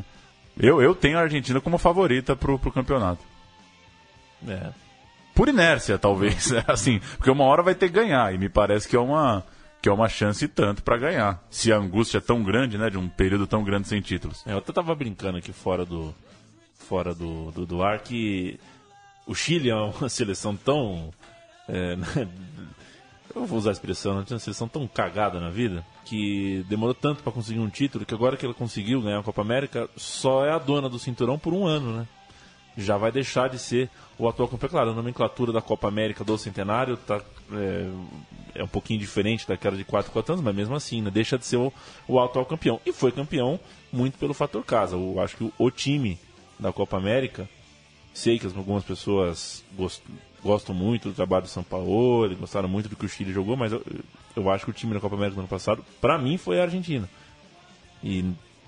eu, 0.58 0.80
eu 0.80 0.94
tenho 0.94 1.18
a 1.18 1.20
Argentina 1.20 1.60
como 1.60 1.76
favorita 1.76 2.34
pro, 2.34 2.58
pro 2.58 2.72
campeonato. 2.72 3.20
É. 4.48 4.70
Por 5.34 5.46
inércia, 5.46 5.98
talvez. 5.98 6.54
assim, 6.66 7.02
porque 7.18 7.30
uma 7.30 7.44
hora 7.44 7.62
vai 7.62 7.74
ter 7.74 7.88
que 7.88 7.96
ganhar. 7.96 8.34
E 8.34 8.38
me 8.38 8.48
parece 8.48 8.88
que 8.88 8.96
é 8.96 9.00
uma, 9.00 9.44
que 9.82 9.90
é 9.90 9.92
uma 9.92 10.08
chance 10.08 10.48
tanto 10.48 10.82
para 10.82 10.96
ganhar. 10.96 11.46
Se 11.50 11.70
a 11.70 11.76
angústia 11.76 12.16
é 12.16 12.22
tão 12.22 12.42
grande, 12.42 12.78
né? 12.78 12.88
De 12.88 12.96
um 12.96 13.10
período 13.10 13.46
tão 13.46 13.62
grande 13.62 13.88
sem 13.88 14.00
títulos. 14.00 14.42
É, 14.46 14.54
eu 14.54 14.56
até 14.56 14.72
tava 14.72 14.94
brincando 14.94 15.36
aqui 15.36 15.52
fora 15.52 15.84
do 15.84 16.14
fora 16.88 17.14
do, 17.14 17.50
do, 17.50 17.66
do 17.66 17.82
ar 17.82 18.00
que 18.00 18.58
o 19.26 19.34
Chile 19.34 19.68
é 19.68 19.74
uma 19.74 20.08
seleção 20.10 20.56
tão 20.56 21.12
é, 21.68 21.96
eu 23.34 23.44
vou 23.46 23.58
usar 23.58 23.70
a 23.70 23.72
expressão, 23.72 24.14
né? 24.14 24.24
uma 24.28 24.38
seleção 24.38 24.66
tão 24.66 24.86
cagada 24.88 25.38
na 25.38 25.50
vida 25.50 25.84
que 26.04 26.64
demorou 26.68 26.94
tanto 26.94 27.22
para 27.22 27.30
conseguir 27.30 27.60
um 27.60 27.68
título 27.68 28.06
que 28.06 28.14
agora 28.14 28.36
que 28.36 28.44
ela 28.44 28.54
conseguiu 28.54 29.02
ganhar 29.02 29.18
a 29.18 29.22
Copa 29.22 29.42
América 29.42 29.88
só 29.96 30.46
é 30.46 30.50
a 30.50 30.58
dona 30.58 30.88
do 30.88 30.98
cinturão 30.98 31.38
por 31.38 31.52
um 31.52 31.66
ano, 31.66 31.92
né? 31.98 32.08
Já 32.76 32.96
vai 32.96 33.10
deixar 33.10 33.48
de 33.48 33.58
ser 33.58 33.90
o 34.16 34.28
atual 34.28 34.48
campeão. 34.48 34.70
Claro, 34.70 34.90
a 34.90 34.94
nomenclatura 34.94 35.52
da 35.52 35.60
Copa 35.60 35.88
América 35.88 36.22
do 36.22 36.38
Centenário 36.38 36.96
tá, 36.96 37.20
é, 37.52 37.90
é 38.54 38.64
um 38.64 38.68
pouquinho 38.68 39.00
diferente 39.00 39.46
daquela 39.46 39.76
de 39.76 39.84
4 39.84 40.12
4 40.12 40.32
anos, 40.32 40.44
mas 40.44 40.54
mesmo 40.54 40.76
assim, 40.76 41.02
né, 41.02 41.10
deixa 41.10 41.36
de 41.36 41.44
ser 41.44 41.56
o, 41.56 41.72
o 42.06 42.20
atual 42.20 42.46
campeão. 42.46 42.80
E 42.86 42.92
foi 42.92 43.10
campeão 43.10 43.58
muito 43.92 44.16
pelo 44.16 44.32
fator 44.32 44.64
casa. 44.64 44.96
Eu 44.96 45.20
acho 45.20 45.36
que 45.36 45.44
o, 45.44 45.52
o 45.58 45.70
time 45.70 46.18
da 46.58 46.72
Copa 46.72 46.96
América, 46.96 47.48
sei 48.12 48.38
que 48.38 48.46
algumas 48.46 48.84
pessoas 48.84 49.64
gost, 49.76 50.02
gostam 50.42 50.74
muito 50.74 51.08
do 51.08 51.14
trabalho 51.14 51.44
do 51.44 51.48
São 51.48 51.62
Paulo, 51.62 52.34
gostaram 52.36 52.68
muito 52.68 52.88
do 52.88 52.96
que 52.96 53.06
o 53.06 53.08
Chile 53.08 53.32
jogou, 53.32 53.56
mas 53.56 53.72
eu, 53.72 53.84
eu 54.36 54.50
acho 54.50 54.64
que 54.64 54.70
o 54.70 54.74
time 54.74 54.94
da 54.94 55.00
Copa 55.00 55.14
América 55.14 55.36
do 55.36 55.40
ano 55.40 55.48
passado, 55.48 55.84
para 56.00 56.18
mim, 56.18 56.36
foi 56.36 56.60
a 56.60 56.64
Argentina. 56.64 57.08
E 58.02 58.24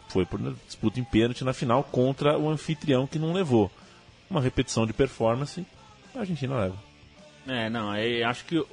foi 0.08 0.26
por 0.26 0.40
disputa 0.66 0.98
em 0.98 1.04
pênalti 1.04 1.44
na 1.44 1.52
final 1.52 1.84
contra 1.84 2.38
o 2.38 2.48
anfitrião 2.48 3.06
que 3.06 3.18
não 3.18 3.32
levou. 3.32 3.70
Uma 4.28 4.40
repetição 4.40 4.86
de 4.86 4.92
performance, 4.92 5.64
a 6.14 6.20
Argentina 6.20 6.56
leva. 6.56 6.76
É, 7.46 7.70
não, 7.70 7.90
acho 8.26 8.44
que. 8.44 8.64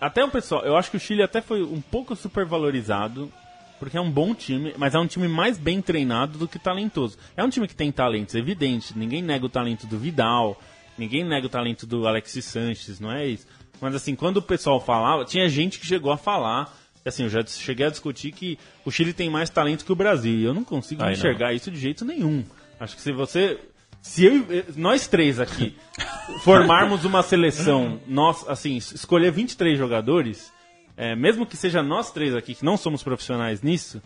Até 0.00 0.24
o 0.24 0.30
pessoal, 0.30 0.64
eu 0.64 0.76
acho 0.76 0.90
que 0.90 0.96
o 0.96 1.00
Chile 1.00 1.22
até 1.22 1.40
foi 1.40 1.62
um 1.62 1.80
pouco 1.80 2.16
supervalorizado, 2.16 3.32
porque 3.78 3.96
é 3.96 4.00
um 4.00 4.10
bom 4.10 4.34
time, 4.34 4.74
mas 4.76 4.94
é 4.94 4.98
um 4.98 5.06
time 5.06 5.28
mais 5.28 5.58
bem 5.58 5.82
treinado 5.82 6.38
do 6.38 6.48
que 6.48 6.58
talentoso. 6.58 7.18
É 7.36 7.44
um 7.44 7.48
time 7.48 7.68
que 7.68 7.74
tem 7.74 7.90
talentos, 7.90 8.34
evidente, 8.34 8.96
ninguém 8.96 9.22
nega 9.22 9.44
o 9.44 9.48
talento 9.48 9.86
do 9.86 9.98
Vidal, 9.98 10.60
ninguém 10.96 11.24
nega 11.24 11.46
o 11.46 11.50
talento 11.50 11.86
do 11.86 12.06
Alexis 12.06 12.44
Sanches, 12.44 13.00
não 13.00 13.12
é 13.12 13.26
isso? 13.26 13.46
Mas 13.80 13.94
assim, 13.94 14.14
quando 14.14 14.38
o 14.38 14.42
pessoal 14.42 14.80
falava, 14.80 15.24
tinha 15.24 15.48
gente 15.48 15.78
que 15.78 15.86
chegou 15.86 16.12
a 16.12 16.16
falar 16.16 16.72
assim, 17.08 17.24
eu 17.24 17.28
já 17.28 17.44
cheguei 17.44 17.86
a 17.86 17.90
discutir 17.90 18.32
que 18.32 18.58
o 18.84 18.90
Chile 18.90 19.12
tem 19.12 19.28
mais 19.28 19.50
talento 19.50 19.84
que 19.84 19.92
o 19.92 19.96
Brasil. 19.96 20.34
E 20.34 20.44
eu 20.44 20.54
não 20.54 20.64
consigo 20.64 21.02
Aí 21.02 21.12
enxergar 21.12 21.48
não. 21.48 21.54
isso 21.54 21.70
de 21.70 21.78
jeito 21.78 22.04
nenhum. 22.04 22.44
Acho 22.78 22.96
que 22.96 23.02
se 23.02 23.12
você. 23.12 23.58
Se 24.00 24.24
eu, 24.24 24.46
nós 24.76 25.06
três 25.06 25.40
aqui 25.40 25.76
formarmos 26.44 27.04
uma 27.06 27.22
seleção, 27.22 28.00
nós, 28.06 28.46
assim, 28.48 28.76
escolher 28.76 29.32
23 29.32 29.78
jogadores, 29.78 30.52
é, 30.96 31.14
mesmo 31.14 31.46
que 31.46 31.56
seja 31.56 31.82
nós 31.82 32.10
três 32.10 32.34
aqui, 32.34 32.54
que 32.54 32.64
não 32.64 32.76
somos 32.76 33.02
profissionais 33.02 33.62
nisso, 33.62 34.02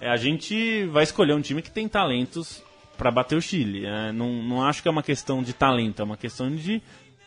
é, 0.00 0.08
a 0.08 0.16
gente 0.16 0.84
vai 0.86 1.04
escolher 1.04 1.34
um 1.34 1.40
time 1.40 1.62
que 1.62 1.70
tem 1.70 1.88
talentos 1.88 2.62
para 2.96 3.10
bater 3.10 3.36
o 3.36 3.42
Chile. 3.42 3.86
É, 3.86 4.12
não, 4.12 4.42
não 4.42 4.62
acho 4.62 4.82
que 4.82 4.88
é 4.88 4.90
uma 4.90 5.02
questão 5.02 5.42
de 5.42 5.52
talento, 5.52 6.00
é 6.00 6.04
uma 6.04 6.16
questão 6.16 6.54
de 6.54 6.82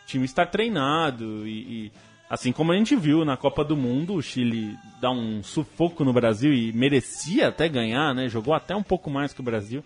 time 0.05 0.25
estar 0.25 0.47
treinado 0.47 1.47
e, 1.47 1.85
e 1.85 1.91
Assim 2.33 2.51
como 2.51 2.71
a 2.71 2.75
gente 2.75 2.95
viu 2.95 3.23
na 3.23 3.37
Copa 3.37 3.63
do 3.63 3.77
Mundo, 3.77 4.15
o 4.15 4.21
Chile 4.21 4.75
dá 4.99 5.11
um 5.11 5.43
sufoco 5.43 6.03
no 6.03 6.11
Brasil 6.11 6.51
e 6.51 6.73
merecia 6.73 7.49
até 7.49 7.69
ganhar, 7.69 8.15
né? 8.15 8.27
Jogou 8.27 8.55
até 8.55 8.75
um 8.75 8.81
pouco 8.81 9.07
mais 9.07 9.31
que 9.31 9.39
o 9.39 9.43
Brasil. 9.43 9.83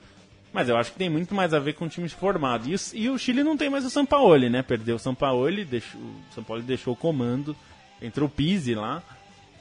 Mas 0.53 0.69
eu 0.69 0.77
acho 0.77 0.93
que 0.93 0.97
tem 0.97 1.09
muito 1.09 1.35
mais 1.35 1.53
a 1.53 1.59
ver 1.59 1.73
com 1.73 1.83
o 1.83 1.89
time 1.89 2.07
formado. 2.07 2.69
E 2.69 2.73
o, 2.73 2.79
e 2.93 3.09
o 3.09 3.17
Chile 3.17 3.43
não 3.43 3.57
tem 3.57 3.69
mais 3.69 3.83
o 3.83 3.89
Sampaoli, 3.89 4.49
né? 4.49 4.61
Perdeu 4.61 4.95
o 4.95 4.99
Sampaoli, 4.99 5.65
deixou, 5.65 5.99
o 5.99 6.33
Sampaoli 6.33 6.63
deixou 6.63 6.93
o 6.93 6.95
comando, 6.95 7.53
entrou 8.01 8.29
o 8.29 8.31
Pizzi 8.31 8.73
lá. 8.73 9.03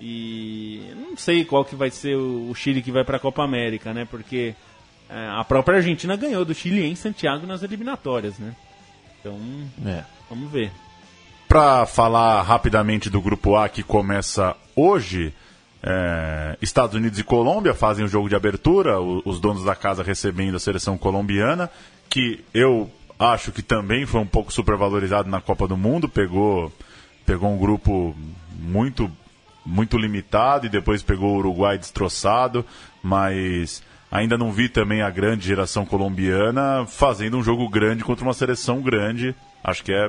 E 0.00 0.92
não 0.94 1.16
sei 1.16 1.44
qual 1.44 1.64
que 1.64 1.74
vai 1.74 1.90
ser 1.90 2.16
o, 2.16 2.54
Chile 2.54 2.82
que 2.82 2.92
vai 2.92 3.04
para 3.04 3.16
a 3.16 3.20
Copa 3.20 3.42
América, 3.42 3.94
né? 3.94 4.04
Porque 4.04 4.54
é, 5.09 5.28
a 5.28 5.44
própria 5.44 5.78
Argentina 5.78 6.16
ganhou 6.16 6.44
do 6.44 6.54
Chile 6.54 6.85
em 6.85 6.94
Santiago 6.94 7.46
nas 7.46 7.62
eliminatórias, 7.62 8.38
né? 8.38 8.54
Então, 9.20 9.38
é. 9.87 10.04
vamos 10.28 10.50
ver. 10.50 10.70
Para 11.48 11.87
falar 11.87 12.42
rapidamente 12.42 13.09
do 13.09 13.20
grupo 13.20 13.56
A 13.56 13.68
que 13.68 13.82
começa 13.82 14.54
hoje, 14.74 15.32
é, 15.82 16.59
Estados 16.61 16.94
Unidos 16.94 17.18
e 17.18 17.24
Colômbia 17.24 17.72
fazem 17.72 18.04
o 18.04 18.09
jogo 18.09 18.28
de 18.28 18.35
abertura, 18.35 19.00
o, 19.00 19.22
os 19.24 19.40
donos 19.40 19.64
da 19.64 19.74
casa 19.74 20.02
recebendo 20.02 20.56
a 20.56 20.61
seleção 20.61 20.98
colombiana, 20.98 21.70
que 22.11 22.44
eu 22.52 22.90
acho 23.18 23.52
que 23.52 23.62
também 23.62 24.04
foi 24.04 24.20
um 24.20 24.26
pouco 24.26 24.52
supervalorizado 24.52 25.28
na 25.28 25.40
Copa 25.40 25.66
do 25.66 25.76
Mundo, 25.76 26.09
pegou, 26.09 26.72
pegou 27.24 27.50
um 27.50 27.59
grupo 27.59 28.14
muito, 28.59 29.11
muito 29.66 29.98
limitado 29.98 30.66
e 30.66 30.70
depois 30.70 31.02
pegou 31.02 31.35
o 31.35 31.38
Uruguai 31.38 31.76
destroçado, 31.76 32.64
mas 33.02 33.83
ainda 34.11 34.38
não 34.38 34.52
vi 34.52 34.68
também 34.68 35.02
a 35.02 35.11
grande 35.11 35.46
geração 35.46 35.85
colombiana 35.85 36.87
fazendo 36.87 37.37
um 37.37 37.42
jogo 37.42 37.68
grande 37.68 38.05
contra 38.05 38.24
uma 38.24 38.33
seleção 38.33 38.81
grande. 38.81 39.35
Acho 39.62 39.83
que 39.83 39.92
é 39.92 40.09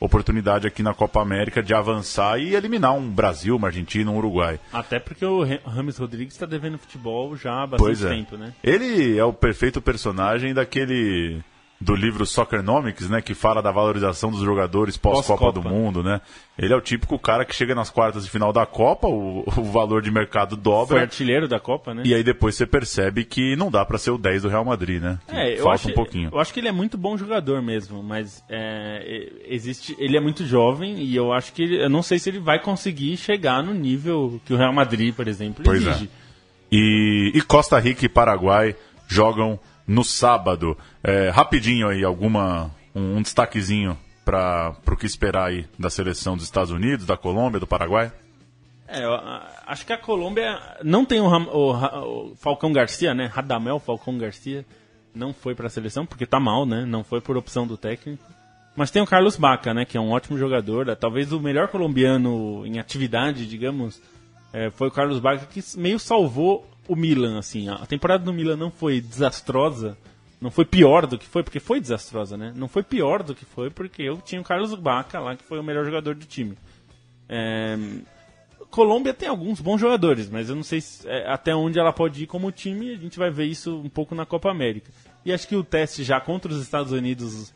oportunidade 0.00 0.66
aqui 0.66 0.82
na 0.82 0.94
Copa 0.94 1.20
América 1.20 1.62
de 1.62 1.74
avançar 1.74 2.38
e 2.38 2.54
eliminar 2.54 2.94
um 2.94 3.08
Brasil, 3.08 3.56
uma 3.56 3.68
Argentina, 3.68 4.10
um 4.10 4.16
Uruguai. 4.16 4.58
Até 4.72 4.98
porque 4.98 5.24
o 5.24 5.44
Rames 5.64 5.98
Rodrigues 5.98 6.34
está 6.34 6.46
devendo 6.46 6.78
futebol 6.78 7.36
já 7.36 7.62
há 7.62 7.66
bastante 7.66 8.06
é. 8.06 8.08
tempo, 8.08 8.36
né? 8.36 8.52
Ele 8.62 9.18
é 9.18 9.24
o 9.24 9.32
perfeito 9.32 9.80
personagem 9.80 10.52
daquele 10.52 11.42
do 11.78 11.94
livro 11.94 12.24
Soccernomics, 12.24 13.08
né, 13.08 13.20
que 13.20 13.34
fala 13.34 13.62
da 13.62 13.70
valorização 13.70 14.30
dos 14.30 14.40
jogadores 14.40 14.96
pós-Copa 14.96 15.52
pós 15.52 15.54
do 15.54 15.62
Mundo, 15.62 16.02
né? 16.02 16.22
Ele 16.58 16.72
é 16.72 16.76
o 16.76 16.80
típico 16.80 17.18
cara 17.18 17.44
que 17.44 17.54
chega 17.54 17.74
nas 17.74 17.90
quartas 17.90 18.24
de 18.24 18.30
final 18.30 18.50
da 18.50 18.64
Copa, 18.64 19.06
o, 19.06 19.44
o 19.46 19.64
valor 19.64 20.00
de 20.00 20.10
mercado 20.10 20.56
dobra. 20.56 20.96
Foi 20.96 21.00
artilheiro 21.00 21.46
da 21.46 21.60
Copa, 21.60 21.92
né? 21.92 22.02
E 22.06 22.14
aí 22.14 22.24
depois 22.24 22.54
você 22.54 22.66
percebe 22.66 23.24
que 23.24 23.54
não 23.56 23.70
dá 23.70 23.84
para 23.84 23.98
ser 23.98 24.10
o 24.10 24.16
10 24.16 24.42
do 24.42 24.48
Real 24.48 24.64
Madrid, 24.64 25.02
né? 25.02 25.18
É, 25.28 25.56
falta 25.56 25.74
acho, 25.74 25.88
um 25.90 25.92
pouquinho. 25.92 26.30
Eu 26.32 26.40
acho 26.40 26.52
que 26.52 26.60
ele 26.60 26.68
é 26.68 26.72
muito 26.72 26.96
bom 26.96 27.16
jogador 27.18 27.60
mesmo, 27.60 28.02
mas 28.02 28.42
é, 28.48 29.28
existe, 29.46 29.94
ele 29.98 30.16
é 30.16 30.20
muito 30.20 30.46
jovem 30.46 30.96
e 30.96 31.14
eu 31.14 31.30
acho 31.30 31.52
que 31.52 31.62
ele, 31.62 31.82
eu 31.82 31.90
não 31.90 32.02
sei 32.02 32.18
se 32.18 32.30
ele 32.30 32.38
vai 32.38 32.58
conseguir 32.58 33.18
chegar 33.18 33.62
no 33.62 33.74
nível 33.74 34.40
que 34.46 34.54
o 34.54 34.56
Real 34.56 34.72
Madrid, 34.72 35.14
por 35.14 35.28
exemplo, 35.28 35.62
pois 35.62 35.86
é. 35.86 35.90
exige. 35.90 36.10
É. 36.22 36.26
E, 36.72 37.32
e 37.34 37.42
Costa 37.42 37.78
Rica 37.78 38.06
e 38.06 38.08
Paraguai 38.08 38.74
jogam 39.06 39.60
no 39.86 40.04
sábado. 40.04 40.76
É, 41.02 41.30
rapidinho 41.30 41.88
aí, 41.88 42.04
alguma 42.04 42.70
um, 42.94 43.18
um 43.18 43.22
destaquezinho 43.22 43.96
para 44.24 44.74
o 44.90 44.96
que 44.96 45.06
esperar 45.06 45.48
aí 45.48 45.66
da 45.78 45.88
seleção 45.88 46.34
dos 46.34 46.44
Estados 46.44 46.72
Unidos, 46.72 47.06
da 47.06 47.16
Colômbia, 47.16 47.60
do 47.60 47.66
Paraguai? 47.66 48.12
É, 48.88 49.04
eu, 49.04 49.14
acho 49.66 49.84
que 49.84 49.92
a 49.92 49.98
Colômbia 49.98 50.58
não 50.82 51.04
tem 51.04 51.20
o, 51.20 51.26
o, 51.26 52.30
o, 52.30 52.36
Falcão 52.36 52.72
Garcia, 52.72 53.14
né? 53.14 53.26
Radamel 53.26 53.78
Falcão 53.78 54.16
Garcia 54.16 54.64
não 55.14 55.32
foi 55.32 55.54
para 55.54 55.66
a 55.66 55.70
seleção 55.70 56.06
porque 56.06 56.26
tá 56.26 56.38
mal, 56.38 56.66
né? 56.66 56.84
Não 56.84 57.02
foi 57.02 57.20
por 57.20 57.36
opção 57.36 57.66
do 57.66 57.76
técnico. 57.76 58.22
Mas 58.76 58.90
tem 58.90 59.00
o 59.00 59.06
Carlos 59.06 59.36
Baca, 59.36 59.72
né? 59.72 59.84
Que 59.84 59.96
é 59.96 60.00
um 60.00 60.10
ótimo 60.10 60.38
jogador, 60.38 60.94
talvez 60.96 61.32
o 61.32 61.40
melhor 61.40 61.68
colombiano 61.68 62.66
em 62.66 62.78
atividade, 62.78 63.46
digamos. 63.46 64.00
É, 64.52 64.70
foi 64.70 64.88
o 64.88 64.92
Carlos 64.92 65.18
Baca 65.18 65.46
que 65.46 65.62
meio 65.76 65.98
salvou 65.98 66.68
o 66.88 66.96
Milan, 66.96 67.38
assim. 67.38 67.68
A 67.68 67.86
temporada 67.86 68.24
do 68.24 68.32
Milan 68.32 68.56
não 68.56 68.70
foi 68.70 69.00
desastrosa, 69.00 69.96
não 70.40 70.50
foi 70.50 70.64
pior 70.64 71.06
do 71.06 71.18
que 71.18 71.26
foi, 71.26 71.42
porque 71.42 71.60
foi 71.60 71.80
desastrosa, 71.80 72.36
né? 72.36 72.52
Não 72.54 72.68
foi 72.68 72.82
pior 72.82 73.22
do 73.22 73.34
que 73.34 73.44
foi, 73.44 73.70
porque 73.70 74.02
eu 74.02 74.18
tinha 74.18 74.40
o 74.40 74.44
Carlos 74.44 74.74
Baca 74.74 75.18
lá, 75.18 75.36
que 75.36 75.44
foi 75.44 75.58
o 75.58 75.64
melhor 75.64 75.84
jogador 75.84 76.14
do 76.14 76.24
time. 76.26 76.56
É... 77.28 77.76
Colômbia 78.70 79.14
tem 79.14 79.28
alguns 79.28 79.60
bons 79.60 79.80
jogadores, 79.80 80.28
mas 80.28 80.48
eu 80.50 80.56
não 80.56 80.62
sei 80.62 80.80
se, 80.80 81.08
é, 81.08 81.30
até 81.30 81.54
onde 81.54 81.78
ela 81.78 81.92
pode 81.92 82.24
ir 82.24 82.26
como 82.26 82.50
time, 82.50 82.92
a 82.92 82.98
gente 82.98 83.18
vai 83.18 83.30
ver 83.30 83.44
isso 83.44 83.78
um 83.78 83.88
pouco 83.88 84.14
na 84.14 84.26
Copa 84.26 84.50
América. 84.50 84.90
E 85.24 85.32
acho 85.32 85.48
que 85.48 85.56
o 85.56 85.64
teste 85.64 86.04
já 86.04 86.20
contra 86.20 86.52
os 86.52 86.60
Estados 86.60 86.92
Unidos 86.92 87.52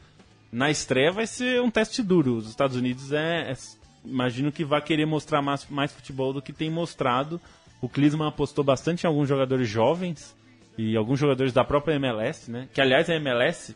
na 0.52 0.70
estreia 0.70 1.12
vai 1.12 1.26
ser 1.26 1.60
um 1.60 1.70
teste 1.70 2.02
duro. 2.02 2.36
Os 2.36 2.48
Estados 2.48 2.76
Unidos 2.76 3.12
é, 3.12 3.50
é 3.50 3.56
imagino 4.04 4.50
que 4.50 4.64
vai 4.64 4.80
querer 4.80 5.06
mostrar 5.06 5.42
mais, 5.42 5.66
mais 5.68 5.92
futebol 5.92 6.32
do 6.32 6.42
que 6.42 6.52
tem 6.52 6.70
mostrado 6.70 7.40
o 7.80 7.88
Klinsmann 7.88 8.28
apostou 8.28 8.64
bastante 8.64 9.04
em 9.04 9.06
alguns 9.06 9.28
jogadores 9.28 9.68
jovens 9.68 10.36
e 10.76 10.96
alguns 10.96 11.18
jogadores 11.18 11.52
da 11.52 11.64
própria 11.64 11.94
MLS, 11.94 12.50
né? 12.50 12.68
Que 12.72 12.80
aliás 12.80 13.08
a 13.08 13.14
MLS, 13.14 13.74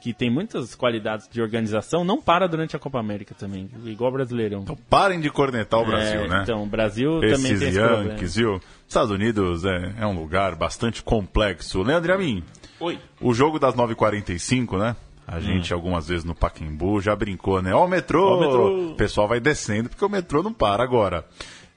que 0.00 0.14
tem 0.14 0.30
muitas 0.30 0.74
qualidades 0.74 1.28
de 1.28 1.42
organização, 1.42 2.04
não 2.04 2.20
para 2.20 2.46
durante 2.46 2.74
a 2.74 2.78
Copa 2.78 2.98
América 2.98 3.34
também, 3.34 3.68
igual 3.84 4.10
o 4.10 4.14
Brasileirão. 4.14 4.60
Então 4.62 4.76
parem 4.88 5.20
de 5.20 5.30
cornetar 5.30 5.80
o 5.80 5.84
Brasil, 5.84 6.22
é, 6.22 6.28
né? 6.28 6.40
Então, 6.42 6.62
o 6.62 6.66
Brasil 6.66 7.22
Esses 7.22 7.36
também 7.36 7.58
tem 7.58 7.68
esse 7.68 7.78
Yankees, 7.78 8.36
viu? 8.36 8.60
Estados 8.88 9.10
Unidos 9.10 9.64
é, 9.64 9.94
é, 9.98 10.06
um 10.06 10.18
lugar 10.18 10.56
bastante 10.56 11.02
complexo. 11.02 11.82
Leandro 11.82 12.14
Amin. 12.14 12.42
Oi. 12.80 12.98
O 13.20 13.34
jogo 13.34 13.58
das 13.58 13.74
9h45, 13.74 14.78
né? 14.78 14.96
A 15.26 15.38
gente, 15.38 15.72
hum. 15.72 15.76
algumas 15.76 16.08
vezes 16.08 16.24
no 16.24 16.34
Paquimbu, 16.34 17.00
já 17.00 17.14
brincou, 17.14 17.62
né? 17.62 17.72
Ó, 17.72 17.84
o 17.84 17.88
metrô! 17.88 18.36
o 18.36 18.40
metrô! 18.40 18.90
O 18.92 18.94
pessoal 18.96 19.28
vai 19.28 19.38
descendo 19.38 19.88
porque 19.88 20.04
o 20.04 20.08
metrô 20.08 20.42
não 20.42 20.52
para 20.52 20.82
agora. 20.82 21.24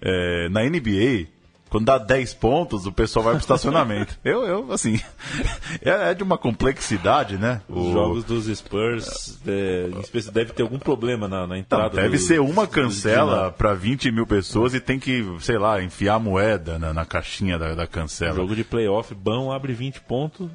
É, 0.02 0.50
na 0.50 0.64
NBA, 0.64 1.28
quando 1.74 1.86
dá 1.86 1.98
10 1.98 2.36
pontos, 2.36 2.86
o 2.86 2.92
pessoal 2.92 3.26
vai 3.26 3.34
pro 3.34 3.42
estacionamento. 3.42 4.16
eu, 4.24 4.44
eu, 4.44 4.72
assim, 4.72 5.00
é, 5.82 6.12
é, 6.12 6.14
de 6.14 6.22
uma 6.22 6.38
complexidade, 6.38 7.36
né? 7.36 7.62
Os 7.68 7.88
o... 7.88 7.92
jogos 7.92 8.24
dos 8.24 8.46
Spurs, 8.46 9.40
é, 9.48 9.90
deve 10.32 10.54
ter 10.54 10.62
algum 10.62 10.78
problema 10.78 11.28
na, 11.28 11.48
na 11.48 11.58
entrada. 11.58 11.96
Não, 11.96 12.04
deve 12.04 12.18
do, 12.18 12.24
ser 12.24 12.40
uma 12.40 12.68
cancela 12.68 13.52
para 13.52 13.74
20 13.74 14.12
mil 14.12 14.28
pessoas 14.28 14.76
e 14.76 14.80
tem 14.80 15.00
que, 15.00 15.26
sei 15.40 15.58
lá, 15.58 15.82
enfiar 15.82 16.20
moeda 16.20 16.78
na, 16.78 16.94
na 16.94 17.06
caixinha 17.06 17.58
da, 17.58 17.74
da 17.74 17.88
cancela. 17.88 18.36
jogo 18.36 18.56
de 18.56 18.64
playoff, 18.64 19.16
bom, 19.16 19.52
abre 19.52 19.74
20 19.74 20.02
pontos. 20.02 20.52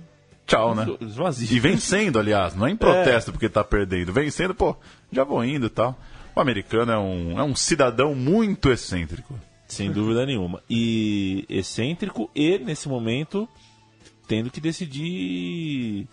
Tchau, 0.46 0.72
né? 0.72 0.86
E 1.50 1.58
vencendo, 1.58 2.20
aliás, 2.20 2.54
não 2.54 2.64
é 2.64 2.70
em 2.70 2.76
protesto 2.78 3.30
é. 3.30 3.32
porque 3.32 3.48
tá 3.48 3.64
perdendo. 3.64 4.12
Vencendo, 4.12 4.54
pô, 4.54 4.76
já 5.10 5.24
vou 5.24 5.44
indo 5.44 5.66
e 5.66 5.70
tal. 5.70 5.98
O 6.36 6.40
americano 6.40 6.92
é 6.92 6.98
um, 6.98 7.40
é 7.40 7.42
um 7.42 7.56
cidadão 7.56 8.14
muito 8.14 8.70
excêntrico. 8.70 9.34
Sem 9.68 9.92
dúvida 9.92 10.24
nenhuma. 10.24 10.62
E 10.68 11.44
excêntrico 11.48 12.30
e, 12.34 12.58
nesse 12.58 12.88
momento, 12.88 13.48
tendo 14.26 14.50
que 14.50 14.60
decidir. 14.60 16.08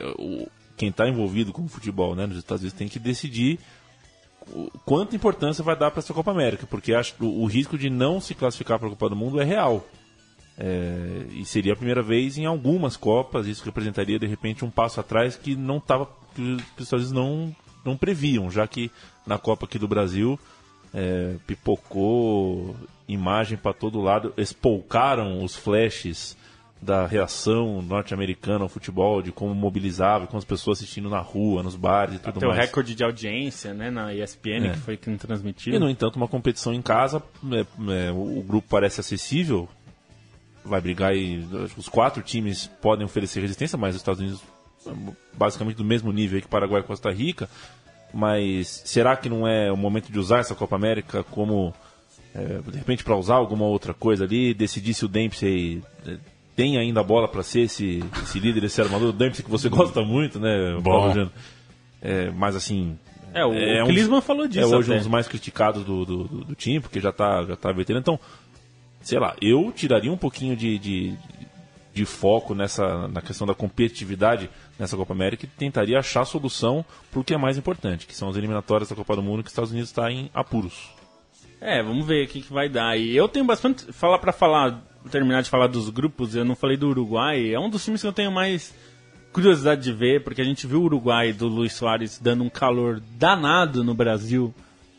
Eh, 0.00 0.48
quem 0.76 0.88
está 0.88 1.08
envolvido 1.08 1.52
com 1.52 1.64
o 1.64 1.68
futebol 1.68 2.14
né, 2.14 2.24
nos 2.26 2.38
Estados 2.38 2.62
Unidos 2.62 2.78
tem 2.78 2.88
que 2.88 3.00
decidir 3.00 3.58
quanta 4.84 5.14
importância 5.14 5.62
vai 5.62 5.76
dar 5.76 5.90
para 5.90 6.00
essa 6.00 6.14
Copa 6.14 6.30
América, 6.30 6.66
porque 6.66 6.94
acho 6.94 7.14
o, 7.20 7.42
o 7.42 7.46
risco 7.46 7.76
de 7.76 7.90
não 7.90 8.20
se 8.20 8.34
classificar 8.34 8.78
para 8.78 8.88
a 8.88 8.90
Copa 8.90 9.10
do 9.10 9.16
Mundo 9.16 9.40
é 9.40 9.44
real. 9.44 9.86
É, 10.56 11.26
e 11.32 11.44
seria 11.44 11.72
a 11.72 11.76
primeira 11.76 12.02
vez 12.02 12.36
em 12.36 12.44
algumas 12.44 12.96
Copas, 12.96 13.46
isso 13.46 13.64
representaria 13.64 14.18
de 14.18 14.26
repente 14.26 14.64
um 14.64 14.70
passo 14.70 14.98
atrás 14.98 15.36
que 15.36 15.54
não 15.54 15.76
estava 15.76 16.08
que 16.34 16.42
os 16.42 16.62
Estados 16.78 17.10
Unidos 17.10 17.12
não, 17.12 17.56
não 17.84 17.96
previam, 17.96 18.50
já 18.50 18.66
que 18.66 18.90
na 19.26 19.38
Copa 19.38 19.66
aqui 19.66 19.78
do 19.78 19.86
Brasil 19.86 20.38
é, 20.94 21.36
pipocou 21.46 22.76
imagem 23.06 23.56
para 23.56 23.72
todo 23.72 24.00
lado, 24.00 24.32
espolcaram 24.36 25.42
os 25.42 25.56
flashes 25.56 26.36
da 26.80 27.06
reação 27.06 27.82
norte-americana 27.82 28.62
ao 28.64 28.68
futebol, 28.68 29.20
de 29.20 29.32
como 29.32 29.52
mobilizava, 29.54 30.26
com 30.28 30.36
as 30.36 30.44
pessoas 30.44 30.78
assistindo 30.78 31.10
na 31.10 31.18
rua, 31.18 31.62
nos 31.62 31.74
bares 31.74 32.16
e 32.16 32.18
tudo 32.20 32.38
o 32.44 32.48
mais. 32.48 32.60
recorde 32.60 32.94
de 32.94 33.02
audiência, 33.02 33.74
né, 33.74 33.90
na 33.90 34.14
ESPN, 34.14 34.68
É. 34.68 34.70
que 34.70 34.78
foi 34.78 34.96
quem 34.96 35.16
transmitiu. 35.16 35.74
E, 35.74 35.78
no 35.78 35.90
entanto, 35.90 36.16
uma 36.16 36.28
competição 36.28 36.72
em 36.72 36.80
casa, 36.82 37.20
é, 37.50 37.60
é, 38.08 38.12
o 38.12 38.38
o 38.38 38.42
grupo 38.42 38.68
parece 38.70 39.00
acessível, 39.00 39.68
vai 40.64 40.80
brigar 40.80 41.16
e 41.16 41.38
os 41.76 41.88
quatro 41.88 42.22
times 42.22 42.68
podem 42.80 43.04
oferecer 43.04 43.40
resistência, 43.40 43.76
mas 43.76 43.96
os 43.96 44.00
Estados 44.00 44.20
Unidos 44.20 44.40
basicamente 45.34 45.76
do 45.76 45.84
mesmo 45.84 46.12
nível 46.12 46.40
que 46.40 46.48
Paraguai 46.48 46.80
e 46.80 46.84
Costa 46.84 47.10
Rica. 47.10 47.48
Mas 48.12 48.82
será 48.84 49.16
que 49.16 49.28
não 49.28 49.46
é 49.46 49.70
o 49.70 49.76
momento 49.76 50.10
de 50.10 50.18
usar 50.18 50.38
essa 50.38 50.54
Copa 50.54 50.76
América 50.76 51.22
como, 51.24 51.74
é, 52.34 52.58
de 52.70 52.78
repente, 52.78 53.04
para 53.04 53.16
usar 53.16 53.34
alguma 53.34 53.66
outra 53.66 53.92
coisa 53.92 54.24
ali, 54.24 54.54
decidir 54.54 54.94
se 54.94 55.04
o 55.04 55.08
Dempsey 55.08 55.82
é, 56.06 56.16
tem 56.56 56.78
ainda 56.78 57.00
a 57.00 57.04
bola 57.04 57.28
para 57.28 57.42
ser 57.42 57.60
esse, 57.62 58.02
esse 58.22 58.40
líder, 58.40 58.64
esse 58.64 58.80
armador? 58.80 59.10
O 59.10 59.12
Dempsey 59.12 59.44
que 59.44 59.50
você 59.50 59.68
gosta 59.70 60.00
muito, 60.02 60.40
né, 60.40 60.74
Bom. 60.76 60.82
Paulo 60.82 61.14
Jano? 61.14 61.32
É, 62.00 62.30
mas 62.30 62.56
assim, 62.56 62.96
É, 63.34 63.44
o, 63.44 63.52
É 63.52 63.82
o 63.82 63.84
um- 63.84 63.88
Klinsmann 63.88 64.20
falou 64.22 64.48
disso 64.48 64.60
é 64.72 64.76
hoje 64.76 64.88
até. 64.90 64.94
um 64.96 65.02
dos 65.02 65.08
mais 65.08 65.28
criticados 65.28 65.84
do, 65.84 66.04
do, 66.04 66.24
do- 66.24 66.44
do 66.46 66.54
time, 66.54 66.80
porque 66.80 67.00
já 67.00 67.12
tá, 67.12 67.44
já 67.44 67.56
tá 67.56 67.70
veterano. 67.72 68.00
Então, 68.00 68.18
sei 69.02 69.18
lá, 69.18 69.36
eu 69.42 69.70
tiraria 69.70 70.10
um 70.10 70.16
pouquinho 70.16 70.56
de, 70.56 70.78
de, 70.78 71.14
de 71.98 72.06
foco 72.06 72.54
nessa, 72.54 73.08
na 73.08 73.20
questão 73.20 73.44
da 73.44 73.54
competitividade 73.54 74.48
nessa 74.78 74.96
Copa 74.96 75.12
América 75.12 75.44
e 75.44 75.48
tentaria 75.48 75.98
achar 75.98 76.24
solução 76.24 76.84
pro 77.10 77.24
que 77.24 77.34
é 77.34 77.36
mais 77.36 77.58
importante, 77.58 78.06
que 78.06 78.14
são 78.14 78.28
as 78.28 78.36
eliminatórias 78.36 78.88
da 78.88 78.94
Copa 78.94 79.16
do 79.16 79.22
Mundo, 79.22 79.42
que 79.42 79.48
os 79.48 79.52
Estados 79.52 79.72
Unidos 79.72 79.90
está 79.90 80.08
em 80.12 80.30
apuros. 80.32 80.94
É, 81.60 81.82
vamos 81.82 82.06
ver 82.06 82.24
o 82.24 82.28
que, 82.28 82.40
que 82.40 82.52
vai 82.52 82.68
dar. 82.68 82.96
E 82.96 83.16
eu 83.16 83.26
tenho 83.26 83.44
bastante. 83.44 83.92
Falar 83.92 84.20
pra 84.20 84.32
falar, 84.32 84.80
terminar 85.10 85.42
de 85.42 85.50
falar 85.50 85.66
dos 85.66 85.90
grupos, 85.90 86.36
eu 86.36 86.44
não 86.44 86.54
falei 86.54 86.76
do 86.76 86.88
Uruguai. 86.88 87.52
É 87.52 87.58
um 87.58 87.68
dos 87.68 87.84
times 87.84 88.00
que 88.00 88.06
eu 88.06 88.12
tenho 88.12 88.30
mais 88.30 88.72
curiosidade 89.32 89.82
de 89.82 89.92
ver, 89.92 90.22
porque 90.22 90.40
a 90.40 90.44
gente 90.44 90.68
viu 90.68 90.80
o 90.80 90.84
Uruguai 90.84 91.32
do 91.32 91.48
Luiz 91.48 91.72
Soares 91.72 92.20
dando 92.22 92.44
um 92.44 92.48
calor 92.48 93.02
danado 93.18 93.82
no 93.82 93.92
Brasil, 93.92 94.54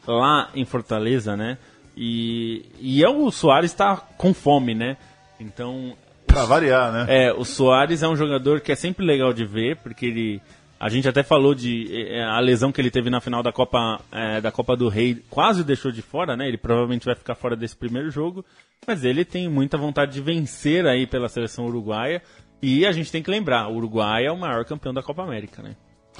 lá 0.06 0.50
em 0.54 0.66
Fortaleza, 0.66 1.38
né? 1.38 1.58
E, 1.96 2.66
e 2.78 3.02
é 3.02 3.08
o 3.08 3.32
Soares 3.32 3.72
tá 3.72 3.96
com 3.96 4.34
fome, 4.34 4.76
né? 4.76 4.98
Então, 5.40 5.96
Pra 6.40 6.46
variar, 6.46 6.92
né? 6.92 7.06
é, 7.08 7.34
o 7.34 7.44
Soares 7.44 8.02
é 8.02 8.08
um 8.08 8.16
jogador 8.16 8.62
que 8.62 8.72
é 8.72 8.76
sempre 8.76 9.06
legal 9.06 9.34
de 9.34 9.46
ver, 9.46 9.78
porque 9.78 10.06
ele. 10.06 10.42
A 10.80 10.88
gente 10.88 11.10
até 11.10 11.24
falou 11.24 11.54
de 11.54 11.90
eh, 11.92 12.24
a 12.24 12.40
lesão 12.40 12.72
que 12.72 12.80
ele 12.80 12.90
teve 12.90 13.10
na 13.10 13.20
final 13.20 13.44
da 13.44 13.52
Copa, 13.52 14.00
eh, 14.14 14.40
da 14.40 14.50
Copa 14.50 14.78
do 14.78 14.88
Rei, 14.88 15.22
quase 15.30 15.60
o 15.60 15.64
deixou 15.66 15.92
de 15.92 16.02
fora, 16.02 16.38
né? 16.38 16.48
Ele 16.48 16.58
provavelmente 16.58 17.06
vai 17.06 17.16
ficar 17.16 17.36
fora 17.36 17.54
desse 17.54 17.76
primeiro 17.76 18.10
jogo, 18.10 18.46
mas 18.88 19.04
ele 19.04 19.26
tem 19.26 19.50
muita 19.50 19.78
vontade 19.78 20.14
de 20.14 20.22
vencer 20.22 20.88
aí 20.88 21.06
pela 21.06 21.28
seleção 21.28 21.66
uruguaia. 21.66 22.22
E 22.62 22.86
a 22.86 22.94
gente 22.94 23.12
tem 23.12 23.22
que 23.22 23.30
lembrar, 23.30 23.68
o 23.68 23.76
Uruguai 23.76 24.26
é 24.26 24.32
o 24.32 24.38
maior 24.38 24.64
campeão 24.64 24.94
da 24.94 25.04
Copa 25.04 25.22
América, 25.22 25.62
né? 25.62 25.76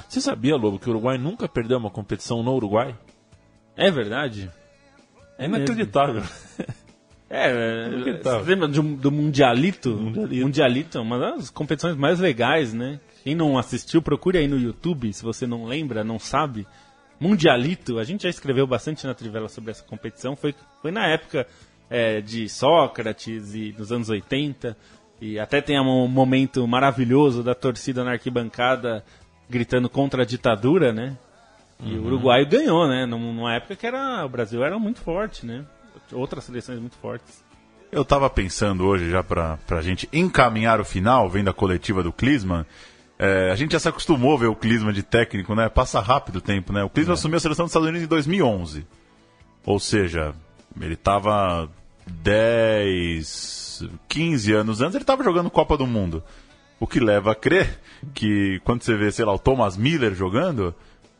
Você 0.06 0.20
sabia, 0.20 0.56
Lobo, 0.56 0.78
que 0.78 0.88
o 0.88 0.90
Uruguai 0.90 1.16
nunca 1.16 1.48
perdeu 1.48 1.78
uma 1.78 1.90
competição 1.90 2.42
no 2.42 2.54
Uruguai? 2.54 2.94
É 3.76 3.90
verdade? 3.90 4.50
É 5.38 5.46
inacreditável. 5.46 6.22
É, 7.32 7.86
Inacreditável. 7.92 8.40
você 8.44 8.50
lembra 8.50 8.68
de 8.68 8.80
do 8.82 9.12
Mundialito? 9.12 9.90
Mundialito. 9.90 10.44
Mundialito 10.44 10.98
é 10.98 11.00
uma 11.00 11.18
das 11.18 11.48
competições 11.48 11.96
mais 11.96 12.18
legais, 12.18 12.74
né? 12.74 12.98
Quem 13.22 13.34
não 13.36 13.56
assistiu, 13.56 14.02
procure 14.02 14.38
aí 14.38 14.48
no 14.48 14.58
YouTube, 14.58 15.12
se 15.12 15.22
você 15.22 15.46
não 15.46 15.64
lembra, 15.64 16.02
não 16.02 16.18
sabe. 16.18 16.66
Mundialito, 17.20 17.98
a 17.98 18.04
gente 18.04 18.22
já 18.24 18.28
escreveu 18.30 18.66
bastante 18.66 19.06
na 19.06 19.14
Trivela 19.14 19.48
sobre 19.48 19.70
essa 19.70 19.84
competição, 19.84 20.34
foi, 20.34 20.54
foi 20.80 20.90
na 20.90 21.06
época 21.06 21.46
é, 21.88 22.20
de 22.20 22.48
Sócrates 22.48 23.54
e 23.54 23.74
nos 23.78 23.92
anos 23.92 24.08
80, 24.08 24.76
e 25.20 25.38
até 25.38 25.60
tem 25.60 25.78
um 25.78 26.08
momento 26.08 26.66
maravilhoso 26.66 27.42
da 27.42 27.54
torcida 27.54 28.02
na 28.02 28.12
arquibancada 28.12 29.04
gritando 29.50 29.88
contra 29.88 30.22
a 30.22 30.26
ditadura, 30.26 30.92
né? 30.92 31.16
E 31.82 31.94
o 31.96 32.04
Uruguai 32.06 32.44
ganhou, 32.44 32.88
né? 32.88 33.04
Num- 33.06 33.32
Numa 33.34 33.54
época 33.54 33.76
que 33.76 33.86
era, 33.86 34.24
o 34.24 34.28
Brasil 34.28 34.64
era 34.64 34.78
muito 34.78 35.00
forte, 35.00 35.44
né? 35.46 35.64
Outras 36.12 36.44
seleções 36.44 36.78
muito 36.78 36.96
fortes. 36.96 37.44
Eu 37.92 38.04
tava 38.04 38.30
pensando 38.30 38.86
hoje, 38.86 39.10
já 39.10 39.22
pra, 39.22 39.58
pra 39.66 39.82
gente 39.82 40.08
encaminhar 40.12 40.80
o 40.80 40.84
final, 40.84 41.28
vendo 41.28 41.50
a 41.50 41.52
coletiva 41.52 42.02
do 42.02 42.12
Klinsmann, 42.12 42.64
é, 43.18 43.50
a 43.50 43.56
gente 43.56 43.72
já 43.72 43.78
se 43.78 43.88
acostumou 43.88 44.34
a 44.34 44.38
ver 44.38 44.46
o 44.46 44.54
Klinsmann 44.54 44.94
de 44.94 45.02
técnico, 45.02 45.54
né? 45.54 45.68
Passa 45.68 46.00
rápido 46.00 46.36
o 46.36 46.40
tempo, 46.40 46.72
né? 46.72 46.82
O 46.84 46.88
Klinsmann 46.88 47.14
assumiu 47.14 47.36
a 47.36 47.40
seleção 47.40 47.64
dos 47.64 47.70
Estados 47.70 47.88
Unidos 47.88 48.06
em 48.06 48.08
2011. 48.08 48.86
Ou 49.66 49.78
seja, 49.78 50.34
ele 50.80 50.96
tava 50.96 51.68
10, 52.06 53.84
15 54.08 54.52
anos 54.52 54.80
antes, 54.80 54.94
ele 54.94 55.04
tava 55.04 55.24
jogando 55.24 55.50
Copa 55.50 55.76
do 55.76 55.86
Mundo. 55.86 56.22
O 56.78 56.86
que 56.86 56.98
leva 56.98 57.32
a 57.32 57.34
crer 57.34 57.78
que 58.14 58.60
quando 58.64 58.82
você 58.82 58.96
vê, 58.96 59.12
sei 59.12 59.24
lá, 59.24 59.34
o 59.34 59.38
Thomas 59.38 59.76
Miller 59.76 60.14
jogando, 60.14 60.74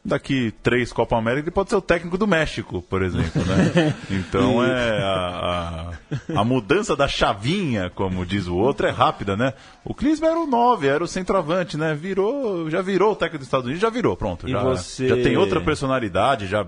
daqui 0.04 0.52
três 0.62 0.92
Copa 0.92 1.16
América 1.16 1.44
ele 1.48 1.50
pode 1.50 1.68
ser 1.70 1.76
o 1.76 1.80
técnico 1.82 2.16
do 2.16 2.26
México, 2.26 2.80
por 2.82 3.02
exemplo, 3.02 3.42
né? 3.44 3.94
Então 4.10 4.64
é 4.64 4.98
a, 5.02 5.92
a, 6.34 6.40
a 6.40 6.44
mudança 6.44 6.96
da 6.96 7.06
chavinha, 7.06 7.90
como 7.90 8.24
diz 8.24 8.46
o 8.46 8.56
outro, 8.56 8.86
é 8.86 8.90
rápida, 8.90 9.36
né? 9.36 9.52
O 9.84 9.92
Klinsmann 9.94 10.30
era 10.30 10.40
o 10.40 10.46
9, 10.46 10.86
era 10.86 11.04
o 11.04 11.06
centroavante, 11.08 11.76
né? 11.76 11.94
Virou, 11.94 12.70
já 12.70 12.80
virou 12.80 13.12
o 13.12 13.16
técnico 13.16 13.38
dos 13.38 13.46
Estados 13.46 13.66
Unidos, 13.66 13.82
já 13.82 13.90
virou, 13.90 14.16
pronto. 14.16 14.48
Já, 14.48 14.62
você- 14.62 15.08
já 15.08 15.16
tem 15.16 15.36
outra 15.36 15.60
personalidade, 15.60 16.46
já... 16.46 16.66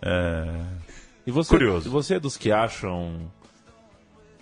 é, 0.00 0.48
E 1.26 1.30
você, 1.32 1.50
Curioso. 1.50 1.88
e 1.88 1.90
você 1.90 2.14
é 2.14 2.20
dos 2.20 2.36
que 2.36 2.52
acham 2.52 3.30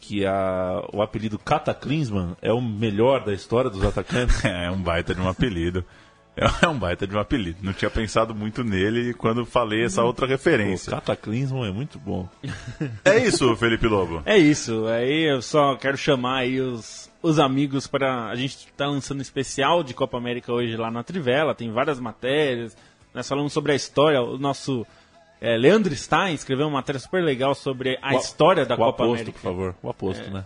que 0.00 0.24
a, 0.24 0.82
o 0.92 1.02
apelido 1.02 1.38
Cataclysman 1.38 2.36
é 2.40 2.52
o 2.52 2.60
melhor 2.62 3.24
da 3.24 3.32
história 3.32 3.68
dos 3.70 3.84
atacantes? 3.84 4.42
É 4.44 4.70
um 4.70 4.80
baita 4.80 5.14
de 5.14 5.20
um 5.20 5.28
apelido. 5.28 5.84
É 6.62 6.68
um 6.68 6.78
baita 6.78 7.06
de 7.06 7.16
um 7.16 7.18
apelido. 7.20 7.58
Não 7.62 7.72
tinha 7.72 7.90
pensado 7.90 8.34
muito 8.34 8.62
nele 8.62 9.12
quando 9.14 9.44
falei 9.44 9.84
essa 9.84 10.02
outra 10.02 10.24
o 10.26 10.28
referência. 10.28 10.90
Cataclysman 10.92 11.68
é 11.68 11.72
muito 11.72 11.98
bom. 11.98 12.28
É 13.04 13.18
isso, 13.18 13.54
Felipe 13.56 13.86
Lobo. 13.86 14.22
É 14.24 14.36
isso. 14.38 14.86
Aí 14.86 15.30
eu 15.30 15.42
só 15.42 15.74
quero 15.76 15.96
chamar 15.96 16.38
aí 16.38 16.60
os, 16.60 17.10
os 17.22 17.38
amigos 17.38 17.86
para. 17.86 18.26
A 18.28 18.36
gente 18.36 18.68
tá 18.76 18.86
lançando 18.86 19.18
um 19.18 19.22
especial 19.22 19.82
de 19.82 19.94
Copa 19.94 20.16
América 20.16 20.52
hoje 20.52 20.76
lá 20.76 20.90
na 20.90 21.02
Trivela, 21.02 21.54
tem 21.54 21.70
várias 21.72 21.98
matérias. 21.98 22.76
Nós 23.12 23.28
falamos 23.28 23.52
sobre 23.52 23.72
a 23.72 23.74
história. 23.74 24.20
O 24.22 24.38
nosso 24.38 24.86
é, 25.40 25.56
Leandro 25.56 25.94
Stein 25.96 26.34
escreveu 26.34 26.66
uma 26.66 26.74
matéria 26.78 27.00
super 27.00 27.22
legal 27.24 27.54
sobre 27.54 27.98
a 28.02 28.14
O- 28.14 28.18
história 28.18 28.64
da 28.64 28.74
o 28.74 28.78
Copa 28.78 29.02
aposto, 29.04 29.14
América. 29.22 29.32
por 29.32 29.42
favor. 29.42 29.74
O 29.82 29.88
aposto, 29.90 30.30
né? 30.30 30.44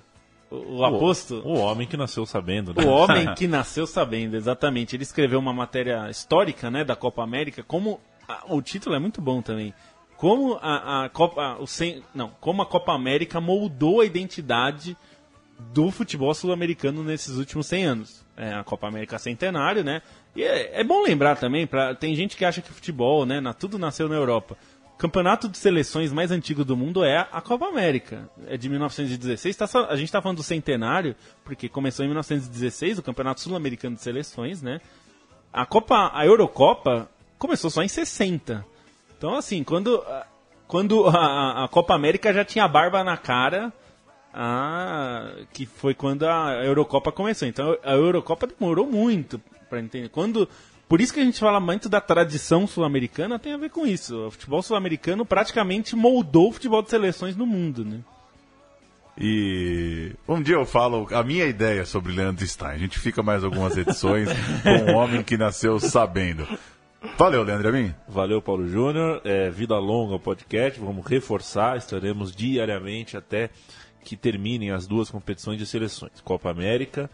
O, 0.53 0.79
o 0.79 0.85
aposto. 0.85 1.37
O, 1.45 1.55
o 1.55 1.59
homem 1.59 1.87
que 1.87 1.97
nasceu 1.97 2.27
sabendo, 2.27 2.75
né? 2.75 2.85
O 2.85 2.89
homem 2.89 3.33
que 3.35 3.47
nasceu 3.49 3.87
sabendo, 3.87 4.37
exatamente. 4.37 4.95
Ele 4.97 5.03
escreveu 5.03 5.39
uma 5.39 5.53
matéria 5.53 6.09
histórica, 6.11 6.71
né, 6.71 6.85
da 6.85 6.95
Copa 6.97 7.23
América. 7.23 7.63
Como 7.63 8.01
a- 8.29 8.43
o 8.49 8.61
título 8.61 8.95
é 8.95 8.99
muito 8.99 9.21
bom 9.21 9.41
também. 9.41 9.73
Como 10.17 10.59
a, 10.61 11.05
a 11.05 11.09
Copa, 11.09 11.57
o 11.59 11.67
cem- 11.67 12.03
não, 12.15 12.31
como 12.41 12.63
a 12.63 12.67
Copa 12.67 12.93
América 12.93 13.41
moldou 13.41 14.01
a 14.01 14.05
identidade 14.05 14.97
do 15.73 15.91
futebol 15.91 16.33
sul-americano 16.35 17.03
nesses 17.05 17.37
últimos 17.37 17.67
100 17.67 17.85
anos. 17.85 18.25
É 18.37 18.53
a 18.55 18.65
Copa 18.65 18.87
América 18.89 19.19
Centenário, 19.19 19.85
né? 19.85 20.01
E 20.35 20.43
é, 20.43 20.81
é 20.81 20.85
bom 20.85 21.03
lembrar 21.03 21.37
também, 21.37 21.67
pra, 21.67 21.95
tem 21.95 22.15
gente 22.15 22.37
que 22.37 22.45
acha 22.45 22.61
que 22.63 22.73
futebol, 22.73 23.27
né, 23.27 23.41
na- 23.41 23.53
tudo 23.53 23.79
nasceu 23.79 24.09
na 24.09 24.15
Europa. 24.15 24.57
Campeonato 25.03 25.49
de 25.49 25.59
seleções 25.59 26.13
mais 26.13 26.31
antigo 26.31 26.65
do 26.65 26.77
mundo 26.77 27.03
é 27.03 27.27
a 27.33 27.41
Copa 27.41 27.67
América. 27.67 28.31
É 28.47 28.57
de 28.57 28.69
1916. 28.69 29.57
Tá 29.57 29.65
a 29.89 29.97
gente 29.97 30.05
está 30.05 30.23
falando 30.23 30.37
do 30.37 30.45
centenário, 30.45 31.17
porque 31.45 31.69
começou 31.69 32.05
em 32.05 32.09
1916, 32.09 33.01
o 33.01 33.03
Campeonato 33.03 33.41
Sul-Americano 33.41 33.97
de 33.97 34.03
Seleções, 34.03 34.63
né? 34.63 34.81
A 35.53 35.67
Copa, 35.67 36.13
a 36.15 36.25
Eurocopa 36.25 37.11
começou 37.37 37.69
só 37.69 37.83
em 37.83 37.89
60. 37.89 38.65
Então, 39.19 39.35
assim, 39.35 39.65
quando, 39.65 40.05
quando 40.69 41.05
a, 41.09 41.65
a 41.65 41.69
Copa 41.69 41.95
América 41.97 42.33
já 42.33 42.45
tinha 42.45 42.69
barba 42.69 43.03
na 43.03 43.17
cara, 43.17 43.73
ah, 44.33 45.33
que 45.53 45.67
foi 45.67 45.95
quando 45.95 46.29
a 46.29 46.65
Eurocopa 46.65 47.11
começou. 47.11 47.49
Então, 47.49 47.77
a 47.83 47.95
Eurocopa 47.95 48.47
demorou 48.47 48.87
muito 48.87 49.41
para 49.69 49.81
entender. 49.81 50.11
Quando, 50.11 50.49
por 50.89 51.01
isso 51.01 51.13
que 51.13 51.21
a 51.21 51.25
gente 51.25 51.41
fala 51.41 51.61
muito 51.61 51.89
da 51.89 52.01
tradição 52.01 52.67
sul-americana, 52.67 53.39
tem 53.39 53.53
a 53.53 53.57
ver 53.57 53.71
com 53.71 53.87
isso. 53.87 54.27
O 54.27 54.31
futebol 54.31 54.63
sul-americano 54.63 55.25
praticamente 55.25 55.97
moldou 55.97 56.51
o 56.51 56.53
futebol 56.53 56.83
de 56.83 56.91
seleções 56.91 57.37
no 57.37 57.47
mundo, 57.47 57.85
né? 57.85 58.01
E 59.19 60.13
um 60.27 60.43
dia 60.43 60.55
eu 60.55 60.65
falo 60.65 61.07
a 61.13 61.23
minha 61.23 61.45
ideia 61.45 61.85
sobre 61.85 62.13
Leandro 62.13 62.47
Stein. 62.47 62.73
A 62.73 62.79
gente 62.79 62.99
fica 62.99 63.23
mais 63.23 63.45
algumas 63.45 63.77
edições 63.77 64.29
com 64.63 64.93
um 64.93 64.97
homem 64.97 65.23
que 65.23 65.37
nasceu 65.37 65.79
sabendo. 65.79 66.47
Valeu, 67.19 67.43
Leandro 67.43 67.69
Amin. 67.69 67.95
Valeu, 68.09 68.41
Paulo 68.41 68.67
Júnior. 68.69 69.21
É, 69.25 69.51
vida 69.51 69.79
longa 69.79 70.15
o 70.15 70.21
podcast. 70.21 70.81
Vamos 70.81 71.07
reforçar. 71.07 71.77
Estaremos 71.77 72.35
diariamente 72.35 73.17
até 73.17 73.51
que 74.05 74.17
terminem 74.17 74.71
as 74.71 74.87
duas 74.87 75.11
competições 75.11 75.59
de 75.59 75.67
seleções: 75.67 76.21
Copa 76.25 76.51
América 76.51 77.11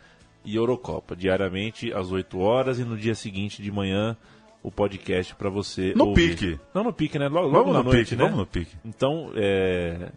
e 0.48 0.56
Eurocopa. 0.56 1.14
Diariamente 1.14 1.92
às 1.92 2.10
8 2.10 2.38
horas 2.38 2.78
e 2.78 2.84
no 2.84 2.96
dia 2.96 3.14
seguinte 3.14 3.62
de 3.62 3.70
manhã 3.70 4.16
o 4.62 4.70
podcast 4.70 5.34
para 5.34 5.50
você. 5.50 5.92
No 5.94 6.06
ouvir. 6.06 6.36
pique. 6.36 6.60
Não 6.74 6.82
no 6.84 6.92
pique, 6.92 7.18
né? 7.18 7.28
Logo, 7.28 7.48
logo 7.48 7.72
na 7.72 7.78
no 7.78 7.84
noite, 7.84 8.10
pique, 8.10 8.16
né? 8.16 8.24
vamos 8.24 8.38
no 8.38 8.46
pique. 8.46 8.74
Então, 8.84 9.30
é, 9.36 10.10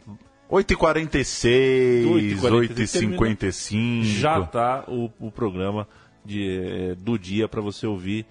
8h46, 0.50 2.40
8h55. 2.40 4.04
Já 4.04 4.42
tá 4.46 4.86
o, 4.88 5.12
o 5.20 5.30
programa 5.30 5.88
de, 6.24 6.60
eh, 6.60 6.96
do 6.96 7.20
dia 7.20 7.48
para 7.48 7.62
você 7.62 7.86
ouvir 7.86 8.26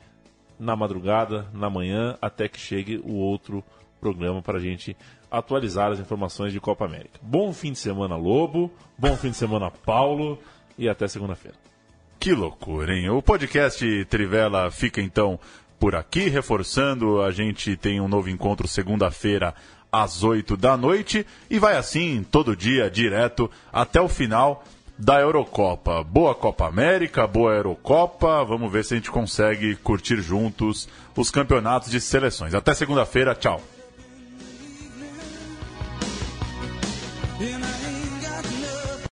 na 0.58 0.74
madrugada, 0.74 1.46
na 1.52 1.68
manhã, 1.68 2.16
até 2.20 2.48
que 2.48 2.58
chegue 2.58 3.00
o 3.04 3.14
outro 3.14 3.62
programa 4.00 4.42
para 4.42 4.58
a 4.58 4.60
gente 4.60 4.96
atualizar 5.30 5.92
as 5.92 6.00
informações 6.00 6.52
de 6.52 6.60
Copa 6.60 6.84
América. 6.84 7.18
Bom 7.22 7.52
fim 7.52 7.72
de 7.72 7.78
semana, 7.78 8.16
Lobo. 8.16 8.70
Bom 8.98 9.16
fim 9.16 9.30
de 9.30 9.36
semana, 9.36 9.70
Paulo. 9.70 10.38
E 10.76 10.88
até 10.88 11.06
segunda-feira. 11.06 11.56
Que 12.20 12.34
loucura, 12.34 12.94
hein? 12.94 13.08
O 13.08 13.22
podcast 13.22 14.04
Trivela 14.04 14.70
fica 14.70 15.00
então 15.00 15.40
por 15.78 15.96
aqui, 15.96 16.28
reforçando, 16.28 17.22
a 17.22 17.30
gente 17.30 17.74
tem 17.78 17.98
um 17.98 18.08
novo 18.08 18.28
encontro 18.28 18.68
segunda-feira 18.68 19.54
às 19.90 20.22
8 20.22 20.54
da 20.54 20.76
noite 20.76 21.26
e 21.48 21.58
vai 21.58 21.78
assim 21.78 22.22
todo 22.30 22.54
dia 22.54 22.90
direto 22.90 23.50
até 23.72 24.02
o 24.02 24.06
final 24.06 24.62
da 24.98 25.18
Eurocopa. 25.18 26.04
Boa 26.04 26.34
Copa 26.34 26.66
América, 26.66 27.26
boa 27.26 27.54
Eurocopa. 27.54 28.44
Vamos 28.44 28.70
ver 28.70 28.84
se 28.84 28.92
a 28.92 28.96
gente 28.98 29.10
consegue 29.10 29.74
curtir 29.76 30.20
juntos 30.20 30.90
os 31.16 31.30
campeonatos 31.30 31.90
de 31.90 32.02
seleções. 32.02 32.52
Até 32.54 32.74
segunda-feira, 32.74 33.34
tchau. 33.34 33.62